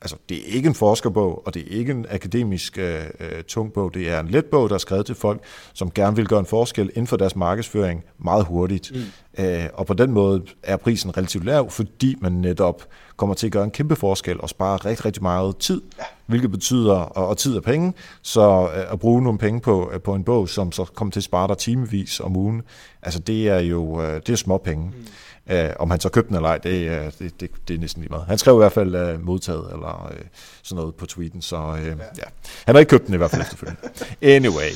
altså, 0.03 0.15
det 0.29 0.37
er 0.37 0.55
ikke 0.55 0.67
en 0.67 0.75
forskerbog, 0.75 1.47
og 1.47 1.53
det 1.53 1.61
er 1.61 1.77
ikke 1.77 1.91
en 1.91 2.05
akademisk 2.09 2.77
øh, 2.77 3.01
øh, 3.19 3.43
tung 3.43 3.73
bog. 3.73 3.93
Det 3.93 4.09
er 4.09 4.19
en 4.19 4.27
let 4.27 4.45
bog, 4.45 4.69
der 4.69 4.75
er 4.75 4.79
skrevet 4.79 5.05
til 5.05 5.15
folk, 5.15 5.43
som 5.73 5.91
gerne 5.91 6.15
vil 6.15 6.27
gøre 6.27 6.39
en 6.39 6.45
forskel 6.45 6.89
inden 6.89 7.07
for 7.07 7.17
deres 7.17 7.35
markedsføring 7.35 8.03
meget 8.19 8.45
hurtigt. 8.45 8.91
Mm. 9.37 9.43
Øh, 9.43 9.65
og 9.73 9.85
på 9.85 9.93
den 9.93 10.11
måde 10.11 10.43
er 10.63 10.77
prisen 10.77 11.17
relativt 11.17 11.45
lav, 11.45 11.69
fordi 11.69 12.15
man 12.21 12.31
netop 12.31 12.83
kommer 13.23 13.35
til 13.35 13.47
at 13.47 13.51
gøre 13.51 13.63
en 13.63 13.71
kæmpe 13.71 13.95
forskel 13.95 14.41
og 14.41 14.49
spare 14.49 14.77
rigtig, 14.77 15.05
rigtig 15.05 15.23
meget 15.23 15.57
tid, 15.57 15.81
ja. 15.97 16.03
hvilket 16.25 16.51
betyder, 16.51 16.93
og, 16.93 17.27
og 17.27 17.37
tid 17.37 17.55
er 17.55 17.61
penge, 17.61 17.93
så 18.21 18.69
øh, 18.75 18.93
at 18.93 18.99
bruge 18.99 19.21
nogle 19.21 19.39
penge 19.39 19.61
på, 19.61 19.91
øh, 19.93 20.01
på 20.01 20.13
en 20.13 20.23
bog, 20.23 20.49
som 20.49 20.71
så 20.71 20.85
kommer 20.85 21.11
til 21.11 21.19
at 21.19 21.23
spare 21.23 21.47
dig 21.47 21.57
timevis 21.57 22.19
om 22.19 22.35
ugen, 22.35 22.61
altså 23.01 23.19
det 23.19 23.49
er 23.49 23.59
jo 23.59 24.01
øh, 24.01 24.21
det 24.27 24.29
er 24.29 24.35
små 24.35 24.57
penge. 24.57 24.85
Mm. 24.85 25.07
Uh, 25.51 25.57
om 25.79 25.91
han 25.91 25.99
så 25.99 26.09
købte 26.09 26.27
den 26.27 26.35
eller 26.35 26.49
ej, 26.49 26.57
det, 26.57 27.13
det, 27.19 27.39
det, 27.39 27.49
det 27.67 27.75
er 27.75 27.79
næsten 27.79 28.01
lige 28.01 28.09
meget. 28.09 28.25
Han 28.27 28.37
skrev 28.37 28.55
i 28.55 28.57
hvert 28.57 28.71
fald 28.71 29.15
uh, 29.15 29.25
modtaget 29.25 29.65
eller 29.73 30.11
uh, 30.11 30.17
sådan 30.63 30.79
noget 30.81 30.95
på 30.95 31.05
tweeten, 31.05 31.41
så 31.41 31.57
uh, 31.57 31.85
ja. 31.85 31.89
ja. 31.89 32.23
Han 32.65 32.75
har 32.75 32.79
ikke 32.79 32.89
købt 32.89 33.05
den 33.05 33.13
i 33.13 33.17
hvert 33.17 33.31
fald 33.31 33.41
efterfølgende. 33.41 33.81
Anyway. 34.35 34.71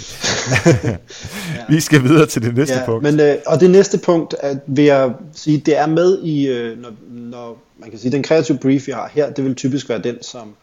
Vi 1.75 1.79
skal 1.79 2.03
videre 2.03 2.25
til 2.25 2.41
det 2.41 2.55
næste 2.55 2.75
ja, 2.75 2.85
punkt. 2.85 3.03
Men, 3.03 3.19
uh, 3.19 3.35
og 3.45 3.59
det 3.59 3.69
næste 3.69 3.97
punkt 3.97 4.35
at, 4.39 4.59
vil 4.67 4.85
jeg 4.85 5.13
sige, 5.33 5.57
det 5.57 5.77
er 5.77 5.87
med 5.87 6.23
i, 6.23 6.51
uh, 6.51 6.81
når, 6.81 6.91
når 7.09 7.66
man 7.79 7.89
kan 7.89 7.99
sige, 7.99 8.11
den 8.11 8.23
kreative 8.23 8.57
brief, 8.57 8.87
vi 8.87 8.91
har 8.91 9.07
her, 9.13 9.29
det 9.29 9.43
vil 9.43 9.55
typisk 9.55 9.89
være 9.89 9.99
den, 9.99 10.23
som 10.23 10.55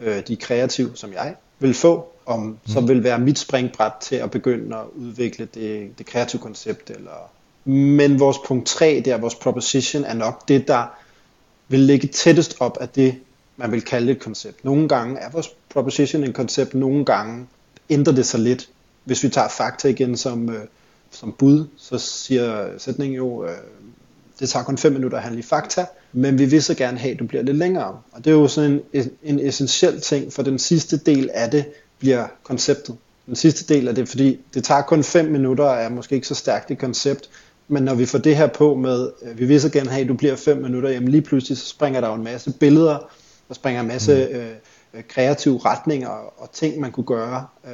øh, 0.00 0.22
de 0.28 0.36
kreative, 0.36 0.90
som 0.94 1.12
jeg 1.12 1.34
vil 1.58 1.74
få, 1.74 2.12
om 2.26 2.40
mm. 2.40 2.58
som 2.66 2.88
vil 2.88 3.04
være 3.04 3.18
mit 3.18 3.38
springbræt 3.38 3.92
til 4.00 4.16
at 4.16 4.30
begynde 4.30 4.76
at 4.76 4.84
udvikle 4.94 5.48
det, 5.54 5.98
det 5.98 6.06
kreative 6.06 6.42
koncept. 6.42 6.90
Eller... 6.90 7.30
Men 7.64 8.20
vores 8.20 8.36
punkt 8.46 8.66
3, 8.66 9.02
der 9.04 9.16
vores 9.16 9.34
proposition, 9.34 10.04
er 10.04 10.14
nok 10.14 10.48
det, 10.48 10.68
der 10.68 10.98
vil 11.68 11.80
ligge 11.80 12.08
tættest 12.08 12.56
op 12.60 12.78
af 12.80 12.88
det, 12.88 13.14
man 13.56 13.72
vil 13.72 13.82
kalde 13.82 14.12
et 14.12 14.20
koncept. 14.20 14.64
Nogle 14.64 14.88
gange 14.88 15.18
er 15.18 15.30
vores 15.30 15.48
proposition 15.68 16.24
en 16.24 16.32
koncept, 16.32 16.74
nogle 16.74 17.04
gange 17.04 17.46
ændrer 17.90 18.14
det 18.14 18.26
sig 18.26 18.40
lidt. 18.40 18.68
Hvis 19.04 19.22
vi 19.22 19.28
tager 19.28 19.48
fakta 19.48 19.88
igen 19.88 20.16
som, 20.16 20.50
øh, 20.50 20.64
som 21.10 21.32
bud, 21.32 21.66
så 21.76 21.98
siger 21.98 22.68
sætningen 22.78 23.16
jo, 23.16 23.44
øh, 23.44 23.56
det 24.40 24.48
tager 24.48 24.64
kun 24.64 24.78
5 24.78 24.92
minutter 24.92 25.18
at 25.18 25.24
handle 25.24 25.40
i 25.40 25.42
fakta, 25.42 25.86
men 26.12 26.38
vi 26.38 26.44
vil 26.44 26.62
så 26.62 26.74
gerne 26.74 26.98
have, 26.98 27.12
at 27.12 27.18
du 27.18 27.26
bliver 27.26 27.42
lidt 27.42 27.56
længere. 27.56 28.00
Og 28.12 28.24
det 28.24 28.26
er 28.26 28.34
jo 28.34 28.48
sådan 28.48 28.82
en, 28.92 29.10
en 29.22 29.38
essentiel 29.40 30.00
ting, 30.00 30.32
for 30.32 30.42
den 30.42 30.58
sidste 30.58 30.96
del 30.96 31.30
af 31.34 31.50
det 31.50 31.64
bliver 31.98 32.26
konceptet. 32.42 32.96
Den 33.26 33.36
sidste 33.36 33.74
del 33.74 33.88
af 33.88 33.94
det, 33.94 34.08
fordi 34.08 34.40
det 34.54 34.64
tager 34.64 34.82
kun 34.82 35.04
5 35.04 35.24
minutter, 35.24 35.64
er 35.64 35.88
måske 35.88 36.14
ikke 36.14 36.26
så 36.26 36.34
stærkt 36.34 36.70
et 36.70 36.78
koncept, 36.78 37.30
men 37.68 37.82
når 37.82 37.94
vi 37.94 38.06
får 38.06 38.18
det 38.18 38.36
her 38.36 38.46
på 38.46 38.74
med, 38.74 39.10
øh, 39.22 39.38
vi 39.38 39.44
vil 39.44 39.60
så 39.60 39.68
gerne 39.68 39.90
have, 39.90 40.02
at 40.02 40.08
du 40.08 40.14
bliver 40.14 40.36
5 40.36 40.56
minutter, 40.56 40.90
jamen 40.90 41.08
lige 41.08 41.22
pludselig 41.22 41.58
så 41.58 41.66
springer 41.66 42.00
der 42.00 42.08
jo 42.08 42.14
en 42.14 42.24
masse 42.24 42.52
billeder, 42.52 43.10
der 43.48 43.54
springer 43.54 43.80
en 43.80 43.88
masse 43.88 44.28
mm. 44.32 44.38
øh, 44.38 45.02
kreative 45.08 45.60
retninger 45.64 46.08
og 46.08 46.52
ting, 46.52 46.80
man 46.80 46.92
kunne 46.92 47.06
gøre 47.06 47.46
øh, 47.64 47.72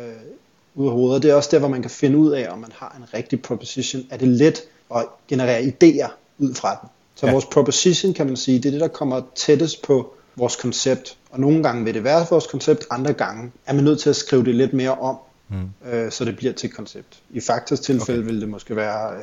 ud 0.74 0.86
af 0.86 0.92
hovedet. 0.92 1.22
Det 1.22 1.30
er 1.30 1.34
også 1.34 1.48
der, 1.52 1.58
hvor 1.58 1.68
man 1.68 1.82
kan 1.82 1.90
finde 1.90 2.18
ud 2.18 2.30
af, 2.30 2.48
om 2.50 2.58
man 2.58 2.70
har 2.74 2.96
en 2.98 3.14
rigtig 3.14 3.42
proposition. 3.42 4.02
Er 4.10 4.16
det 4.16 4.28
let 4.28 4.62
at 4.94 5.04
generere 5.28 5.60
idéer 5.60 6.10
ud 6.38 6.54
fra 6.54 6.78
den? 6.82 6.88
Så 7.14 7.26
ja. 7.26 7.32
vores 7.32 7.44
proposition, 7.44 8.14
kan 8.14 8.26
man 8.26 8.36
sige, 8.36 8.58
det 8.58 8.66
er 8.66 8.70
det, 8.70 8.80
der 8.80 8.88
kommer 8.88 9.22
tættest 9.34 9.82
på 9.82 10.14
vores 10.36 10.56
koncept. 10.56 11.16
Og 11.30 11.40
nogle 11.40 11.62
gange 11.62 11.84
vil 11.84 11.94
det 11.94 12.04
være 12.04 12.26
vores 12.30 12.46
koncept, 12.46 12.84
andre 12.90 13.12
gange 13.12 13.52
er 13.66 13.72
man 13.72 13.84
nødt 13.84 14.00
til 14.00 14.10
at 14.10 14.16
skrive 14.16 14.44
det 14.44 14.54
lidt 14.54 14.72
mere 14.72 14.94
om, 14.94 15.16
mm. 15.48 15.90
øh, 15.92 16.12
så 16.12 16.24
det 16.24 16.36
bliver 16.36 16.52
til 16.52 16.68
et 16.68 16.76
koncept. 16.76 17.18
I 17.30 17.40
Faktas 17.40 17.80
tilfælde 17.80 18.20
okay. 18.20 18.30
vil 18.32 18.40
det 18.40 18.48
måske 18.48 18.76
være, 18.76 19.14
øh, 19.14 19.20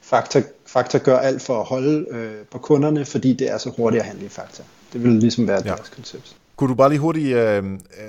Fakta, 0.00 0.42
Fakta 0.66 0.98
gør 0.98 1.18
alt 1.18 1.42
for 1.42 1.60
at 1.60 1.66
holde 1.66 2.06
øh, 2.10 2.32
på 2.50 2.58
kunderne, 2.58 3.04
fordi 3.04 3.32
det 3.32 3.50
er 3.50 3.58
så 3.58 3.70
hurtigt 3.70 4.00
at 4.00 4.06
handle 4.06 4.26
i 4.26 4.28
Fakta. 4.28 4.62
Det 4.92 5.04
vil 5.04 5.12
ligesom 5.12 5.48
være 5.48 5.62
ja. 5.64 5.70
deres 5.70 5.88
koncept. 5.88 6.36
Kunne 6.56 6.70
du 6.70 6.74
bare 6.74 6.88
lige 6.88 6.98
hurtigt 6.98 7.36
øh, 7.36 7.62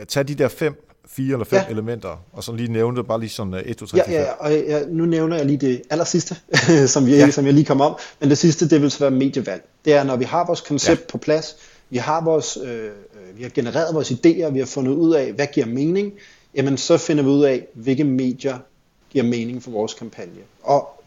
tage 0.08 0.24
de 0.24 0.36
der 0.36 0.48
fem 0.48 0.93
fire 1.08 1.34
eller 1.34 1.46
fem 1.46 1.60
ja. 1.60 1.72
elementer, 1.72 2.24
og 2.34 2.44
så 2.44 2.54
lige 2.54 2.72
nævne 2.72 2.98
det 2.98 3.08
bare 3.08 3.20
lige 3.20 3.30
sådan 3.30 3.54
1, 3.66 3.78
2, 3.78 3.86
3, 3.86 3.98
4, 4.06 4.16
Ja, 4.16 4.22
ja, 4.22 4.32
og 4.32 4.54
jeg, 4.54 4.86
nu 4.90 5.06
nævner 5.06 5.38
jeg 5.38 5.46
lige 5.46 5.58
det 5.58 5.82
aller 5.90 6.06
sidste, 6.06 6.36
som, 6.94 7.06
vi, 7.06 7.16
ja. 7.16 7.32
som 7.32 7.46
jeg 7.46 7.54
lige 7.54 7.66
kom 7.66 7.82
om, 7.82 7.96
men 8.20 8.30
det 8.30 8.38
sidste, 8.38 8.70
det 8.70 8.82
vil 8.82 8.92
så 8.92 9.00
være 9.00 9.12
medievalg. 9.12 9.64
Det 9.86 9.94
er, 9.94 10.04
når 10.04 10.16
vi 10.16 10.24
har 10.24 10.46
vores 10.46 10.62
koncept 10.62 11.02
ja. 11.02 11.06
på 11.12 11.18
plads, 11.18 11.56
vi 11.90 11.98
har, 11.98 12.24
vores, 12.24 12.58
øh, 12.64 12.90
vi 13.36 13.44
har 13.44 13.50
genereret 13.50 13.96
vores 13.96 14.12
idéer, 14.12 14.50
vi 14.50 14.60
har 14.60 14.66
fundet 14.66 14.92
ud 14.92 15.14
af, 15.14 15.34
hvad 15.34 15.48
giver 15.54 15.66
mening, 15.66 16.14
jamen 16.56 16.78
så 16.78 16.98
finder 16.98 17.24
vi 17.24 17.30
ud 17.30 17.44
af, 17.44 17.68
hvilke 17.74 18.04
medier 18.04 18.58
giver 19.10 19.24
mening 19.24 19.64
for 19.64 19.72
vores 19.72 19.94
kampagne. 19.94 20.40
Og 20.64 21.04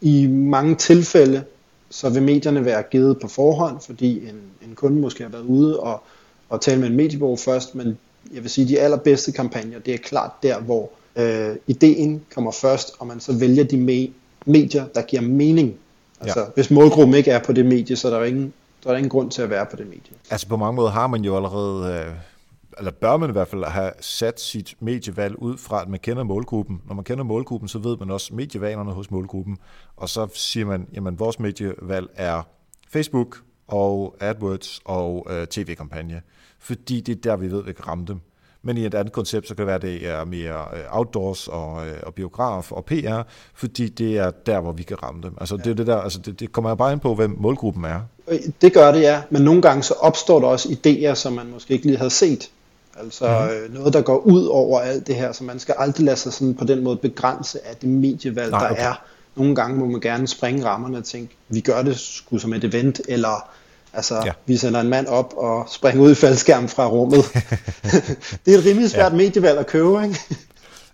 i 0.00 0.26
mange 0.26 0.74
tilfælde, 0.74 1.44
så 1.90 2.08
vil 2.10 2.22
medierne 2.22 2.64
være 2.64 2.82
givet 2.82 3.20
på 3.20 3.28
forhånd, 3.28 3.80
fordi 3.80 4.28
en, 4.28 4.40
en 4.68 4.74
kunde 4.74 5.00
måske 5.00 5.22
har 5.22 5.30
været 5.30 5.42
ude 5.44 5.80
og, 5.80 6.02
og 6.48 6.60
tale 6.60 6.80
med 6.80 6.88
en 6.88 6.96
mediebureau 6.96 7.36
først, 7.36 7.74
men 7.74 7.98
jeg 8.32 8.42
vil 8.42 8.50
sige, 8.50 8.68
de 8.68 8.80
allerbedste 8.80 9.32
kampagner, 9.32 9.78
det 9.78 9.94
er 9.94 9.98
klart 9.98 10.30
der, 10.42 10.60
hvor 10.60 10.90
øh, 11.16 11.56
ideen 11.66 12.22
kommer 12.34 12.50
først, 12.50 12.92
og 12.98 13.06
man 13.06 13.20
så 13.20 13.32
vælger 13.38 13.64
de 13.64 13.76
me- 13.76 14.12
medier, 14.46 14.86
der 14.94 15.02
giver 15.02 15.22
mening. 15.22 15.74
Altså, 16.20 16.40
ja. 16.40 16.46
hvis 16.54 16.70
målgruppen 16.70 17.14
ikke 17.14 17.30
er 17.30 17.38
på 17.38 17.52
det 17.52 17.66
medie, 17.66 17.96
så 17.96 18.08
er 18.08 18.18
der 18.18 18.24
ingen, 18.24 18.52
der 18.84 18.90
er 18.90 18.96
ingen 18.96 19.10
grund 19.10 19.30
til 19.30 19.42
at 19.42 19.50
være 19.50 19.66
på 19.66 19.76
det 19.76 19.86
medie. 19.86 20.12
Altså 20.30 20.48
på 20.48 20.56
mange 20.56 20.76
måder 20.76 20.90
har 20.90 21.06
man 21.06 21.24
jo 21.24 21.36
allerede, 21.36 21.94
øh, 21.94 22.14
eller 22.78 22.90
bør 22.90 23.16
man 23.16 23.30
i 23.30 23.32
hvert 23.32 23.48
fald 23.48 23.64
have 23.64 23.90
sat 24.00 24.40
sit 24.40 24.74
medievalg 24.80 25.36
ud 25.38 25.56
fra, 25.56 25.82
at 25.82 25.88
man 25.88 26.00
kender 26.00 26.22
målgruppen. 26.22 26.82
Når 26.88 26.94
man 26.94 27.04
kender 27.04 27.24
målgruppen, 27.24 27.68
så 27.68 27.78
ved 27.78 27.96
man 27.96 28.10
også 28.10 28.34
medievanerne 28.34 28.92
hos 28.92 29.10
målgruppen. 29.10 29.56
Og 29.96 30.08
så 30.08 30.28
siger 30.34 30.66
man, 30.66 30.86
jamen 30.94 31.18
vores 31.18 31.40
medievalg 31.40 32.06
er 32.14 32.42
Facebook 32.90 33.38
og 33.68 34.16
AdWords 34.20 34.80
og 34.84 35.26
øh, 35.30 35.46
tv-kampagne 35.46 36.22
fordi 36.64 37.00
det 37.00 37.16
er 37.16 37.20
der, 37.20 37.36
vi 37.36 37.50
ved, 37.50 37.64
vi 37.64 37.72
kan 37.72 37.88
ramme 37.88 38.04
dem. 38.08 38.20
Men 38.66 38.76
i 38.76 38.86
et 38.86 38.94
andet 38.94 39.12
koncept, 39.12 39.48
så 39.48 39.54
kan 39.54 39.60
det 39.60 39.66
være, 39.66 39.74
at 39.74 39.82
det 39.82 40.08
er 40.08 40.24
mere 40.24 40.64
øh, 40.76 40.80
outdoors 40.90 41.48
og, 41.48 41.86
øh, 41.86 41.94
og 42.02 42.14
biograf 42.14 42.72
og 42.72 42.84
PR, 42.84 43.22
fordi 43.54 43.88
det 43.88 44.18
er 44.18 44.30
der, 44.30 44.60
hvor 44.60 44.72
vi 44.72 44.82
kan 44.82 45.02
ramme 45.02 45.22
dem. 45.22 45.34
Altså, 45.40 45.56
ja. 45.56 45.62
det, 45.62 45.70
er 45.70 45.74
det, 45.74 45.86
der, 45.86 45.96
altså 45.96 46.18
det, 46.18 46.40
det 46.40 46.52
kommer 46.52 46.74
bare 46.74 46.92
ind 46.92 47.00
på, 47.00 47.14
hvem 47.14 47.36
målgruppen 47.38 47.84
er. 47.84 48.00
Øh, 48.28 48.38
det 48.60 48.72
gør 48.72 48.92
det, 48.92 49.00
ja. 49.00 49.22
Men 49.30 49.42
nogle 49.42 49.62
gange 49.62 49.82
så 49.82 49.94
opstår 49.94 50.40
der 50.40 50.46
også 50.46 50.68
idéer, 50.68 51.14
som 51.14 51.32
man 51.32 51.46
måske 51.46 51.74
ikke 51.74 51.86
lige 51.86 51.96
havde 51.96 52.10
set. 52.10 52.50
Altså 52.96 53.28
mm-hmm. 53.28 53.74
noget, 53.74 53.92
der 53.92 54.02
går 54.02 54.18
ud 54.18 54.46
over 54.46 54.80
alt 54.80 55.06
det 55.06 55.14
her, 55.14 55.32
så 55.32 55.44
man 55.44 55.58
skal 55.58 55.74
aldrig 55.78 56.04
lade 56.04 56.16
sig 56.16 56.32
sådan 56.32 56.54
på 56.54 56.64
den 56.64 56.84
måde 56.84 56.96
begrænse 56.96 57.66
af 57.66 57.76
det 57.76 57.88
medievalg, 57.88 58.50
Nej, 58.50 58.70
okay. 58.70 58.82
der 58.82 58.88
er. 58.88 58.94
Nogle 59.36 59.54
gange 59.54 59.78
må 59.78 59.86
man 59.86 60.00
gerne 60.00 60.28
springe 60.28 60.64
rammerne 60.64 60.98
og 60.98 61.04
tænke, 61.04 61.36
vi 61.48 61.60
gør 61.60 61.82
det 61.82 61.98
sgu 61.98 62.38
som 62.38 62.52
et 62.52 62.64
event, 62.64 63.00
eller 63.08 63.48
Altså, 63.96 64.22
ja. 64.26 64.32
vi 64.46 64.56
sender 64.56 64.80
en 64.80 64.88
mand 64.88 65.06
op 65.06 65.34
og 65.36 65.66
springer 65.70 66.02
ud 66.02 66.10
i 66.10 66.14
faldskærmen 66.14 66.68
fra 66.68 66.88
rummet. 66.88 67.24
det 68.46 68.54
er 68.54 68.58
et 68.58 68.64
rimelig 68.64 68.90
svært 68.90 69.12
ja. 69.12 69.16
medievalg 69.16 69.58
at 69.58 69.66
købe, 69.66 70.04
ikke? 70.04 70.20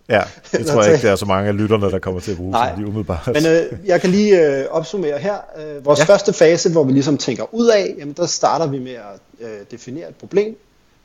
Ja, 0.09 0.23
det 0.53 0.67
tror 0.67 0.83
jeg 0.83 0.93
ikke, 0.93 1.07
der 1.07 1.13
er 1.13 1.17
så 1.17 1.27
mange 1.27 1.49
af 1.49 1.57
lytterne, 1.57 1.91
der 1.91 1.99
kommer 1.99 2.21
til 2.21 2.31
at 2.31 2.37
bruge 2.37 2.51
Nej. 2.51 2.71
som 2.71 2.83
de 2.83 2.87
umiddelbart. 2.87 3.27
Men 3.27 3.47
øh, 3.47 3.63
jeg 3.87 4.01
kan 4.01 4.11
lige 4.11 4.47
øh, 4.47 4.65
opsummere 4.71 5.19
her. 5.19 5.35
Øh, 5.59 5.85
vores 5.85 5.99
ja. 5.99 6.05
første 6.05 6.33
fase, 6.33 6.73
hvor 6.73 6.85
vi 6.85 6.93
ligesom 6.93 7.19
tænker 7.19 7.55
ud 7.55 7.67
af, 7.67 7.95
jamen 7.99 8.15
der 8.17 8.27
starter 8.27 8.67
vi 8.67 8.79
med 8.79 8.93
at 8.93 9.21
øh, 9.41 9.51
definere 9.71 10.09
et 10.09 10.15
problem. 10.15 10.57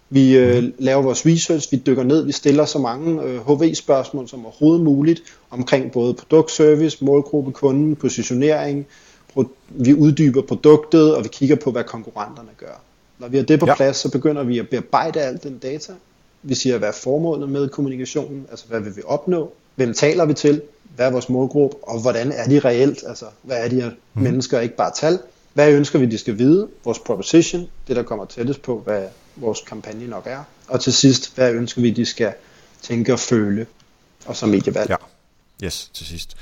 Vi 0.09 0.37
øh, 0.37 0.63
mm. 0.63 0.73
laver 0.79 1.01
vores 1.01 1.25
research, 1.25 1.71
vi 1.71 1.77
dykker 1.85 2.03
ned, 2.03 2.25
vi 2.25 2.31
stiller 2.31 2.65
så 2.65 2.79
mange 2.79 3.23
øh, 3.23 3.39
HV-spørgsmål 3.47 4.29
som 4.29 4.45
overhovedet 4.45 4.83
muligt 4.83 5.23
omkring 5.49 5.91
både 5.91 6.13
produkt, 6.13 6.51
service, 6.51 7.05
målgruppe, 7.05 7.51
kunden, 7.51 7.95
positionering, 7.95 8.87
vi 9.69 9.93
uddyber 9.93 10.41
produktet, 10.41 11.15
og 11.15 11.23
vi 11.23 11.29
kigger 11.31 11.55
på, 11.55 11.71
hvad 11.71 11.83
konkurrenterne 11.83 12.49
gør. 12.57 12.81
Når 13.19 13.27
vi 13.27 13.37
har 13.37 13.43
det 13.43 13.59
på 13.59 13.65
ja. 13.65 13.75
plads, 13.75 13.97
så 13.97 14.11
begynder 14.11 14.43
vi 14.43 14.59
at 14.59 14.69
bearbejde 14.69 15.21
alt 15.21 15.43
den 15.43 15.57
data. 15.57 15.93
Vi 16.43 16.55
siger, 16.55 16.77
hvad 16.77 16.87
er 16.87 16.93
formålet 17.03 17.49
med 17.49 17.69
kommunikationen, 17.69 18.45
altså 18.51 18.65
hvad 18.67 18.79
vil 18.79 18.95
vi 18.95 19.01
opnå, 19.05 19.53
hvem 19.75 19.93
taler 19.93 20.25
vi 20.25 20.33
til, 20.33 20.61
hvad 20.95 21.07
er 21.07 21.11
vores 21.11 21.29
målgruppe, 21.29 21.77
og 21.81 22.01
hvordan 22.01 22.31
er 22.31 22.47
de 22.47 22.59
reelt, 22.59 23.03
altså 23.07 23.25
hvad 23.41 23.63
er 23.63 23.67
de 23.67 23.81
her 23.81 23.89
mm. 23.89 24.21
mennesker, 24.21 24.59
ikke 24.59 24.75
bare 24.75 24.91
tal. 24.95 25.19
Hvad 25.53 25.71
ønsker 25.71 25.99
vi, 25.99 26.05
de 26.05 26.17
skal 26.17 26.37
vide, 26.37 26.67
vores 26.83 26.99
proposition, 26.99 27.67
det 27.87 27.95
der 27.95 28.03
kommer 28.03 28.25
tættest 28.25 28.61
på, 28.61 28.79
hvad 28.79 29.03
vores 29.35 29.61
kampagne 29.67 30.07
nok 30.07 30.27
er. 30.27 30.43
Og 30.67 30.81
til 30.81 30.93
sidst, 30.93 31.35
hvad 31.35 31.53
ønsker 31.53 31.81
vi, 31.81 31.91
de 31.91 32.05
skal 32.05 32.33
tænke 32.81 33.13
og 33.13 33.19
føle, 33.19 33.67
og 34.25 34.35
så 34.35 34.45
medievalg. 34.45 34.89
Ja, 34.89 34.95
yes, 35.65 35.91
til 35.93 36.05
sidst. 36.05 36.35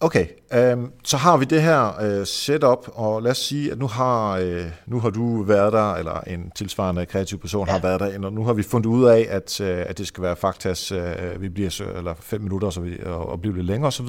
Okay, 0.00 0.26
øhm, 0.52 0.92
så 1.04 1.16
har 1.16 1.36
vi 1.36 1.44
det 1.44 1.62
her 1.62 2.00
øh, 2.00 2.26
setup, 2.26 2.88
og 2.94 3.22
lad 3.22 3.30
os 3.30 3.38
sige, 3.38 3.72
at 3.72 3.78
nu 3.78 3.86
har, 3.86 4.30
øh, 4.36 4.64
nu 4.86 5.00
har 5.00 5.10
du 5.10 5.42
været 5.42 5.72
der, 5.72 5.94
eller 5.94 6.20
en 6.20 6.50
tilsvarende 6.56 7.06
kreativ 7.06 7.38
person 7.38 7.66
ja. 7.66 7.72
har 7.72 7.80
været 7.80 8.00
der, 8.00 8.26
og 8.26 8.32
nu 8.32 8.44
har 8.44 8.52
vi 8.52 8.62
fundet 8.62 8.86
ud 8.86 9.04
af, 9.04 9.26
at, 9.30 9.60
øh, 9.60 9.84
at 9.86 9.98
det 9.98 10.06
skal 10.06 10.22
være 10.22 10.36
faktas, 10.36 10.92
øh, 10.92 11.40
vi 11.40 11.48
bliver 11.48 11.80
eller 11.96 12.14
fem 12.20 12.40
minutter, 12.40 12.70
så 12.70 12.80
vi, 12.80 12.98
og, 13.04 13.28
og 13.28 13.40
blive 13.40 13.54
lidt 13.54 13.66
længere 13.66 13.88
osv. 13.88 14.08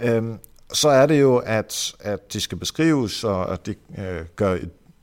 Øhm, 0.00 0.38
så 0.72 0.88
er 0.88 1.06
det 1.06 1.20
jo, 1.20 1.36
at, 1.36 1.94
at 2.00 2.32
det 2.32 2.42
skal 2.42 2.58
beskrives, 2.58 3.24
og 3.24 3.52
at 3.52 3.66
det 3.66 3.78
øh, 3.98 4.26
gør 4.36 4.58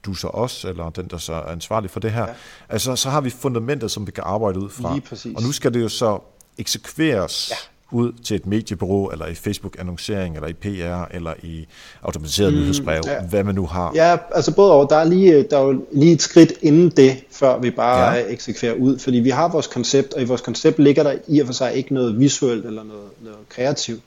du 0.06 0.14
så 0.14 0.28
også, 0.28 0.70
eller 0.70 0.90
den, 0.90 1.08
der 1.08 1.18
så 1.18 1.34
er 1.34 1.52
ansvarlig 1.52 1.90
for 1.90 2.00
det 2.00 2.12
her. 2.12 2.28
Ja. 2.28 2.34
Altså, 2.70 2.96
så 2.96 3.10
har 3.10 3.22
vi 3.22 3.30
fundamentet, 3.30 3.92
som 3.92 4.08
vi 4.08 4.12
kan 4.12 4.24
arbejde 4.28 4.60
ud 4.60 4.70
fra. 4.70 5.00
Og 5.36 5.44
nu 5.44 5.52
skal 5.52 5.74
det 5.74 5.82
jo 5.82 5.90
så 5.90 6.20
eksekveres. 6.58 7.50
Ja 7.52 7.56
ud 7.92 8.12
til 8.24 8.36
et 8.36 8.46
mediebureau, 8.46 9.10
eller 9.10 9.28
i 9.28 9.34
Facebook-annoncering, 9.34 10.36
eller 10.36 10.48
i 10.48 10.54
PR, 10.54 11.16
eller 11.16 11.34
i 11.44 11.68
automatiseret 12.04 12.54
mm, 12.54 12.60
nyhedsbrev, 12.60 13.02
ja. 13.06 13.22
hvad 13.22 13.44
man 13.44 13.56
nu 13.56 13.66
har. 13.66 13.92
Ja, 13.96 14.18
altså 14.32 14.56
både 14.56 14.72
over, 14.72 14.88
der 14.88 14.96
er, 14.96 15.04
lige, 15.04 15.44
der 15.44 15.58
er 15.58 15.62
jo 15.62 15.86
lige 15.92 16.12
et 16.12 16.22
skridt 16.22 16.54
inden 16.62 16.90
det, 16.90 17.24
før 17.32 17.60
vi 17.60 17.72
bare 17.72 18.14
ja. 18.14 18.24
eksekverer 18.28 18.74
ud, 18.74 19.00
fordi 19.00 19.18
vi 19.18 19.30
har 19.30 19.48
vores 19.48 19.68
koncept, 19.68 20.14
og 20.14 20.22
i 20.22 20.26
vores 20.26 20.42
koncept 20.42 20.80
ligger 20.80 21.04
der 21.04 21.16
i 21.28 21.40
og 21.40 21.46
for 21.46 21.54
sig 21.54 21.74
ikke 21.74 21.94
noget 21.94 22.20
visuelt 22.20 22.66
eller 22.66 22.84
noget, 22.84 23.10
noget 23.22 23.50
kreativt. 23.50 24.02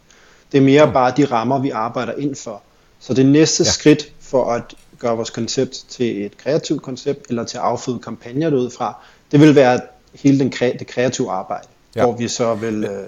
Det 0.53 0.59
er 0.59 0.63
mere 0.63 0.87
mm. 0.87 0.93
bare 0.93 1.13
de 1.17 1.25
rammer, 1.25 1.59
vi 1.59 1.71
arbejder 1.71 2.13
ind 2.13 2.35
for. 2.35 2.63
Så 3.01 3.15
det 3.15 3.27
næste 3.27 3.65
ja. 3.65 3.71
skridt 3.71 4.13
for 4.21 4.53
at 4.53 4.75
gøre 4.99 5.17
vores 5.17 5.31
koncept 5.31 5.85
til 5.89 6.25
et 6.27 6.37
kreativt 6.37 6.83
koncept, 6.83 7.27
eller 7.29 7.45
til 7.45 7.57
at 7.57 7.63
afføde 7.63 7.99
kampagner 7.99 8.51
derudfra, 8.51 8.97
det 9.33 9.41
vil 9.41 9.55
være 9.55 9.81
hele 10.15 10.39
den, 10.39 10.53
det 10.61 10.87
kreative 10.87 11.31
arbejde, 11.31 11.69
ja. 11.97 12.05
hvor 12.05 12.17
vi 12.17 12.29
så 12.29 12.55
vil... 12.55 12.85
Øh, 12.85 13.07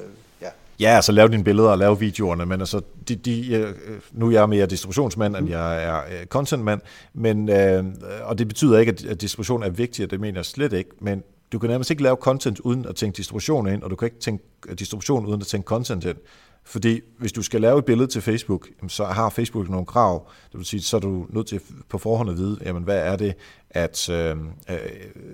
Ja, 0.80 0.88
altså 0.88 1.12
lave 1.12 1.28
dine 1.28 1.44
billeder 1.44 1.68
og 1.68 1.78
lave 1.78 1.98
videoerne, 1.98 2.46
men 2.46 2.60
altså, 2.60 2.80
de, 3.08 3.16
de, 3.16 3.54
øh, 3.54 3.74
nu 4.12 4.26
er 4.26 4.30
jeg 4.30 4.48
mere 4.48 4.66
distributionsmand, 4.66 5.36
end 5.36 5.48
jeg 5.48 5.84
er 5.84 5.96
øh, 5.96 6.26
contentmand, 6.26 6.80
men, 7.14 7.48
øh, 7.48 7.84
og 8.22 8.38
det 8.38 8.48
betyder 8.48 8.78
ikke, 8.78 8.94
at 9.08 9.20
distribution 9.20 9.62
er 9.62 9.70
vigtig, 9.70 10.04
og 10.04 10.10
det 10.10 10.20
mener 10.20 10.38
jeg 10.38 10.44
slet 10.44 10.72
ikke, 10.72 10.90
men 11.00 11.22
du 11.52 11.58
kan 11.58 11.70
nærmest 11.70 11.90
ikke 11.90 12.02
lave 12.02 12.16
content 12.16 12.60
uden 12.60 12.86
at 12.86 12.96
tænke 12.96 13.16
distribution 13.16 13.68
ind, 13.68 13.82
og 13.82 13.90
du 13.90 13.96
kan 13.96 14.06
ikke 14.06 14.20
tænke 14.20 14.44
distribution 14.78 15.26
uden 15.26 15.40
at 15.40 15.46
tænke 15.46 15.66
content 15.66 16.04
ind. 16.04 16.16
Fordi 16.64 17.00
hvis 17.18 17.32
du 17.32 17.42
skal 17.42 17.60
lave 17.60 17.78
et 17.78 17.84
billede 17.84 18.08
til 18.08 18.22
Facebook, 18.22 18.68
så 18.88 19.04
har 19.04 19.30
Facebook 19.30 19.68
nogle 19.68 19.86
krav. 19.86 20.28
Det 20.52 20.58
vil 20.58 20.66
sige, 20.66 20.82
så 20.82 20.96
er 20.96 21.00
du 21.00 21.26
nødt 21.28 21.46
til 21.46 21.60
på 21.88 21.98
forhånd 21.98 22.30
at 22.30 22.36
vide, 22.36 22.58
jamen, 22.64 22.82
hvad 22.82 22.98
er 22.98 23.16
det, 23.16 23.34
at, 23.70 24.08
øh, 24.08 24.36
øh, 24.70 24.78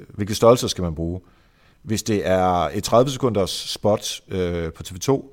hvilke 0.09 0.35
størrelser 0.35 0.69
skal 0.69 0.83
man 0.83 0.95
bruge. 0.95 1.21
Hvis 1.83 2.03
det 2.03 2.27
er 2.27 2.69
et 2.75 2.85
30 2.85 3.11
sekunders 3.11 3.51
spot 3.51 4.21
øh, 4.29 4.73
på 4.73 4.83
TV2, 4.89 5.25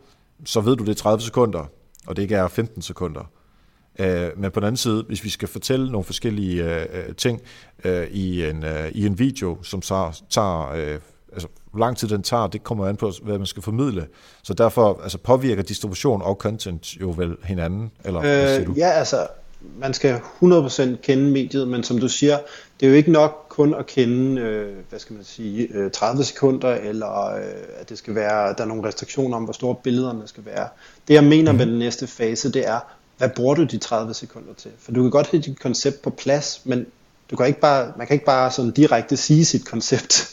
så 0.46 0.62
ved 0.62 0.76
du, 0.76 0.84
det 0.84 0.90
er 0.90 0.96
30 0.96 1.22
sekunder, 1.22 1.66
og 2.08 2.16
det 2.16 2.22
ikke 2.22 2.36
er 2.36 2.48
15 2.48 2.82
sekunder. 2.82 3.32
Øh, 4.00 4.30
men 4.38 4.52
på 4.52 4.60
den 4.60 4.68
anden 4.68 4.78
side, 4.78 5.04
hvis 5.08 5.24
vi 5.24 5.30
skal 5.30 5.48
fortælle 5.48 5.92
nogle 5.92 6.04
forskellige 6.04 6.64
øh, 6.64 7.16
ting 7.16 7.42
øh, 7.84 8.08
i, 8.08 8.46
en, 8.46 8.64
øh, 8.64 8.90
i 8.92 9.06
en 9.06 9.20
video, 9.20 9.64
som 9.64 9.82
så 9.82 10.22
tager, 10.30 10.72
øh, 10.72 11.00
altså 11.34 11.48
hvor 11.72 11.80
lang 11.80 11.98
tid 11.98 12.08
den 12.08 12.24
tager, 12.24 12.48
det 12.48 12.64
kommer 12.64 12.88
an 12.88 12.96
på, 12.96 13.12
hvad 13.24 13.38
man 13.38 13.48
skal 13.48 13.64
formidle. 13.64 14.08
Så 14.44 14.54
derfor 14.54 15.00
altså, 15.04 15.18
påvirker 15.18 15.64
distribution 15.64 16.22
og 16.22 16.36
content 16.36 16.96
jo 17.02 17.14
vel 17.18 17.36
hinanden, 17.44 17.92
eller 18.06 18.20
øh, 18.20 18.26
hvad 18.26 18.56
siger 18.56 18.66
du? 18.66 18.74
Ja, 18.78 18.90
altså, 18.90 19.28
man 19.78 19.94
skal 19.94 20.22
100% 20.44 20.96
kende 20.96 21.32
mediet, 21.32 21.68
men 21.68 21.84
som 21.84 22.00
du 22.00 22.08
siger, 22.08 22.38
det 22.80 22.86
er 22.86 22.90
jo 22.90 22.96
ikke 22.96 23.12
nok 23.12 23.46
kun 23.50 23.74
at 23.74 23.86
kende, 23.86 24.42
øh, 24.42 24.76
hvad 24.90 25.00
skal 25.00 25.16
man 25.16 25.26
sige, 25.26 25.68
øh, 25.74 25.92
30 25.92 26.24
sekunder, 26.24 26.76
eller 26.76 27.36
øh, 27.36 27.44
at 27.80 27.90
det 27.90 27.98
skal 27.98 28.16
være, 28.16 28.54
der 28.58 28.64
er 28.64 28.66
nogle 28.66 28.88
restriktioner 28.88 29.38
om, 29.38 29.44
hvor 29.44 29.54
store 29.54 29.76
billederne 29.84 30.28
skal 30.28 30.46
være. 30.46 30.68
Det 31.08 31.14
jeg 31.14 31.24
mener 31.24 31.52
mm. 31.52 31.58
med 31.58 31.66
den 31.66 31.80
næste 31.80 32.08
fase, 32.08 32.52
det 32.52 32.68
er, 32.68 32.80
hvad 33.18 33.30
bruger 33.30 33.56
du 33.56 33.64
de 33.64 33.78
30 33.78 34.14
sekunder 34.14 34.54
til? 34.58 34.72
For 34.80 34.92
du 34.92 35.02
kan 35.02 35.12
godt 35.12 35.28
have 35.28 35.42
dit 35.42 35.60
koncept 35.60 36.02
på 36.02 36.10
plads, 36.10 36.62
men 36.64 36.86
du 37.32 37.36
kan 37.36 37.48
ikke 37.48 37.60
bare, 37.60 37.94
man 37.98 38.08
kan 38.08 38.14
ikke 38.14 38.26
bare 38.26 38.52
sådan 38.52 38.72
direkte 38.72 39.18
sige 39.18 39.46
sit 39.46 39.66
koncept. 39.66 40.30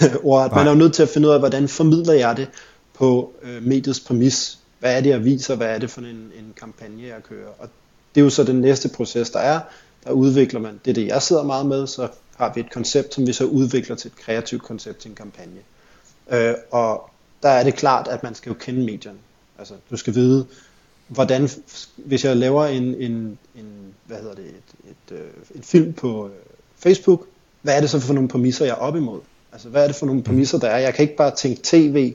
Ord. 0.22 0.54
Man 0.54 0.66
er 0.66 0.70
jo 0.70 0.76
nødt 0.76 0.94
til 0.94 1.02
at 1.02 1.08
finde 1.08 1.28
ud 1.28 1.32
af, 1.32 1.38
hvordan 1.38 1.68
formidler 1.68 2.14
jeg 2.14 2.36
det 2.36 2.48
på 2.94 3.32
øh, 3.42 3.62
mediets 3.62 4.00
præmis. 4.00 4.58
Hvad 4.78 4.96
er 4.96 5.00
det, 5.00 5.10
jeg 5.10 5.24
viser? 5.24 5.54
Hvad 5.56 5.68
er 5.68 5.78
det 5.78 5.90
for 5.90 6.00
en, 6.00 6.06
en 6.38 6.54
kampagne, 6.60 7.02
jeg 7.02 7.22
kører? 7.28 7.48
Og 7.58 7.68
det 8.14 8.20
er 8.20 8.24
jo 8.24 8.30
så 8.30 8.44
den 8.44 8.60
næste 8.60 8.88
proces, 8.88 9.30
der 9.30 9.38
er. 9.38 9.60
Der 10.04 10.10
udvikler 10.10 10.60
man, 10.60 10.80
det 10.84 10.90
er 10.90 10.94
det, 10.94 11.06
jeg 11.06 11.22
sidder 11.22 11.42
meget 11.42 11.66
med, 11.66 11.86
så 11.86 12.08
har 12.36 12.52
vi 12.54 12.60
et 12.60 12.72
koncept, 12.72 13.14
som 13.14 13.26
vi 13.26 13.32
så 13.32 13.44
udvikler 13.44 13.96
til 13.96 14.08
et 14.08 14.16
kreativt 14.16 14.62
koncept 14.62 14.98
til 14.98 15.08
en 15.08 15.14
kampagne. 15.14 15.60
Øh, 16.30 16.54
og 16.70 17.10
der 17.42 17.48
er 17.48 17.64
det 17.64 17.74
klart, 17.74 18.08
at 18.08 18.22
man 18.22 18.34
skal 18.34 18.50
jo 18.50 18.56
kende 18.60 18.84
medierne. 18.84 19.18
Altså, 19.58 19.74
du 19.90 19.96
skal 19.96 20.14
vide, 20.14 20.46
hvordan, 21.08 21.48
hvis 21.96 22.24
jeg 22.24 22.36
laver 22.36 22.66
en, 22.66 22.94
en, 22.94 23.38
en 23.54 23.94
hvad 24.04 24.16
hedder 24.16 24.34
det, 24.34 24.44
et, 24.44 24.90
et, 24.90 25.14
et, 25.14 25.18
øh, 25.18 25.30
en 25.54 25.62
film 25.62 25.92
på 25.92 26.26
øh, 26.26 26.32
Facebook, 26.76 27.26
hvad 27.62 27.76
er 27.76 27.80
det 27.80 27.90
så 27.90 28.00
for 28.00 28.14
nogle 28.14 28.28
præmisser, 28.28 28.64
jeg 28.64 28.72
er 28.72 28.76
op 28.76 28.96
imod? 28.96 29.20
Altså, 29.52 29.68
hvad 29.68 29.82
er 29.82 29.86
det 29.86 29.96
for 29.96 30.06
nogle 30.06 30.22
præmisser, 30.22 30.58
der 30.58 30.68
er? 30.68 30.78
Jeg 30.78 30.94
kan 30.94 31.02
ikke 31.02 31.16
bare 31.16 31.36
tænke 31.36 31.60
tv 31.64 32.14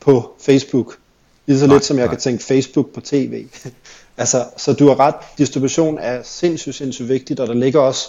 på 0.00 0.34
Facebook, 0.40 0.98
lige 1.46 1.58
så 1.58 1.66
lidt 1.66 1.84
som 1.84 1.98
jeg 1.98 2.06
nej. 2.06 2.14
kan 2.14 2.20
tænke 2.20 2.44
Facebook 2.44 2.90
på 2.90 3.00
tv. 3.00 3.46
altså, 4.16 4.44
så 4.56 4.72
du 4.72 4.88
har 4.88 5.00
ret, 5.00 5.14
distribution 5.38 5.98
er 5.98 6.22
sindssygt, 6.22 6.74
sindssygt 6.74 7.08
vigtigt, 7.08 7.40
og 7.40 7.46
der 7.46 7.54
ligger 7.54 7.80
også, 7.80 8.08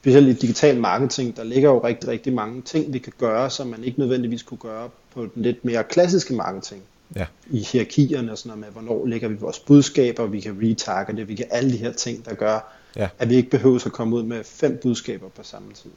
specielt 0.00 0.28
i 0.28 0.32
digital 0.32 0.80
marketing, 0.80 1.36
der 1.36 1.44
ligger 1.44 1.70
jo 1.70 1.84
rigtig, 1.84 2.08
rigtig 2.08 2.32
mange 2.32 2.62
ting, 2.62 2.92
vi 2.92 2.98
kan 2.98 3.12
gøre, 3.18 3.50
som 3.50 3.66
man 3.66 3.84
ikke 3.84 3.98
nødvendigvis 3.98 4.42
kunne 4.42 4.58
gøre 4.58 4.88
på 5.14 5.20
den 5.34 5.42
lidt 5.42 5.64
mere 5.64 5.84
klassiske 5.84 6.34
marketing 6.34 6.82
ja. 7.16 7.26
i 7.50 7.58
hierarkierne 7.58 8.32
og 8.32 8.38
sådan 8.38 8.58
noget 8.58 8.74
med, 8.74 8.82
hvornår 8.82 9.06
lægger 9.06 9.28
vi 9.28 9.34
vores 9.34 9.58
budskaber, 9.58 10.26
vi 10.26 10.40
kan 10.40 10.58
retargete, 10.62 11.26
vi 11.26 11.34
kan 11.34 11.46
alle 11.50 11.72
de 11.72 11.76
her 11.76 11.92
ting, 11.92 12.24
der 12.24 12.34
gør, 12.34 12.74
ja. 12.96 13.08
at 13.18 13.28
vi 13.28 13.34
ikke 13.34 13.50
behøver 13.50 13.86
at 13.86 13.92
komme 13.92 14.16
ud 14.16 14.22
med 14.22 14.44
fem 14.44 14.78
budskaber 14.82 15.28
på 15.28 15.42
samme 15.42 15.72
tid. 15.72 15.90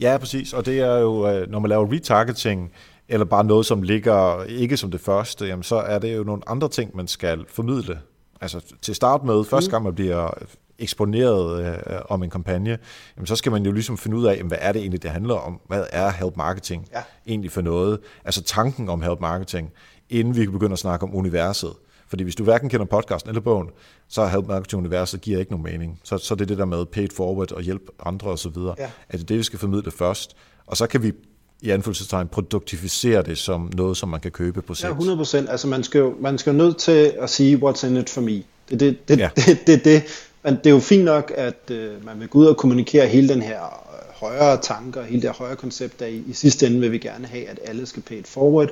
Ja, 0.00 0.16
præcis, 0.18 0.52
og 0.52 0.66
det 0.66 0.80
er 0.80 0.98
jo, 0.98 1.28
øh, 1.28 1.50
når 1.50 1.58
man 1.58 1.68
laver 1.68 1.92
retargeting, 1.92 2.72
eller 3.08 3.24
bare 3.24 3.44
noget, 3.44 3.66
som 3.66 3.82
ligger 3.82 4.44
ikke 4.44 4.76
som 4.76 4.90
det 4.90 5.00
første, 5.00 5.46
jamen 5.46 5.62
så 5.62 5.76
er 5.76 5.98
det 5.98 6.16
jo 6.16 6.22
nogle 6.24 6.42
andre 6.46 6.68
ting, 6.68 6.96
man 6.96 7.08
skal 7.08 7.44
formidle. 7.48 7.98
Altså 8.40 8.60
til 8.82 8.94
start 8.94 9.24
med, 9.24 9.44
første 9.44 9.68
mm. 9.68 9.70
gang 9.70 9.84
man 9.84 9.94
bliver 9.94 10.30
eksponeret 10.78 11.66
øh, 11.66 12.00
om 12.08 12.22
en 12.22 12.30
kampagne, 12.30 12.78
jamen, 13.16 13.26
så 13.26 13.36
skal 13.36 13.52
man 13.52 13.64
jo 13.64 13.72
ligesom 13.72 13.98
finde 13.98 14.16
ud 14.16 14.26
af, 14.26 14.36
jamen, 14.36 14.48
hvad 14.48 14.58
er 14.60 14.72
det 14.72 14.80
egentlig, 14.80 15.02
det 15.02 15.10
handler 15.10 15.34
om? 15.34 15.60
Hvad 15.66 15.84
er 15.92 16.10
help 16.10 16.36
marketing 16.36 16.88
ja. 16.92 17.02
egentlig 17.26 17.52
for 17.52 17.60
noget? 17.60 18.00
Altså 18.24 18.42
tanken 18.42 18.88
om 18.88 19.02
help 19.02 19.20
marketing 19.20 19.72
inden 20.10 20.36
vi 20.36 20.44
kan 20.44 20.52
begynde 20.52 20.72
at 20.72 20.78
snakke 20.78 21.06
om 21.06 21.14
universet. 21.14 21.72
Fordi 22.08 22.24
hvis 22.24 22.34
du 22.34 22.44
hverken 22.44 22.68
kender 22.68 22.86
podcasten 22.86 23.30
eller 23.30 23.40
bogen, 23.40 23.70
så 24.08 24.26
Help 24.26 24.46
Marketing 24.46 24.80
Universet 24.80 25.20
giver 25.20 25.38
ikke 25.38 25.52
nogen 25.52 25.64
mening. 25.64 26.00
Så, 26.04 26.18
så 26.18 26.34
det 26.34 26.40
er 26.40 26.46
det 26.46 26.58
der 26.58 26.64
med 26.64 26.86
paid 26.86 27.08
forward 27.16 27.52
og 27.52 27.62
hjælp 27.62 27.82
andre 28.04 28.30
osv. 28.30 28.56
Ja. 28.78 28.90
At 29.08 29.12
det 29.12 29.20
er 29.20 29.26
det, 29.26 29.38
vi 29.38 29.42
skal 29.42 29.58
formidle 29.58 29.90
først. 29.90 30.36
Og 30.66 30.76
så 30.76 30.86
kan 30.86 31.02
vi 31.02 31.12
i 31.60 31.70
anfølgelsestegn 31.70 32.28
produktificere 32.28 33.22
det 33.22 33.38
som 33.38 33.70
noget, 33.76 33.96
som 33.96 34.08
man 34.08 34.20
kan 34.20 34.30
købe 34.30 34.62
på 34.62 34.74
sigt. 34.74 34.84
Ja, 34.84 34.90
100 34.90 35.16
procent. 35.16 35.50
Altså 35.50 35.68
man 35.68 35.84
skal, 35.84 35.98
jo, 35.98 36.14
man 36.20 36.38
skal 36.38 36.50
jo 36.50 36.56
nødt 36.56 36.76
til 36.76 37.12
at 37.20 37.30
sige, 37.30 37.56
what's 37.56 37.86
in 37.86 37.96
it 37.96 38.10
for 38.10 38.20
me. 38.20 38.42
Det, 38.70 38.80
det, 38.80 39.08
det, 39.08 39.18
ja. 39.18 39.30
det, 39.36 39.66
det, 39.66 39.84
det. 39.84 40.02
Men 40.42 40.56
det 40.56 40.66
er 40.66 40.70
jo 40.70 40.80
fint 40.80 41.04
nok, 41.04 41.32
at 41.36 41.70
øh, 41.70 42.04
man 42.04 42.20
vil 42.20 42.28
gå 42.28 42.38
ud 42.38 42.46
og 42.46 42.56
kommunikere 42.56 43.06
hele 43.06 43.28
den 43.28 43.42
her 43.42 43.64
øh, 43.64 44.14
højere 44.14 44.56
tanker, 44.62 45.02
hele 45.02 45.22
det 45.22 45.30
her 45.30 45.34
højere 45.34 45.56
koncept 45.56 46.02
af, 46.02 46.22
i 46.26 46.32
sidste 46.32 46.66
ende 46.66 46.80
vil 46.80 46.92
vi 46.92 46.98
gerne 46.98 47.26
have, 47.26 47.48
at 47.48 47.60
alle 47.64 47.86
skal 47.86 48.02
pay 48.02 48.18
it 48.18 48.26
forward, 48.26 48.68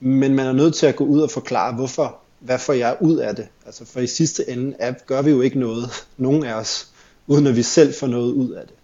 men 0.00 0.34
man 0.34 0.46
er 0.46 0.52
nødt 0.52 0.74
til 0.74 0.86
at 0.86 0.96
gå 0.96 1.04
ud 1.04 1.20
og 1.20 1.30
forklare, 1.30 1.74
hvorfor, 1.74 2.16
hvad 2.40 2.58
får 2.58 2.72
jeg 2.72 2.96
ud 3.00 3.16
af 3.16 3.36
det? 3.36 3.46
Altså 3.66 3.84
for 3.84 4.00
i 4.00 4.06
sidste 4.06 4.50
ende 4.50 4.76
er, 4.78 4.94
gør 5.06 5.22
vi 5.22 5.30
jo 5.30 5.40
ikke 5.40 5.58
noget, 5.58 5.90
nogen 6.16 6.44
af 6.44 6.54
os, 6.54 6.88
uden 7.26 7.46
at 7.46 7.56
vi 7.56 7.62
selv 7.62 7.94
får 7.94 8.06
noget 8.06 8.32
ud 8.32 8.50
af 8.50 8.66
det. 8.66 8.74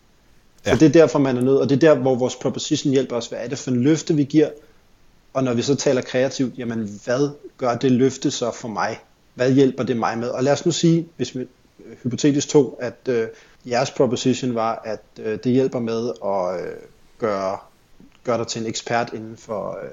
Så 0.64 0.70
ja. 0.70 0.76
det 0.76 0.82
er 0.82 0.92
derfor, 0.92 1.18
man 1.18 1.36
er 1.36 1.40
nødt, 1.40 1.60
og 1.60 1.68
det 1.68 1.76
er 1.76 1.94
der, 1.94 1.94
hvor 1.94 2.14
vores 2.14 2.36
proposition 2.36 2.92
hjælper 2.92 3.16
os. 3.16 3.26
Hvad 3.26 3.38
er 3.38 3.48
det 3.48 3.58
for 3.58 3.70
en 3.70 3.82
løfte, 3.82 4.14
vi 4.14 4.24
giver? 4.24 4.50
Og 5.34 5.44
når 5.44 5.54
vi 5.54 5.62
så 5.62 5.74
taler 5.74 6.00
kreativt, 6.00 6.58
jamen 6.58 7.00
hvad 7.04 7.30
gør 7.58 7.76
det 7.76 7.92
løfte 7.92 8.30
så 8.30 8.50
for 8.50 8.68
mig? 8.68 8.98
Hvad 9.34 9.52
hjælper 9.52 9.82
det 9.82 9.96
mig 9.96 10.18
med? 10.18 10.28
Og 10.28 10.44
lad 10.44 10.52
os 10.52 10.66
nu 10.66 10.72
sige, 10.72 11.08
hvis 11.16 11.36
vi 11.36 11.40
øh, 11.40 11.96
hypotetisk 12.02 12.48
tog, 12.48 12.78
at 12.80 13.08
øh, 13.08 13.26
jeres 13.66 13.90
proposition 13.90 14.54
var, 14.54 14.82
at 14.84 15.02
øh, 15.18 15.38
det 15.44 15.52
hjælper 15.52 15.78
med 15.78 16.10
at 16.24 16.66
øh, 16.66 16.72
gøre, 17.18 17.58
gøre 18.24 18.38
dig 18.38 18.46
til 18.46 18.60
en 18.60 18.66
ekspert 18.66 19.12
inden 19.14 19.36
for, 19.36 19.78
øh, 19.82 19.90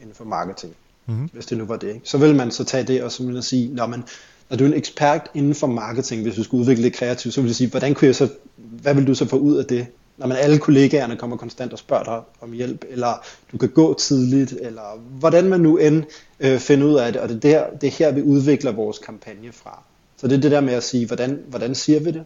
inden 0.00 0.14
for 0.14 0.24
marketing, 0.24 0.74
mm-hmm. 1.06 1.28
hvis 1.32 1.46
det 1.46 1.58
nu 1.58 1.64
var 1.64 1.76
det. 1.76 1.88
Ikke? 1.88 2.00
Så 2.04 2.18
vil 2.18 2.34
man 2.34 2.50
så 2.50 2.64
tage 2.64 2.84
det 2.84 3.02
og 3.02 3.12
så 3.12 3.22
man 3.22 3.42
sige, 3.42 3.74
når 3.74 3.86
man 3.86 4.04
når 4.50 4.56
du 4.56 4.64
er 4.64 4.68
en 4.68 4.74
ekspert 4.74 5.30
inden 5.34 5.54
for 5.54 5.66
marketing, 5.66 6.22
hvis 6.22 6.34
du 6.34 6.44
skulle 6.44 6.60
udvikle 6.60 6.84
det 6.84 6.92
kreativt, 6.92 7.34
så 7.34 7.40
vil 7.40 7.50
du 7.50 7.54
sige, 7.54 7.70
hvordan 7.70 7.94
kunne 7.94 8.06
jeg 8.06 8.14
så, 8.14 8.28
hvad 8.56 8.94
vil 8.94 9.06
du 9.06 9.14
så 9.14 9.28
få 9.28 9.36
ud 9.36 9.56
af 9.56 9.64
det? 9.64 9.86
Når 10.16 10.26
man 10.26 10.36
alle 10.36 10.58
kollegaerne 10.58 11.16
kommer 11.16 11.36
konstant 11.36 11.72
og 11.72 11.78
spørger 11.78 12.04
dig 12.04 12.20
om 12.40 12.52
hjælp, 12.52 12.84
eller 12.90 13.26
du 13.52 13.58
kan 13.58 13.68
gå 13.68 13.94
tidligt, 13.94 14.52
eller 14.60 15.00
hvordan 15.18 15.48
man 15.48 15.60
nu 15.60 15.76
end 15.76 16.04
øh, 16.40 16.58
finder 16.58 16.86
ud 16.86 16.94
af 16.94 17.12
det, 17.12 17.22
og 17.22 17.28
det 17.28 17.36
er, 17.36 17.38
der, 17.40 17.78
det 17.78 17.86
er 17.86 17.90
her, 17.90 18.12
vi 18.12 18.22
udvikler 18.22 18.72
vores 18.72 18.98
kampagne 18.98 19.52
fra. 19.52 19.82
Så 20.16 20.28
det 20.28 20.36
er 20.36 20.40
det 20.40 20.50
der 20.50 20.60
med 20.60 20.74
at 20.74 20.82
sige, 20.82 21.06
hvordan, 21.06 21.42
hvordan 21.48 21.74
siger 21.74 22.00
vi 22.00 22.10
det? 22.10 22.24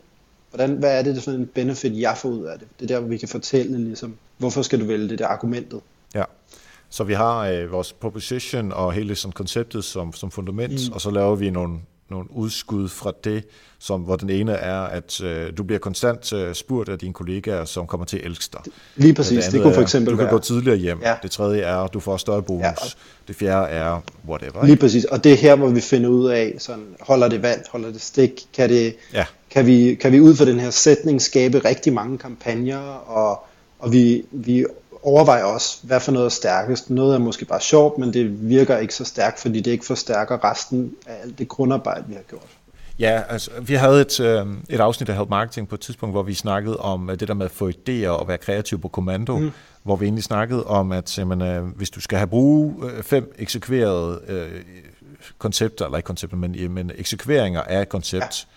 Hvordan, 0.50 0.70
hvad 0.70 0.98
er 0.98 1.02
det, 1.02 1.14
det 1.14 1.20
er 1.20 1.22
sådan 1.22 1.40
en 1.40 1.46
benefit, 1.46 2.00
jeg 2.00 2.16
får 2.16 2.28
ud 2.28 2.44
af 2.44 2.58
det? 2.58 2.68
Det 2.80 2.90
er 2.90 2.94
der, 2.94 3.00
hvor 3.00 3.08
vi 3.08 3.16
kan 3.16 3.28
fortælle, 3.28 3.78
ligesom, 3.78 4.14
hvorfor 4.38 4.62
skal 4.62 4.80
du 4.80 4.84
vælge 4.84 5.08
det, 5.08 5.18
det 5.18 5.24
er 5.24 5.28
argumentet. 5.28 5.80
Ja. 6.14 6.24
Så 6.90 7.04
vi 7.04 7.14
har 7.14 7.38
øh, 7.38 7.72
vores 7.72 7.92
proposition 7.92 8.72
og 8.72 8.92
hele 8.92 9.14
sådan 9.14 9.32
konceptet 9.32 9.84
som, 9.84 10.12
som 10.12 10.30
fundament, 10.30 10.88
mm. 10.88 10.94
og 10.94 11.00
så 11.00 11.10
laver 11.10 11.34
vi 11.34 11.50
nogle, 11.50 11.78
nogle 12.10 12.26
udskud 12.30 12.88
fra 12.88 13.12
det, 13.24 13.44
som, 13.78 14.00
hvor 14.00 14.16
den 14.16 14.30
ene 14.30 14.52
er, 14.52 14.80
at 14.80 15.20
øh, 15.20 15.52
du 15.56 15.62
bliver 15.62 15.78
konstant 15.78 16.32
øh, 16.32 16.54
spurgt 16.54 16.88
af 16.88 16.98
dine 16.98 17.14
kollegaer, 17.14 17.64
som 17.64 17.86
kommer 17.86 18.04
til 18.04 18.16
at 18.16 18.24
elske 18.24 18.52
dig. 18.52 18.72
Lige 18.96 19.14
præcis, 19.14 19.44
det, 19.44 19.52
det 19.52 19.62
kunne 19.62 19.74
for 19.74 19.82
eksempel 19.82 20.12
er, 20.12 20.16
Du 20.16 20.22
kan 20.22 20.30
gå 20.30 20.38
tidligere 20.38 20.76
hjem. 20.76 21.00
Ja. 21.02 21.14
Det 21.22 21.30
tredje 21.30 21.60
er, 21.60 21.86
du 21.86 22.00
får 22.00 22.16
større 22.16 22.42
bonus. 22.42 22.62
Ja. 22.62 22.72
Det 23.28 23.36
fjerde 23.36 23.66
er 23.68 24.00
whatever. 24.28 24.64
Lige 24.64 24.76
præcis, 24.76 25.04
og 25.04 25.24
det 25.24 25.32
er 25.32 25.36
her, 25.36 25.56
hvor 25.56 25.68
vi 25.68 25.80
finder 25.80 26.10
ud 26.10 26.28
af, 26.28 26.54
sådan, 26.58 26.84
holder 27.00 27.28
det 27.28 27.42
vand, 27.42 27.60
holder 27.70 27.90
det 27.90 28.00
stik, 28.00 28.46
kan, 28.54 28.68
det, 28.68 28.96
ja. 29.14 29.24
kan, 29.50 29.66
vi, 29.66 29.94
kan 29.94 30.12
vi 30.12 30.20
ud 30.20 30.36
fra 30.36 30.44
den 30.44 30.60
her 30.60 30.70
sætning 30.70 31.22
skabe 31.22 31.58
rigtig 31.58 31.92
mange 31.92 32.18
kampagner, 32.18 32.78
og, 33.06 33.44
og 33.78 33.92
vi, 33.92 34.24
vi 34.32 34.66
overvejer 35.02 35.44
også, 35.44 35.78
hvad 35.82 36.00
for 36.00 36.12
noget 36.12 36.26
er 36.26 36.30
stærkest. 36.30 36.90
Noget 36.90 37.14
er 37.14 37.18
måske 37.18 37.44
bare 37.44 37.60
sjovt, 37.60 37.98
men 37.98 38.12
det 38.12 38.48
virker 38.48 38.78
ikke 38.78 38.94
så 38.94 39.04
stærkt, 39.04 39.40
fordi 39.40 39.60
det 39.60 39.70
ikke 39.70 39.86
forstærker 39.86 40.50
resten 40.50 40.92
af 41.06 41.14
alt 41.24 41.38
det 41.38 41.48
grundarbejde, 41.48 42.04
vi 42.08 42.14
har 42.14 42.22
gjort. 42.22 42.58
Ja, 42.98 43.22
altså, 43.28 43.50
vi 43.62 43.74
havde 43.74 44.00
et, 44.00 44.20
øh, 44.20 44.46
et 44.68 44.80
afsnit 44.80 45.08
af 45.08 45.16
Help 45.16 45.28
Marketing 45.28 45.68
på 45.68 45.74
et 45.74 45.80
tidspunkt, 45.80 46.14
hvor 46.14 46.22
vi 46.22 46.34
snakkede 46.34 46.76
om 46.76 47.10
øh, 47.10 47.20
det 47.20 47.28
der 47.28 47.34
med 47.34 47.46
at 47.46 47.52
få 47.52 47.70
idéer 47.70 48.08
og 48.08 48.28
være 48.28 48.38
kreativ 48.38 48.80
på 48.80 48.88
kommando, 48.88 49.38
mm. 49.38 49.50
hvor 49.82 49.96
vi 49.96 50.04
egentlig 50.04 50.24
snakkede 50.24 50.64
om, 50.64 50.92
at 50.92 51.18
jamen, 51.18 51.42
øh, 51.42 51.64
hvis 51.64 51.90
du 51.90 52.00
skal 52.00 52.18
have 52.18 52.26
brug 52.26 52.84
øh, 52.84 53.02
fem 53.02 53.34
eksekverede 53.38 54.20
øh, 54.28 54.60
koncepter, 55.38 55.84
eller 55.84 55.96
ikke 55.96 56.06
koncepter, 56.06 56.36
men, 56.36 56.72
men 56.72 56.92
eksekveringer 56.94 57.62
af 57.62 57.82
et 57.82 57.88
koncept, 57.88 58.22
ja. 58.22 58.48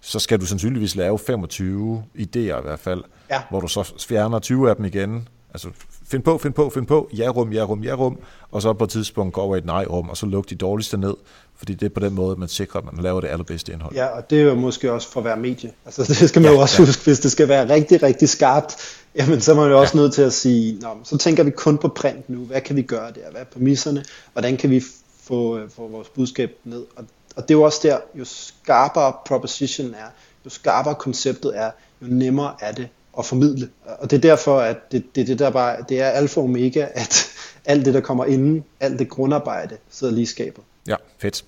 så 0.00 0.18
skal 0.18 0.40
du 0.40 0.46
sandsynligvis 0.46 0.96
lave 0.96 1.18
25 1.18 2.04
idéer 2.18 2.38
i 2.38 2.62
hvert 2.62 2.80
fald, 2.80 3.04
ja. 3.30 3.42
hvor 3.50 3.60
du 3.60 3.68
så 3.68 3.92
fjerner 4.08 4.38
20 4.38 4.70
af 4.70 4.76
dem 4.76 4.84
igen, 4.84 5.28
Altså, 5.54 5.68
find 6.08 6.22
på, 6.22 6.38
find 6.38 6.52
på, 6.52 6.70
find 6.70 6.86
på, 6.86 7.10
ja-rum, 7.16 7.52
ja-rum, 7.52 7.84
ja-rum, 7.84 8.18
og 8.50 8.62
så 8.62 8.72
på 8.72 8.84
et 8.84 8.90
tidspunkt 8.90 9.34
gå 9.34 9.40
over 9.40 9.54
i 9.54 9.58
et 9.58 9.64
nej-rum, 9.64 10.08
og 10.08 10.16
så 10.16 10.26
lukke 10.26 10.50
de 10.50 10.54
dårligste 10.54 10.96
ned, 10.96 11.14
fordi 11.56 11.74
det 11.74 11.86
er 11.86 11.90
på 11.90 12.00
den 12.00 12.14
måde, 12.14 12.36
man 12.36 12.48
sikrer, 12.48 12.80
at 12.80 12.92
man 12.92 13.02
laver 13.02 13.20
det 13.20 13.28
allerbedste 13.28 13.72
indhold. 13.72 13.94
Ja, 13.94 14.06
og 14.06 14.30
det 14.30 14.40
er 14.40 14.42
jo 14.42 14.54
måske 14.54 14.92
også 14.92 15.08
for 15.08 15.20
hver 15.20 15.36
medie. 15.36 15.72
Altså, 15.84 16.02
det 16.20 16.28
skal 16.28 16.42
man 16.42 16.50
ja, 16.50 16.54
jo 16.54 16.60
også 16.60 16.82
ja. 16.82 16.86
huske, 16.86 17.04
hvis 17.04 17.20
det 17.20 17.32
skal 17.32 17.48
være 17.48 17.68
rigtig, 17.68 18.02
rigtig 18.02 18.28
skarpt, 18.28 18.76
jamen 19.14 19.40
så 19.40 19.52
er 19.52 19.56
man 19.56 19.70
jo 19.70 19.80
også 19.80 19.98
ja. 19.98 20.02
nødt 20.02 20.14
til 20.14 20.22
at 20.22 20.32
sige, 20.32 20.78
Nå, 20.80 20.88
så 21.04 21.18
tænker 21.18 21.42
vi 21.42 21.50
kun 21.50 21.78
på 21.78 21.88
print 21.88 22.30
nu, 22.30 22.38
hvad 22.38 22.60
kan 22.60 22.76
vi 22.76 22.82
gøre 22.82 23.06
der, 23.06 23.30
hvad 23.30 23.40
er 23.40 23.44
præmisserne, 23.44 24.04
hvordan 24.32 24.56
kan 24.56 24.70
vi 24.70 24.82
få, 25.22 25.58
øh, 25.58 25.70
få 25.70 25.88
vores 25.88 26.08
budskab 26.08 26.50
ned. 26.64 26.84
Og, 26.96 27.04
og 27.36 27.42
det 27.42 27.54
er 27.54 27.58
jo 27.58 27.62
også 27.62 27.80
der, 27.82 27.98
jo 28.14 28.24
skarpere 28.24 29.12
proposition 29.26 29.94
er, 29.94 30.06
jo 30.44 30.50
skarpere 30.50 30.94
konceptet 30.94 31.58
er, 31.58 31.70
jo 32.02 32.06
nemmere 32.06 32.54
er 32.60 32.72
det 32.72 32.88
at 33.18 33.24
formidle. 33.24 33.68
Og 33.98 34.10
det 34.10 34.16
er 34.16 34.20
derfor, 34.20 34.60
at 34.60 34.92
det, 34.92 35.04
det, 35.14 35.26
det, 35.26 35.38
der 35.38 35.50
bare, 35.50 35.76
det 35.88 36.00
er 36.00 36.06
alfa 36.06 36.40
og 36.40 36.44
omega, 36.44 36.86
at 36.94 37.26
alt 37.64 37.84
det, 37.84 37.94
der 37.94 38.00
kommer 38.00 38.24
inden, 38.24 38.64
alt 38.80 38.98
det 38.98 39.08
grundarbejde, 39.08 39.76
sidder 39.90 40.14
lige 40.14 40.26
skabet. 40.26 40.64
Ja, 40.88 40.96
fedt. 41.18 41.44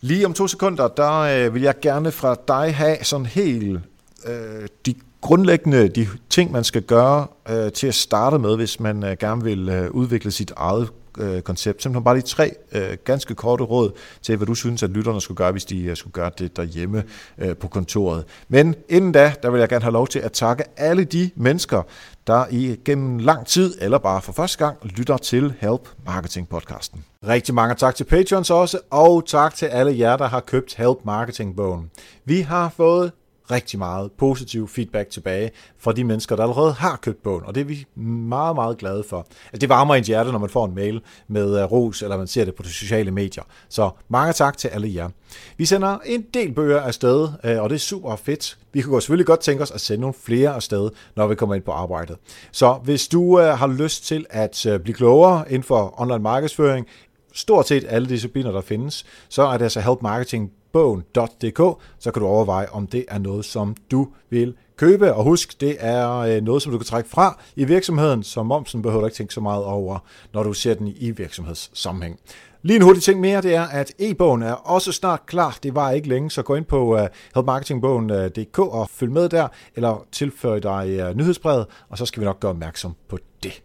Lige 0.00 0.26
om 0.26 0.34
to 0.34 0.46
sekunder, 0.46 0.88
der 0.88 1.18
øh, 1.18 1.54
vil 1.54 1.62
jeg 1.62 1.80
gerne 1.80 2.12
fra 2.12 2.36
dig 2.48 2.74
have 2.74 2.96
sådan 3.02 3.26
helt 3.26 3.80
øh, 4.26 4.68
de 4.86 4.94
grundlæggende 5.20 5.88
de 5.88 6.06
ting, 6.30 6.52
man 6.52 6.64
skal 6.64 6.82
gøre 6.82 7.26
øh, 7.50 7.72
til 7.72 7.86
at 7.86 7.94
starte 7.94 8.38
med, 8.38 8.56
hvis 8.56 8.80
man 8.80 9.04
øh, 9.04 9.16
gerne 9.20 9.44
vil 9.44 9.68
øh, 9.68 9.90
udvikle 9.90 10.30
sit 10.30 10.52
eget 10.56 10.88
øh, 11.18 11.42
koncept. 11.42 11.82
Simpelthen 11.82 12.04
bare 12.04 12.14
lige 12.14 12.22
tre 12.22 12.54
øh, 12.72 12.96
ganske 13.04 13.34
korte 13.34 13.64
råd 13.64 13.90
til, 14.22 14.36
hvad 14.36 14.46
du 14.46 14.54
synes, 14.54 14.82
at 14.82 14.90
lytterne 14.90 15.20
skulle 15.20 15.36
gøre, 15.36 15.52
hvis 15.52 15.64
de 15.64 15.84
øh, 15.84 15.96
skulle 15.96 16.12
gøre 16.12 16.30
det 16.38 16.56
derhjemme 16.56 17.04
øh, 17.38 17.56
på 17.56 17.68
kontoret. 17.68 18.24
Men 18.48 18.74
inden 18.88 19.12
da, 19.12 19.32
der 19.42 19.50
vil 19.50 19.58
jeg 19.58 19.68
gerne 19.68 19.82
have 19.82 19.92
lov 19.92 20.08
til 20.08 20.18
at 20.18 20.32
takke 20.32 20.64
alle 20.76 21.04
de 21.04 21.30
mennesker, 21.36 21.82
der 22.26 22.44
i 22.50 22.76
gennem 22.84 23.18
lang 23.18 23.46
tid, 23.46 23.74
eller 23.80 23.98
bare 23.98 24.22
for 24.22 24.32
første 24.32 24.64
gang, 24.64 24.76
lytter 24.82 25.16
til 25.16 25.54
Help 25.60 25.88
Marketing 26.06 26.48
podcasten. 26.48 27.04
Rigtig 27.28 27.54
mange 27.54 27.74
tak 27.74 27.94
til 27.94 28.04
Patreons 28.04 28.50
også, 28.50 28.78
og 28.90 29.26
tak 29.26 29.54
til 29.54 29.66
alle 29.66 29.98
jer, 29.98 30.16
der 30.16 30.26
har 30.26 30.40
købt 30.40 30.74
Help 30.74 30.98
Marketing 31.04 31.56
bogen. 31.56 31.90
Vi 32.24 32.40
har 32.40 32.68
fået 32.76 33.12
rigtig 33.50 33.78
meget 33.78 34.12
positiv 34.12 34.68
feedback 34.68 35.10
tilbage 35.10 35.50
fra 35.78 35.92
de 35.92 36.04
mennesker, 36.04 36.36
der 36.36 36.42
allerede 36.42 36.72
har 36.72 36.96
købt 36.96 37.22
bogen, 37.22 37.44
og 37.44 37.54
det 37.54 37.60
er 37.60 37.64
vi 37.64 37.86
meget, 38.02 38.54
meget 38.54 38.78
glade 38.78 39.04
for. 39.08 39.26
Altså, 39.46 39.58
det 39.60 39.68
varmer 39.68 39.94
ens 39.94 40.06
hjerte, 40.06 40.32
når 40.32 40.38
man 40.38 40.50
får 40.50 40.64
en 40.64 40.74
mail 40.74 41.00
med 41.28 41.64
uh, 41.64 41.72
ros, 41.72 42.02
eller 42.02 42.16
man 42.16 42.26
ser 42.26 42.44
det 42.44 42.54
på 42.54 42.62
de 42.62 42.68
sociale 42.68 43.10
medier. 43.10 43.42
Så 43.68 43.90
mange 44.08 44.32
tak 44.32 44.58
til 44.58 44.68
alle 44.68 44.94
jer. 44.94 45.08
Vi 45.56 45.64
sender 45.64 45.98
en 46.06 46.24
del 46.34 46.52
bøger 46.52 46.80
afsted, 46.80 47.20
uh, 47.22 47.62
og 47.62 47.70
det 47.70 47.74
er 47.74 47.78
super 47.78 48.16
fedt. 48.16 48.58
Vi 48.72 48.82
kunne 48.82 49.02
selvfølgelig 49.02 49.26
godt 49.26 49.40
tænke 49.40 49.62
os 49.62 49.70
at 49.70 49.80
sende 49.80 50.00
nogle 50.00 50.14
flere 50.22 50.50
afsted, 50.50 50.90
når 51.16 51.26
vi 51.26 51.34
kommer 51.34 51.54
ind 51.54 51.64
på 51.64 51.72
arbejdet. 51.72 52.16
Så 52.52 52.72
hvis 52.72 53.08
du 53.08 53.22
uh, 53.22 53.40
har 53.40 53.66
lyst 53.66 54.06
til 54.06 54.26
at 54.30 54.66
uh, 54.66 54.78
blive 54.78 54.94
klogere 54.94 55.44
inden 55.48 55.62
for 55.62 56.00
online 56.00 56.22
markedsføring, 56.22 56.86
stort 57.34 57.68
set 57.68 57.84
alle 57.88 58.08
discipliner, 58.08 58.52
der 58.52 58.60
findes, 58.60 59.06
så 59.28 59.42
er 59.42 59.56
det 59.56 59.64
altså 59.64 59.80
Help 59.80 60.02
Marketing 60.02 60.50
bogen.dk, 60.72 61.82
så 61.98 62.10
kan 62.10 62.22
du 62.22 62.26
overveje, 62.26 62.66
om 62.72 62.86
det 62.86 63.04
er 63.08 63.18
noget, 63.18 63.44
som 63.44 63.76
du 63.90 64.08
vil 64.30 64.54
købe. 64.76 65.14
Og 65.14 65.24
husk, 65.24 65.60
det 65.60 65.76
er 65.80 66.18
øh, 66.18 66.42
noget, 66.42 66.62
som 66.62 66.72
du 66.72 66.78
kan 66.78 66.86
trække 66.86 67.10
fra 67.10 67.40
i 67.56 67.64
virksomheden, 67.64 68.22
så 68.22 68.42
momsen 68.42 68.82
behøver 68.82 69.00
du 69.00 69.06
ikke 69.06 69.16
tænke 69.16 69.34
så 69.34 69.40
meget 69.40 69.64
over, 69.64 69.98
når 70.32 70.42
du 70.42 70.52
ser 70.52 70.74
den 70.74 70.94
i 70.96 71.10
virksomhedssammenhæng. 71.10 72.18
Lige 72.62 72.76
en 72.76 72.82
hurtig 72.82 73.02
ting 73.02 73.20
mere, 73.20 73.42
det 73.42 73.54
er, 73.54 73.62
at 73.62 73.92
e-bogen 73.98 74.42
er 74.42 74.52
også 74.52 74.92
snart 74.92 75.26
klar. 75.26 75.58
Det 75.62 75.74
var 75.74 75.90
ikke 75.90 76.08
længe, 76.08 76.30
så 76.30 76.42
gå 76.42 76.54
ind 76.54 76.64
på 76.64 76.96
øh, 76.96 77.02
uh, 77.02 77.08
helpmarketingbogen.dk 77.34 78.58
øh, 78.58 78.66
og 78.66 78.88
følg 78.90 79.12
med 79.12 79.28
der, 79.28 79.48
eller 79.76 80.06
tilføj 80.12 80.58
dig 80.58 81.08
uh, 81.08 81.16
nyhedsbrevet, 81.16 81.66
og 81.88 81.98
så 81.98 82.06
skal 82.06 82.20
vi 82.20 82.24
nok 82.24 82.40
gøre 82.40 82.50
opmærksom 82.50 82.94
på 83.08 83.18
det. 83.42 83.62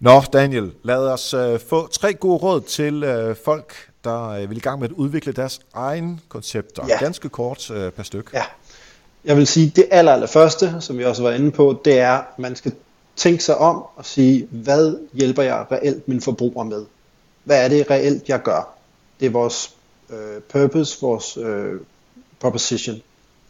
Nå, 0.00 0.22
Daniel, 0.32 0.72
lad 0.82 1.08
os 1.12 1.34
uh, 1.34 1.60
få 1.68 1.86
tre 1.86 2.14
gode 2.14 2.36
råd 2.36 2.60
til 2.60 3.04
uh, 3.04 3.36
folk, 3.44 3.74
der 4.04 4.28
øh, 4.28 4.50
vil 4.50 4.56
i 4.56 4.60
gang 4.60 4.80
med 4.80 4.88
at 4.88 4.94
udvikle 4.94 5.32
deres 5.32 5.60
egen 5.74 6.20
koncepter. 6.28 6.86
Ja. 6.88 6.98
Ganske 6.98 7.28
kort 7.28 7.70
øh, 7.70 7.92
per 7.92 8.02
stykke. 8.02 8.30
Ja. 8.34 8.42
Jeg 9.24 9.36
vil 9.36 9.46
sige, 9.46 9.72
det 9.76 9.86
aller, 9.90 10.12
aller 10.12 10.26
første, 10.26 10.76
som 10.80 10.98
vi 10.98 11.04
også 11.04 11.22
var 11.22 11.30
inde 11.30 11.50
på, 11.50 11.80
det 11.84 11.98
er, 11.98 12.12
at 12.12 12.38
man 12.38 12.56
skal 12.56 12.72
tænke 13.16 13.44
sig 13.44 13.58
om 13.58 13.84
og 13.96 14.06
sige, 14.06 14.48
hvad 14.50 14.96
hjælper 15.12 15.42
jeg 15.42 15.66
reelt 15.72 16.08
min 16.08 16.20
forbruger 16.20 16.64
med? 16.64 16.84
Hvad 17.44 17.64
er 17.64 17.68
det 17.68 17.90
reelt, 17.90 18.28
jeg 18.28 18.42
gør? 18.42 18.74
Det 19.20 19.26
er 19.26 19.30
vores 19.30 19.70
øh, 20.10 20.42
purpose, 20.48 20.98
vores 21.00 21.36
øh, 21.36 21.80
proposition. 22.40 23.02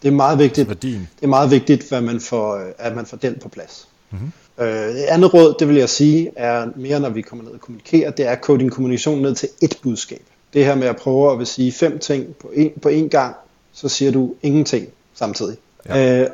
Det 0.02 0.08
er 0.08 0.12
meget 0.12 0.38
vigtigt. 0.38 0.68
Værdien. 0.68 1.08
Det 1.16 1.24
er 1.24 1.28
meget 1.28 1.50
vigtigt, 1.50 1.88
hvad 1.88 2.00
man 2.00 2.20
får, 2.20 2.56
øh, 2.56 2.72
at 2.78 2.96
man 2.96 3.06
får 3.06 3.16
den 3.16 3.38
på 3.42 3.48
plads. 3.48 3.88
Mm-hmm. 4.10 4.32
Øh, 4.58 4.90
et 4.90 5.04
andet 5.04 5.34
råd, 5.34 5.54
det 5.58 5.68
vil 5.68 5.76
jeg 5.76 5.88
sige, 5.88 6.32
er 6.36 6.66
mere 6.76 7.00
når 7.00 7.08
vi 7.08 7.22
kommer 7.22 7.44
ned 7.44 7.52
og 7.52 7.60
kommunikerer, 7.60 8.10
det 8.10 8.26
er 8.26 8.30
at 8.30 8.40
kode 8.40 8.58
din 8.58 8.70
kommunikation 8.70 9.22
ned 9.22 9.34
til 9.34 9.48
et 9.62 9.78
budskab 9.82 10.22
det 10.54 10.64
her 10.64 10.74
med 10.74 10.86
at 10.86 10.96
prøve 10.96 11.32
at 11.32 11.38
vil 11.38 11.46
sige 11.46 11.72
fem 11.72 11.98
ting 11.98 12.36
på 12.36 12.50
en, 12.54 12.72
på 12.82 12.88
en 12.88 13.08
gang, 13.08 13.36
så 13.72 13.88
siger 13.88 14.12
du 14.12 14.34
ingenting 14.42 14.88
samtidig. 15.14 15.56
Ja. 15.86 16.22
Øh, 16.22 16.30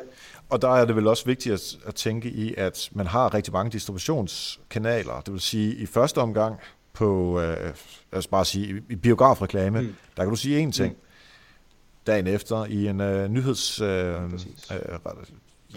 og 0.49 0.61
der 0.61 0.69
er 0.75 0.85
det 0.85 0.95
vel 0.95 1.07
også 1.07 1.25
vigtigt 1.25 1.53
at, 1.53 1.87
at 1.87 1.95
tænke 1.95 2.29
i, 2.29 2.53
at 2.57 2.89
man 2.91 3.07
har 3.07 3.33
rigtig 3.33 3.53
mange 3.53 3.71
distributionskanaler. 3.71 5.21
Det 5.25 5.33
vil 5.33 5.41
sige, 5.41 5.75
i 5.75 5.85
første 5.85 6.17
omgang 6.17 6.55
på, 6.93 7.39
øh, 7.39 7.57
lad 8.11 8.17
os 8.17 8.27
bare 8.27 8.45
sige, 8.45 8.81
i 8.89 8.95
biografreklame, 8.95 9.81
mm. 9.81 9.95
der 10.17 10.23
kan 10.23 10.29
du 10.29 10.35
sige 10.35 10.67
én 10.67 10.71
ting. 10.71 10.93
Mm. 10.93 10.99
Dagen 12.07 12.27
efter 12.27 12.65
i 12.65 12.87
en 12.87 13.01
øh, 13.01 13.29
nyheds... 13.29 13.81
Øh, 13.81 14.13
øh, 14.23 14.79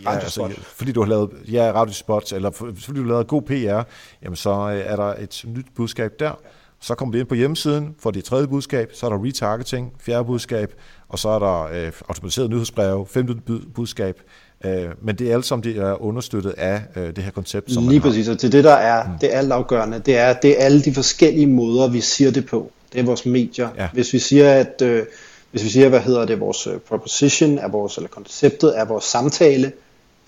Ja, 0.03 0.11
altså, 0.11 0.55
fordi 0.63 0.93
du 0.93 1.01
har 1.01 1.09
lavet 1.09 1.31
ja, 1.53 1.73
radiospot, 1.75 2.33
eller 2.33 2.51
fordi 2.51 2.83
du 2.87 3.03
har 3.03 3.09
lavet 3.09 3.27
god 3.27 3.43
PR, 3.43 3.83
jamen 4.23 4.37
så 4.37 4.51
øh, 4.51 4.79
er 4.79 4.97
der 4.97 5.15
et 5.15 5.45
nyt 5.47 5.67
budskab 5.75 6.13
der. 6.19 6.39
Så 6.85 6.95
kommer 6.95 7.12
vi 7.12 7.18
ind 7.20 7.28
på 7.28 7.35
hjemmesiden, 7.35 7.95
for 7.99 8.11
det 8.11 8.24
tredje 8.24 8.47
budskab, 8.47 8.91
så 8.93 9.07
er 9.07 9.11
der 9.11 9.24
retargeting, 9.24 9.93
fjerde 10.01 10.24
budskab, 10.24 10.72
og 11.09 11.18
så 11.18 11.28
er 11.28 11.39
der 11.39 11.62
øh, 11.62 11.93
automatiseret 12.09 12.51
nyhedsbrev, 12.51 13.07
femte 13.11 13.35
budskab. 13.74 14.20
Øh, 14.64 14.85
men 15.03 15.16
det 15.16 15.30
er 15.30 15.35
alt 15.35 15.45
sammen 15.45 15.64
det 15.64 15.76
er 15.76 16.03
understøttet 16.03 16.51
af 16.51 16.82
øh, 16.97 17.16
det 17.16 17.24
her 17.24 17.30
koncept, 17.30 17.72
som 17.72 17.89
Lige 17.89 18.01
præcis, 18.01 18.28
og 18.28 18.39
til 18.39 18.53
det 18.53 18.64
der 18.64 18.72
er, 18.72 19.09
mm. 19.09 19.18
det 19.20 19.35
er 19.35 19.39
altafgørende, 19.39 19.99
det 19.99 20.16
er, 20.16 20.32
det 20.32 20.61
er 20.61 20.64
alle 20.64 20.82
de 20.82 20.95
forskellige 20.95 21.47
måder, 21.47 21.89
vi 21.89 22.01
siger 22.01 22.30
det 22.30 22.47
på. 22.47 22.70
Det 22.93 23.01
er 23.01 23.05
vores 23.05 23.26
medier. 23.26 23.68
Ja. 23.76 23.89
Hvis 23.93 24.12
vi 24.12 24.18
siger, 24.18 24.53
at 24.53 24.82
øh, 24.82 25.03
hvis 25.51 25.64
vi 25.64 25.68
siger, 25.68 25.89
hvad 25.89 26.01
hedder 26.01 26.24
det, 26.24 26.41
vores 26.41 26.66
øh, 26.66 26.78
proposition, 26.78 27.59
er 27.59 27.68
vores, 27.68 27.97
eller 27.97 28.09
konceptet 28.09 28.78
er 28.78 28.85
vores 28.85 29.05
samtale, 29.05 29.72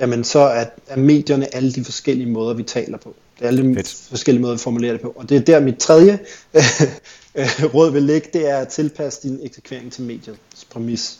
jamen 0.00 0.24
så 0.24 0.38
er, 0.38 0.64
er 0.88 0.96
medierne 0.96 1.54
alle 1.54 1.72
de 1.72 1.84
forskellige 1.84 2.30
måder, 2.30 2.54
vi 2.54 2.62
taler 2.62 2.98
på. 2.98 3.14
Det 3.38 3.44
er 3.44 3.48
alle 3.48 3.74
Fedt. 3.74 4.06
forskellige 4.08 4.42
måder 4.42 4.54
at 4.54 4.60
formulere 4.60 4.92
det 4.92 5.00
på. 5.00 5.12
Og 5.16 5.28
det 5.28 5.36
er 5.36 5.40
der 5.40 5.60
mit 5.60 5.78
tredje 5.78 6.12
øh, 7.34 7.74
råd 7.74 7.92
vil 7.92 8.02
ligge, 8.02 8.28
det 8.32 8.50
er 8.50 8.56
at 8.56 8.68
tilpasse 8.68 9.28
din 9.28 9.40
eksekvering 9.42 9.92
til 9.92 10.02
mediets 10.02 10.64
præmis. 10.70 11.18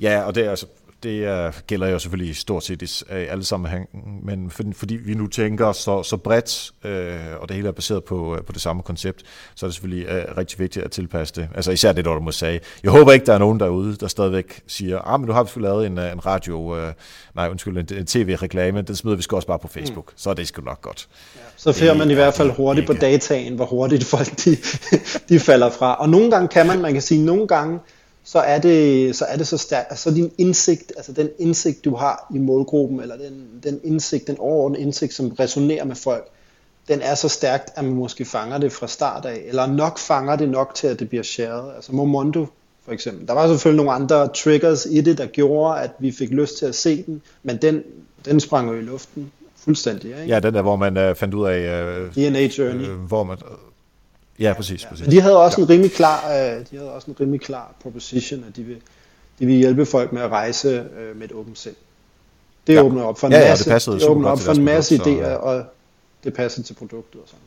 Ja, 0.00 0.22
og 0.22 0.34
det 0.34 0.44
er 0.44 0.50
altså 0.50 0.66
det 1.04 1.46
uh, 1.46 1.54
gælder 1.66 1.88
jo 1.88 1.98
selvfølgelig 1.98 2.36
stort 2.36 2.64
set 2.64 2.82
i 2.82 3.04
uh, 3.10 3.16
alle 3.32 3.44
sammenhæng, 3.44 3.88
men 4.22 4.50
for, 4.50 4.62
fordi 4.72 4.94
vi 4.94 5.14
nu 5.14 5.26
tænker 5.26 5.72
så, 5.72 6.02
så 6.02 6.16
bredt, 6.16 6.72
uh, 6.84 7.40
og 7.40 7.48
det 7.48 7.56
hele 7.56 7.68
er 7.68 7.72
baseret 7.72 8.04
på, 8.04 8.32
uh, 8.32 8.38
på 8.46 8.52
det 8.52 8.60
samme 8.60 8.82
koncept, 8.82 9.22
så 9.54 9.66
er 9.66 9.68
det 9.68 9.74
selvfølgelig 9.74 10.08
uh, 10.08 10.36
rigtig 10.38 10.58
vigtigt 10.58 10.84
at 10.84 10.90
tilpasse 10.90 11.34
det. 11.34 11.48
Altså 11.54 11.72
især 11.72 11.92
det, 11.92 12.04
der 12.04 12.14
du 12.14 12.20
må 12.20 12.32
sige. 12.32 12.60
Jeg 12.82 12.92
håber 12.92 13.12
ikke, 13.12 13.26
der 13.26 13.34
er 13.34 13.38
nogen 13.38 13.60
derude, 13.60 13.96
der 13.96 14.08
stadigvæk 14.08 14.62
siger, 14.66 14.98
ah, 14.98 15.20
men 15.20 15.26
nu 15.26 15.32
har 15.32 15.42
vi 15.54 15.60
lavet 15.60 15.86
en, 15.86 15.98
en 15.98 16.26
radio, 16.26 16.86
uh, 16.86 16.92
nej 17.34 17.48
undskyld, 17.50 17.78
en, 17.78 17.98
en 17.98 18.06
tv-reklame, 18.06 18.82
den 18.82 18.96
smider 18.96 19.16
vi 19.16 19.22
skal 19.22 19.36
også 19.36 19.48
bare 19.48 19.58
på 19.58 19.68
Facebook, 19.68 20.06
mm. 20.06 20.16
så 20.16 20.30
er 20.30 20.34
det 20.34 20.48
sgu 20.48 20.62
nok 20.62 20.80
godt. 20.80 21.08
Ja. 21.36 21.40
Så 21.56 21.72
ser 21.72 21.94
man 21.94 22.10
i 22.10 22.14
hvert 22.14 22.34
fald 22.34 22.50
hurtigt 22.50 22.86
på 22.86 22.92
dataen, 22.92 23.54
hvor 23.54 23.64
hurtigt 23.64 24.04
folk 24.04 24.44
de, 24.44 24.56
de 25.28 25.40
falder 25.40 25.70
fra. 25.70 25.94
Og 25.94 26.08
nogle 26.08 26.30
gange 26.30 26.48
kan 26.48 26.66
man, 26.66 26.82
man 26.82 26.92
kan 26.92 27.02
sige, 27.02 27.24
nogle 27.24 27.46
gange, 27.46 27.78
så 28.24 28.38
er 28.38 28.58
det 28.58 29.16
så, 29.16 29.24
er 29.24 29.36
det 29.36 29.46
så 29.46 29.58
stærkt, 29.58 29.86
altså 29.90 30.10
din 30.10 30.32
indsigt, 30.38 30.92
altså 30.96 31.12
den 31.12 31.28
indsigt, 31.38 31.84
du 31.84 31.94
har 31.94 32.26
i 32.34 32.38
målgruppen, 32.38 33.00
eller 33.00 33.16
den, 33.16 33.46
den 33.62 33.80
indsigt, 33.84 34.26
den 34.26 34.38
overordnede 34.38 34.82
indsigt, 34.82 35.14
som 35.14 35.28
resonerer 35.28 35.84
med 35.84 35.96
folk, 35.96 36.28
den 36.88 37.00
er 37.00 37.14
så 37.14 37.28
stærkt, 37.28 37.70
at 37.76 37.84
man 37.84 37.94
måske 37.94 38.24
fanger 38.24 38.58
det 38.58 38.72
fra 38.72 38.88
start 38.88 39.24
af, 39.24 39.42
eller 39.46 39.66
nok 39.66 39.98
fanger 39.98 40.36
det 40.36 40.48
nok 40.48 40.74
til, 40.74 40.86
at 40.86 40.98
det 40.98 41.08
bliver 41.08 41.24
shared. 41.24 41.74
Altså 41.76 41.92
Momondo 41.92 42.46
for 42.84 42.92
eksempel. 42.92 43.28
Der 43.28 43.32
var 43.32 43.48
selvfølgelig 43.48 43.84
nogle 43.84 43.92
andre 44.02 44.28
triggers 44.28 44.86
i 44.90 45.00
det, 45.00 45.18
der 45.18 45.26
gjorde, 45.26 45.80
at 45.80 45.90
vi 45.98 46.12
fik 46.12 46.30
lyst 46.30 46.58
til 46.58 46.66
at 46.66 46.74
se 46.74 47.02
den, 47.02 47.22
men 47.42 47.56
den, 47.56 47.82
den 48.24 48.40
sprang 48.40 48.68
jo 48.68 48.74
i 48.74 48.82
luften 48.82 49.32
fuldstændig. 49.56 50.10
Ikke? 50.10 50.22
Ja, 50.26 50.40
den 50.40 50.54
der, 50.54 50.62
hvor 50.62 50.76
man 50.76 51.10
uh, 51.10 51.16
fandt 51.16 51.34
ud 51.34 51.46
af, 51.46 52.00
uh, 52.00 52.14
DNA 52.14 52.48
Journey. 52.58 52.88
Uh, 52.88 52.94
hvor 52.94 53.24
man, 53.24 53.38
Ja, 54.38 54.52
præcis. 54.52 54.82
Ja, 54.82 54.88
præcis. 54.88 55.06
Men 55.06 55.16
de 55.16 55.20
havde 55.20 55.36
også 55.36 55.60
ja. 55.60 55.62
en 55.62 55.70
rimelig 55.70 55.92
klar, 55.92 56.30
øh, 56.30 56.60
de 56.70 56.76
havde 56.76 56.92
også 56.92 57.10
en 57.10 57.16
rimelig 57.20 57.40
klar 57.40 57.74
proposition, 57.82 58.44
at 58.48 58.56
de 58.56 58.62
vil, 58.62 58.76
de 59.38 59.46
vil 59.46 59.54
hjælpe 59.54 59.86
folk 59.86 60.12
med 60.12 60.22
at 60.22 60.30
rejse 60.30 60.68
øh, 60.68 61.16
med 61.16 61.24
et 61.24 61.32
åbent 61.32 61.58
sind. 61.58 61.74
Det 62.66 62.74
ja. 62.74 62.82
åbner 62.82 63.02
op 63.02 63.18
for 63.18 63.26
en 63.26 63.32
ja, 63.32 63.48
masse, 63.48 63.70
ja, 63.70 63.78
det 63.78 63.86
det 64.00 64.08
åbner 64.08 64.28
op 64.28 64.40
for 64.40 64.52
en 64.52 64.64
masse 64.64 64.98
produkt, 64.98 65.20
idéer, 65.20 65.24
så... 65.24 65.36
og 65.36 65.64
det 66.24 66.34
passer 66.34 66.62
til 66.62 66.74
produktet 66.74 67.20
og 67.20 67.28
sådan. 67.28 67.40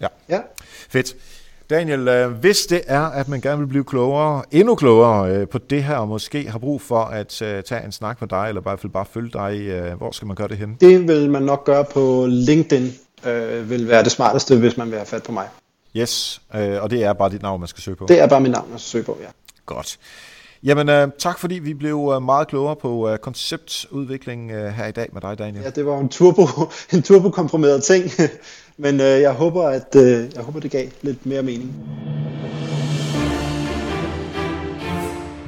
Ja. 0.00 0.06
ja. 0.28 0.40
Fedt. 0.88 1.16
Daniel, 1.70 2.08
øh, 2.08 2.32
hvis 2.32 2.66
det 2.66 2.80
er, 2.86 3.02
at 3.02 3.28
man 3.28 3.40
gerne 3.40 3.58
vil 3.58 3.66
blive 3.66 3.84
klogere, 3.84 4.42
endnu 4.50 4.74
klogere 4.74 5.46
på 5.46 5.58
det 5.58 5.84
her, 5.84 5.96
og 5.96 6.08
måske 6.08 6.50
har 6.50 6.58
brug 6.58 6.82
for 6.82 7.00
at 7.00 7.26
tage 7.66 7.84
en 7.84 7.92
snak 7.92 8.20
med 8.20 8.28
dig, 8.28 8.44
eller 8.48 8.60
i 8.60 8.62
hvert 8.62 8.80
fald 8.80 8.92
bare 8.92 9.06
følge 9.12 9.30
dig, 9.32 9.72
hvor 9.98 10.10
skal 10.10 10.26
man 10.26 10.36
gøre 10.36 10.48
det 10.48 10.56
hen? 10.56 10.76
Det 10.80 11.08
vil 11.08 11.30
man 11.30 11.42
nok 11.42 11.64
gøre 11.64 11.84
på 11.84 12.26
LinkedIn, 12.28 12.92
øh, 13.26 13.70
vil 13.70 13.88
være 13.88 14.04
det 14.04 14.12
smarteste, 14.12 14.56
hvis 14.56 14.76
man 14.76 14.90
vil 14.90 14.96
have 14.96 15.06
fat 15.06 15.22
på 15.22 15.32
mig. 15.32 15.48
Yes, 15.96 16.42
øh, 16.54 16.82
og 16.82 16.90
det 16.90 17.04
er 17.04 17.12
bare 17.12 17.30
dit 17.30 17.42
navn, 17.42 17.60
man 17.60 17.68
skal 17.68 17.82
søge 17.82 17.96
på? 17.96 18.06
Det 18.08 18.20
er 18.20 18.26
bare 18.26 18.40
mit 18.40 18.52
navn, 18.52 18.70
man 18.70 18.78
skal 18.78 18.90
søge 18.90 19.04
på, 19.04 19.18
ja. 19.20 19.28
Godt. 19.66 19.98
Jamen, 20.62 20.88
øh, 20.88 21.08
tak 21.18 21.38
fordi 21.38 21.54
vi 21.54 21.74
blev 21.74 22.12
øh, 22.14 22.22
meget 22.22 22.48
klogere 22.48 22.76
på 22.76 23.08
øh, 23.08 23.18
konceptudvikling 23.18 24.50
øh, 24.50 24.72
her 24.72 24.86
i 24.86 24.92
dag 24.92 25.08
med 25.12 25.20
dig, 25.20 25.38
Daniel. 25.38 25.62
Ja, 25.64 25.70
det 25.70 25.86
var 25.86 25.98
en 25.98 26.08
turbo, 26.08 26.46
en 26.92 27.02
turbo-komprimeret 27.02 27.82
ting, 27.82 28.04
men 28.76 29.00
øh, 29.00 29.20
jeg, 29.20 29.32
håber, 29.32 29.68
at, 29.68 29.96
øh, 29.96 30.34
jeg 30.34 30.42
håber, 30.42 30.60
det 30.60 30.70
gav 30.70 30.88
lidt 31.02 31.26
mere 31.26 31.42
mening. 31.42 31.74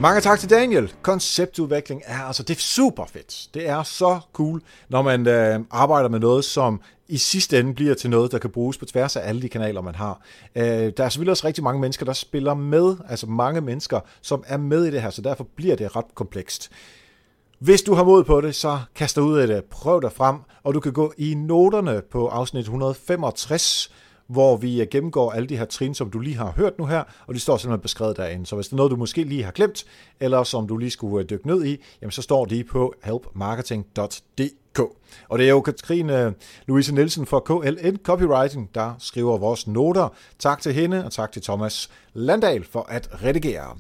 Mange 0.01 0.21
tak 0.21 0.39
til 0.39 0.51
Daniel. 0.51 0.93
Konceptudvikling 1.03 2.03
er 2.07 2.19
altså 2.19 2.43
det 2.43 2.57
er 2.57 2.61
super 2.61 3.05
fedt. 3.13 3.49
Det 3.55 3.69
er 3.69 3.83
så 3.83 4.21
cool, 4.33 4.63
når 4.89 5.03
man 5.03 5.27
øh, 5.27 5.61
arbejder 5.71 6.09
med 6.09 6.19
noget, 6.19 6.45
som 6.45 6.81
i 7.11 7.17
sidste 7.17 7.59
ende 7.59 7.75
bliver 7.75 7.95
til 7.95 8.11
noget, 8.11 8.33
der 8.33 8.39
kan 8.39 8.51
bruges 8.51 8.79
på 8.79 8.85
tværs 8.85 9.17
af 9.17 9.29
alle 9.29 9.43
de 9.43 9.49
kanaler, 9.49 9.81
man 9.81 9.95
har. 9.95 10.21
Øh, 10.57 10.63
der 10.97 11.05
er 11.05 11.09
selvfølgelig 11.09 11.31
også 11.31 11.47
rigtig 11.47 11.65
mange 11.65 11.81
mennesker, 11.81 12.07
der 12.07 12.13
spiller 12.13 12.55
med, 12.55 12.97
altså 13.09 13.27
mange 13.27 13.61
mennesker, 13.61 14.01
som 14.23 14.45
er 14.47 14.57
med 14.57 14.85
i 14.85 14.91
det 14.91 15.03
her, 15.03 15.11
så 15.11 15.23
derfor 15.23 15.47
bliver 15.57 15.77
det 15.77 15.97
ret 15.97 16.15
komplekst. 16.15 16.71
Hvis 17.59 17.83
du 17.83 17.95
har 17.95 18.05
mod 18.05 18.25
på 18.25 18.41
det, 18.41 18.55
så 18.55 18.79
kast 18.95 19.17
dig 19.17 19.25
ud 19.25 19.39
af 19.39 19.47
det. 19.47 19.65
Prøv 19.65 20.03
dig 20.03 20.13
frem, 20.13 20.37
og 20.63 20.75
du 20.75 20.81
kan 20.81 20.93
gå 20.93 21.13
i 21.19 21.35
noterne 21.35 22.03
på 22.11 22.29
afsnit 22.29 22.61
165, 22.61 23.93
hvor 24.27 24.57
vi 24.57 24.81
øh, 24.81 24.87
gennemgår 24.91 25.33
alle 25.33 25.49
de 25.49 25.57
her 25.57 25.65
trin, 25.65 25.95
som 25.95 26.11
du 26.11 26.19
lige 26.19 26.37
har 26.37 26.53
hørt 26.57 26.79
nu 26.79 26.87
her, 26.87 27.03
og 27.27 27.35
de 27.35 27.41
står 27.41 27.57
simpelthen 27.57 27.83
beskrevet 27.83 28.17
derinde. 28.17 28.47
Så 28.47 28.55
hvis 28.55 28.67
det 28.67 28.73
er 28.73 28.77
noget, 28.77 28.91
du 28.91 28.97
måske 28.97 29.25
lige 29.25 29.43
har 29.43 29.53
glemt, 29.53 29.85
eller 30.21 30.43
som 30.43 30.69
du 30.69 30.77
lige 30.77 30.91
skulle 30.91 31.25
øh, 31.25 31.31
dykke 31.31 31.47
ned 31.47 31.65
i, 31.65 31.85
jamen 32.03 32.11
så 32.11 32.23
står 32.23 32.45
de 32.45 32.65
på 32.65 32.95
helpmarketing.dk. 33.05 34.70
Og 35.29 35.39
det 35.39 35.47
er 35.47 35.51
jo 35.51 35.61
Katrine 35.61 36.35
Louise 36.67 36.95
Nielsen 36.95 37.27
fra 37.27 37.41
KLN 37.41 37.97
Copywriting, 38.05 38.71
der 38.75 38.95
skriver 38.99 39.39
vores 39.39 39.67
noter. 39.67 40.09
Tak 40.39 40.63
til 40.63 40.73
hende, 40.73 41.05
og 41.05 41.13
tak 41.13 41.33
til 41.33 41.43
Thomas 41.43 41.91
Landal 42.15 42.65
for 42.73 42.87
at 42.89 43.09
redigere. 43.25 43.77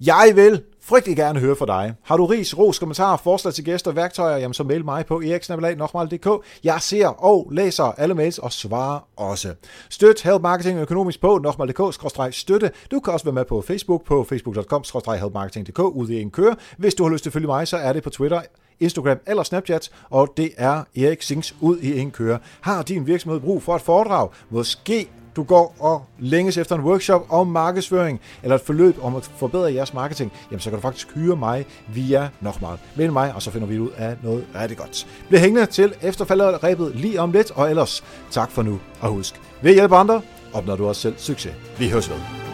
Jeg 0.00 0.32
vil 0.34 0.62
frygtelig 0.82 1.16
gerne 1.16 1.40
høre 1.40 1.56
fra 1.56 1.66
dig. 1.66 1.94
Har 2.02 2.16
du 2.16 2.26
ris, 2.26 2.58
ros, 2.58 2.78
kommentarer, 2.78 3.16
forslag 3.16 3.54
til 3.54 3.64
gæster, 3.64 3.92
værktøjer, 3.92 4.36
jamen 4.36 4.54
så 4.54 4.64
mail 4.64 4.84
mig 4.84 5.06
på 5.06 5.20
eriksnabelag.dk. 5.20 6.44
Jeg 6.64 6.80
ser 6.80 7.06
og 7.06 7.48
læser 7.52 7.84
alle 7.84 8.14
mails 8.14 8.38
og 8.38 8.52
svarer 8.52 9.00
også. 9.16 9.54
Støt 9.90 10.22
Help 10.22 10.42
Marketing 10.42 10.78
økonomisk 10.78 11.20
på 11.20 11.38
nokmal.dk-støtte. 11.38 12.70
Du 12.90 13.00
kan 13.00 13.12
også 13.12 13.24
være 13.24 13.34
med 13.34 13.44
på 13.44 13.62
Facebook 13.62 14.04
på 14.04 14.24
facebook.com-helpmarketing.dk 14.24 15.78
ude 15.78 16.14
i 16.14 16.20
en 16.20 16.30
køre. 16.30 16.56
Hvis 16.78 16.94
du 16.94 17.02
har 17.02 17.10
lyst 17.10 17.22
til 17.22 17.28
at 17.30 17.32
følge 17.32 17.46
mig, 17.46 17.68
så 17.68 17.76
er 17.76 17.92
det 17.92 18.02
på 18.02 18.10
Twitter 18.10 18.40
Instagram 18.80 19.18
eller 19.26 19.42
Snapchat, 19.42 19.90
og 20.10 20.32
det 20.36 20.50
er 20.56 20.82
Erik 20.96 21.22
Sings 21.22 21.54
ud 21.60 21.78
i 21.78 21.98
en 21.98 22.10
køre. 22.10 22.38
Har 22.60 22.82
din 22.82 23.06
virksomhed 23.06 23.40
brug 23.40 23.62
for 23.62 23.76
et 23.76 23.82
foredrag? 23.82 24.28
Måske 24.50 25.08
du 25.36 25.42
går 25.42 25.76
og 25.78 26.04
længes 26.18 26.58
efter 26.58 26.76
en 26.76 26.80
workshop 26.80 27.26
om 27.28 27.46
markedsføring, 27.46 28.20
eller 28.42 28.56
et 28.56 28.62
forløb 28.62 28.96
om 29.02 29.16
at 29.16 29.30
forbedre 29.36 29.74
jeres 29.74 29.94
marketing, 29.94 30.32
jamen 30.50 30.60
så 30.60 30.70
kan 30.70 30.76
du 30.76 30.82
faktisk 30.82 31.14
hyre 31.14 31.36
mig 31.36 31.66
via 31.94 32.28
Nokmal. 32.40 32.78
Meld 32.96 33.10
mig, 33.10 33.34
og 33.34 33.42
så 33.42 33.50
finder 33.50 33.66
vi 33.66 33.78
ud 33.78 33.90
af 33.96 34.16
noget 34.22 34.46
rigtig 34.54 34.78
godt. 34.78 35.06
Bliv 35.28 35.40
hængende 35.40 35.66
til 35.66 35.94
efterfaldet 36.02 36.64
rebet 36.64 36.96
lige 36.96 37.20
om 37.20 37.32
lidt, 37.32 37.50
og 37.50 37.70
ellers 37.70 38.04
tak 38.30 38.50
for 38.50 38.62
nu, 38.62 38.80
og 39.00 39.08
husk, 39.08 39.40
ved 39.62 39.74
hjælpe 39.74 39.96
andre, 39.96 40.22
opnår 40.52 40.76
du 40.76 40.88
også 40.88 41.00
selv 41.00 41.14
succes. 41.18 41.52
Vi 41.78 41.88
høres 41.88 42.10
ved. 42.10 42.49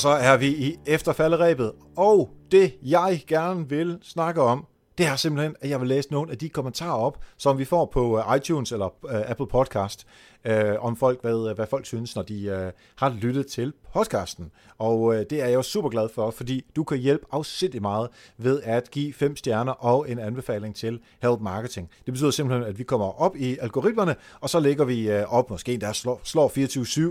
Og 0.00 0.02
så 0.02 0.08
er 0.08 0.36
vi 0.36 0.48
i 0.48 0.76
efterfalderæbet, 0.86 1.72
og 1.96 2.30
det 2.50 2.72
jeg 2.82 3.24
gerne 3.26 3.68
vil 3.68 3.98
snakke 4.02 4.42
om, 4.42 4.66
det 5.00 5.08
er 5.08 5.16
simpelthen, 5.16 5.56
at 5.60 5.70
jeg 5.70 5.80
vil 5.80 5.88
læse 5.88 6.12
nogle 6.12 6.30
af 6.30 6.38
de 6.38 6.48
kommentarer 6.48 6.98
op, 6.98 7.18
som 7.36 7.58
vi 7.58 7.64
får 7.64 7.86
på 7.86 8.18
øh, 8.18 8.36
iTunes 8.36 8.72
eller 8.72 8.86
øh, 9.08 9.30
Apple 9.30 9.46
Podcast, 9.46 10.06
øh, 10.44 10.84
om 10.84 10.96
folk, 10.96 11.20
hvad, 11.22 11.54
hvad 11.54 11.66
folk 11.66 11.86
synes, 11.86 12.16
når 12.16 12.22
de 12.22 12.44
øh, 12.44 12.72
har 12.96 13.08
lyttet 13.20 13.46
til 13.46 13.72
podcasten. 13.94 14.50
Og 14.78 15.14
øh, 15.14 15.24
det 15.30 15.42
er 15.42 15.46
jeg 15.46 15.54
jo 15.54 15.62
super 15.62 15.88
glad 15.88 16.08
for, 16.14 16.30
fordi 16.30 16.64
du 16.76 16.84
kan 16.84 16.98
hjælpe 16.98 17.24
afsindig 17.32 17.82
meget 17.82 18.08
ved 18.38 18.62
at 18.62 18.90
give 18.90 19.12
fem 19.12 19.36
stjerner 19.36 19.72
og 19.72 20.10
en 20.10 20.18
anbefaling 20.18 20.74
til 20.74 21.00
Help 21.22 21.40
Marketing. 21.40 21.90
Det 22.06 22.14
betyder 22.14 22.30
simpelthen, 22.30 22.68
at 22.68 22.78
vi 22.78 22.84
kommer 22.84 23.20
op 23.20 23.36
i 23.36 23.58
algoritmerne, 23.60 24.14
og 24.40 24.50
så 24.50 24.60
lægger 24.60 24.84
vi 24.84 25.10
øh, 25.10 25.34
op, 25.34 25.50
måske 25.50 25.76
der 25.76 25.92
slår, 25.92 26.20
slår 26.24 26.48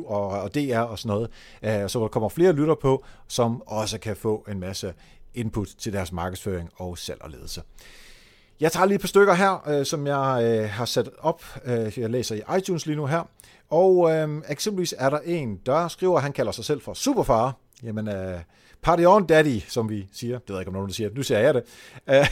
24-7 0.03 0.07
og, 0.11 0.27
og 0.27 0.55
DR 0.55 0.79
og 0.79 0.99
sådan 0.99 1.15
noget, 1.15 1.29
øh, 1.83 1.89
så 1.89 1.99
der 1.99 2.07
kommer 2.07 2.29
flere 2.29 2.53
lytter 2.53 2.75
på, 2.75 3.03
som 3.27 3.61
også 3.65 3.99
kan 3.99 4.15
få 4.15 4.45
en 4.51 4.59
masse 4.59 4.93
input 5.33 5.67
til 5.67 5.93
deres 5.93 6.11
markedsføring 6.11 6.69
og 6.75 6.97
salg 6.97 7.21
og 7.21 7.29
ledelse. 7.29 7.61
Jeg 8.59 8.71
tager 8.71 8.85
lige 8.85 8.95
et 8.95 9.01
par 9.01 9.07
stykker 9.07 9.33
her, 9.33 9.69
øh, 9.69 9.85
som 9.85 10.07
jeg 10.07 10.43
øh, 10.43 10.69
har 10.69 10.85
sat 10.85 11.09
op. 11.19 11.43
Øh, 11.65 11.99
jeg 11.99 12.09
læser 12.09 12.35
i 12.35 12.57
iTunes 12.57 12.85
lige 12.85 12.95
nu 12.95 13.05
her. 13.05 13.29
Og 13.69 14.11
øh, 14.11 14.41
eksempelvis 14.49 14.95
er 14.97 15.09
der 15.09 15.19
en, 15.19 15.59
der 15.65 15.87
skriver, 15.87 16.17
at 16.17 16.23
han 16.23 16.33
kalder 16.33 16.51
sig 16.51 16.65
selv 16.65 16.81
for 16.81 16.93
Superfar. 16.93 17.55
Jamen, 17.83 18.07
øh, 18.07 18.39
party 18.81 19.03
on 19.03 19.25
daddy, 19.25 19.59
som 19.67 19.89
vi 19.89 20.07
siger. 20.11 20.39
Det 20.39 20.49
ved 20.49 20.55
jeg 20.55 20.61
ikke, 20.61 20.69
om 20.69 20.73
nogen 20.73 20.87
der 20.87 20.93
siger. 20.93 21.09
Nu 21.15 21.23
siger 21.23 21.39
jeg 21.39 21.53
det. 21.53 21.63
Øh, 22.09 22.27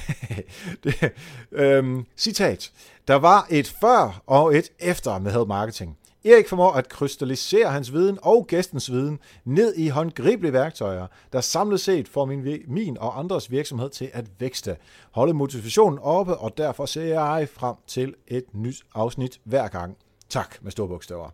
det 0.84 1.12
øh, 1.52 2.04
citat. 2.18 2.72
Der 3.08 3.16
var 3.16 3.48
et 3.50 3.76
før 3.82 4.22
og 4.26 4.56
et 4.56 4.70
efter 4.80 5.20
med 5.20 5.32
head 5.32 5.45
Marketing. 5.45 5.98
Erik 6.28 6.49
formår 6.49 6.71
at 6.71 6.89
krystallisere 6.89 7.71
hans 7.71 7.93
viden 7.93 8.19
og 8.21 8.45
gæstens 8.47 8.91
viden 8.91 9.19
ned 9.45 9.75
i 9.75 9.88
håndgribelige 9.88 10.53
værktøjer, 10.53 11.07
der 11.34 11.41
samlet 11.41 11.80
set 11.80 12.07
får 12.07 12.25
min, 12.25 12.63
min 12.67 12.97
og 12.97 13.19
andres 13.19 13.51
virksomhed 13.51 13.89
til 13.89 14.09
at 14.13 14.25
vækste. 14.39 14.78
Holde 15.11 15.34
motivationen 15.34 15.99
oppe, 15.99 16.38
og 16.38 16.57
derfor 16.57 16.86
ser 16.86 17.03
jeg 17.03 17.47
frem 17.53 17.75
til 17.88 18.15
et 18.28 18.43
nyt 18.53 18.84
afsnit 18.95 19.39
hver 19.43 19.67
gang. 19.67 19.97
Tak 20.30 20.57
med 20.61 20.71
store 20.71 20.88
bogstaver. 20.88 21.30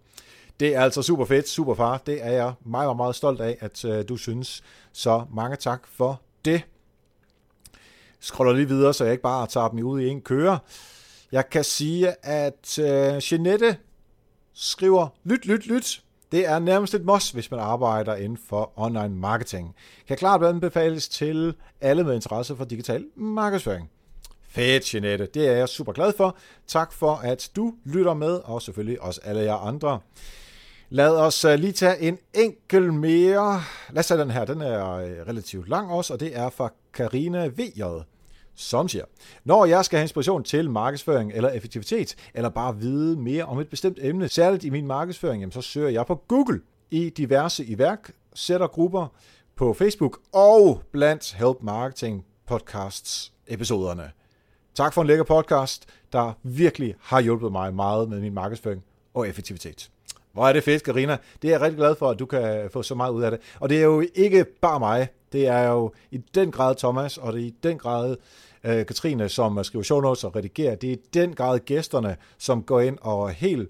Det 0.60 0.76
er 0.76 0.82
altså 0.82 1.02
super 1.02 1.26
fedt, 1.26 1.50
super 1.50 1.76
far. 1.76 2.02
Det 2.06 2.26
er 2.26 2.32
jeg 2.32 2.54
meget, 2.66 2.88
meget, 2.88 2.98
meget 2.98 3.16
stolt 3.16 3.42
af, 3.42 3.58
at 3.60 3.86
øh, 3.86 4.10
du 4.10 4.18
synes. 4.18 4.64
Så 4.92 5.26
mange 5.34 5.56
tak 5.56 5.88
for 5.88 6.22
det. 6.46 6.62
Scroller 8.20 8.54
lige 8.54 8.68
videre, 8.68 8.94
så 8.94 9.04
jeg 9.04 9.14
ikke 9.14 9.24
bare 9.24 9.48
tager 9.48 9.68
dem 9.68 9.86
ud 9.86 10.02
i 10.02 10.08
en 10.08 10.22
køre. 10.22 10.60
Jeg 11.32 11.50
kan 11.50 11.64
sige, 11.64 12.26
at 12.26 12.80
øh, 12.80 12.86
Jeanette 13.32 13.78
skriver, 14.54 15.08
lyt, 15.24 15.46
lyt, 15.46 15.66
lyt. 15.68 16.04
Det 16.32 16.48
er 16.48 16.60
nærmest 16.60 16.94
et 16.94 17.06
must, 17.06 17.34
hvis 17.34 17.52
man 17.52 17.60
arbejder 17.60 18.16
inden 18.16 18.38
for 18.50 18.72
online 18.76 19.16
marketing. 19.16 19.76
Kan 20.08 20.18
klart 20.18 20.44
anbefales 20.44 21.10
til 21.10 21.56
alle 21.82 22.04
med 22.04 22.16
interesse 22.16 22.56
for 22.56 22.66
digital 22.66 23.06
markedsføring. 23.16 23.90
Fedt, 24.50 24.94
Jeanette. 24.94 25.28
Det 25.34 25.48
er 25.48 25.54
jeg 25.54 25.70
super 25.70 25.92
glad 25.94 26.14
for. 26.18 26.38
Tak 26.68 26.94
for, 26.94 27.16
at 27.16 27.50
du 27.56 27.74
lytter 27.86 28.14
med, 28.14 28.40
og 28.44 28.62
selvfølgelig 28.62 29.02
også 29.02 29.22
alle 29.24 29.42
jer 29.42 29.56
andre. 29.56 30.00
Lad 30.90 31.18
os 31.18 31.46
øh, 31.46 31.60
lige 31.60 31.74
tage 31.74 32.00
en 32.00 32.18
enkel 32.34 32.94
mere. 32.94 33.62
Lad 33.90 34.00
os 34.00 34.08
tage 34.08 34.22
den 34.22 34.32
her. 34.32 34.46
Den 34.46 34.62
er 34.62 34.90
øh, 34.90 35.12
relativt 35.28 35.70
lang 35.70 35.92
også, 35.92 36.14
og 36.14 36.20
det 36.20 36.38
er 36.38 36.50
fra 36.50 36.70
Karina 36.94 37.48
VJ 37.48 37.84
som 38.56 38.88
siger, 38.90 39.06
når 39.44 39.66
jeg 39.66 39.86
skal 39.86 39.98
have 39.98 40.04
inspiration 40.04 40.44
til 40.44 40.70
markedsføring 40.70 41.32
eller 41.34 41.50
effektivitet, 41.50 42.16
eller 42.34 42.50
bare 42.50 42.78
vide 42.78 43.18
mere 43.18 43.44
om 43.44 43.60
et 43.60 43.70
bestemt 43.70 44.00
emne, 44.02 44.28
særligt 44.28 44.64
i 44.64 44.70
min 44.70 44.88
markedsføring, 44.88 45.42
jamen, 45.42 45.52
så 45.52 45.62
søger 45.62 45.90
jeg 45.90 46.06
på 46.06 46.16
Google 46.16 46.62
i 46.92 47.10
diverse 47.10 47.66
iværksættergrupper 47.66 49.08
på 49.56 49.74
Facebook 49.74 50.20
og 50.34 50.82
blandt 50.92 51.34
Help 51.34 51.58
Marketing 51.62 52.26
podcasts 52.48 53.34
episoderne. 53.48 54.12
Tak 54.76 54.94
for 54.94 55.02
en 55.02 55.08
lækker 55.08 55.24
podcast, 55.24 55.86
der 56.14 56.34
virkelig 56.44 56.96
har 57.00 57.22
hjulpet 57.22 57.52
mig 57.52 57.74
meget 57.74 58.10
med 58.10 58.20
min 58.20 58.34
markedsføring 58.34 58.84
og 59.14 59.28
effektivitet. 59.28 59.90
Hvor 60.34 60.48
er 60.48 60.54
det 60.54 60.64
fedt, 60.64 60.84
Karina. 60.84 61.18
Det 61.42 61.48
er 61.48 61.52
jeg 61.52 61.62
rigtig 61.62 61.78
glad 61.78 61.96
for, 61.96 62.10
at 62.10 62.20
du 62.20 62.26
kan 62.26 62.70
få 62.74 62.84
så 62.84 62.96
meget 62.96 63.12
ud 63.12 63.24
af 63.24 63.32
det. 63.32 63.40
Og 63.60 63.70
det 63.70 63.78
er 63.78 63.84
jo 63.84 64.04
ikke 64.16 64.46
bare 64.62 64.80
mig. 64.80 65.08
Det 65.34 65.48
er 65.48 65.68
jo 65.70 65.92
i 66.12 66.18
den 66.18 66.52
grad 66.52 66.76
Thomas, 66.76 67.18
og 67.18 67.34
det 67.34 67.42
er 67.42 67.46
i 67.46 67.54
den 67.64 67.78
grad 67.78 68.16
øh, 68.64 68.86
Katrine, 68.86 69.30
som 69.30 69.58
øh, 69.58 69.66
skriver 69.66 69.84
show 69.84 70.02
notes 70.02 70.24
og 70.24 70.36
redigerer. 70.36 70.76
Det 70.76 70.90
er 70.90 70.94
i 70.94 71.00
den 71.14 71.34
grad 71.34 71.60
gæsterne, 71.60 72.16
som 72.38 72.64
går 72.64 72.80
ind 72.80 72.98
og 73.02 73.30
helt, 73.30 73.70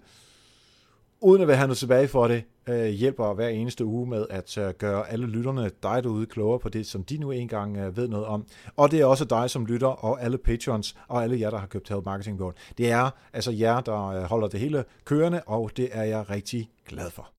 uden 1.22 1.50
at 1.50 1.58
have 1.58 1.68
noget 1.68 1.78
tilbage 1.78 2.08
for 2.08 2.28
det, 2.28 2.44
øh, 2.68 2.86
hjælper 2.86 3.34
hver 3.34 3.48
eneste 3.48 3.86
uge 3.86 4.08
med 4.10 4.26
at 4.30 4.58
øh, 4.58 4.74
gøre 4.74 5.10
alle 5.10 5.28
lytterne, 5.28 5.72
dig 5.84 6.04
derude, 6.04 6.26
klogere 6.26 6.60
på 6.60 6.70
det, 6.70 6.88
som 6.88 7.04
de 7.04 7.18
nu 7.18 7.32
engang 7.32 7.78
øh, 7.78 7.98
ved 7.98 8.08
noget 8.08 8.26
om. 8.26 8.46
Og 8.78 8.92
det 8.92 9.02
er 9.02 9.06
også 9.06 9.26
dig 9.26 9.50
som 9.50 9.66
lytter, 9.66 9.88
og 9.88 10.24
alle 10.24 10.38
patrons, 10.38 10.96
og 11.08 11.24
alle 11.24 11.40
jer, 11.40 11.50
der 11.50 11.58
har 11.58 11.68
købt 11.68 11.90
Help 11.90 12.06
Marketing 12.06 12.38
Board. 12.38 12.56
Det 12.78 12.92
er 12.92 13.10
altså 13.34 13.52
jer, 13.52 13.82
der 13.82 14.08
øh, 14.08 14.24
holder 14.24 14.48
det 14.48 14.60
hele 14.60 14.84
kørende, 15.06 15.42
og 15.46 15.72
det 15.78 15.90
er 15.92 16.04
jeg 16.04 16.30
rigtig 16.30 16.70
glad 16.88 17.12
for. 17.12 17.30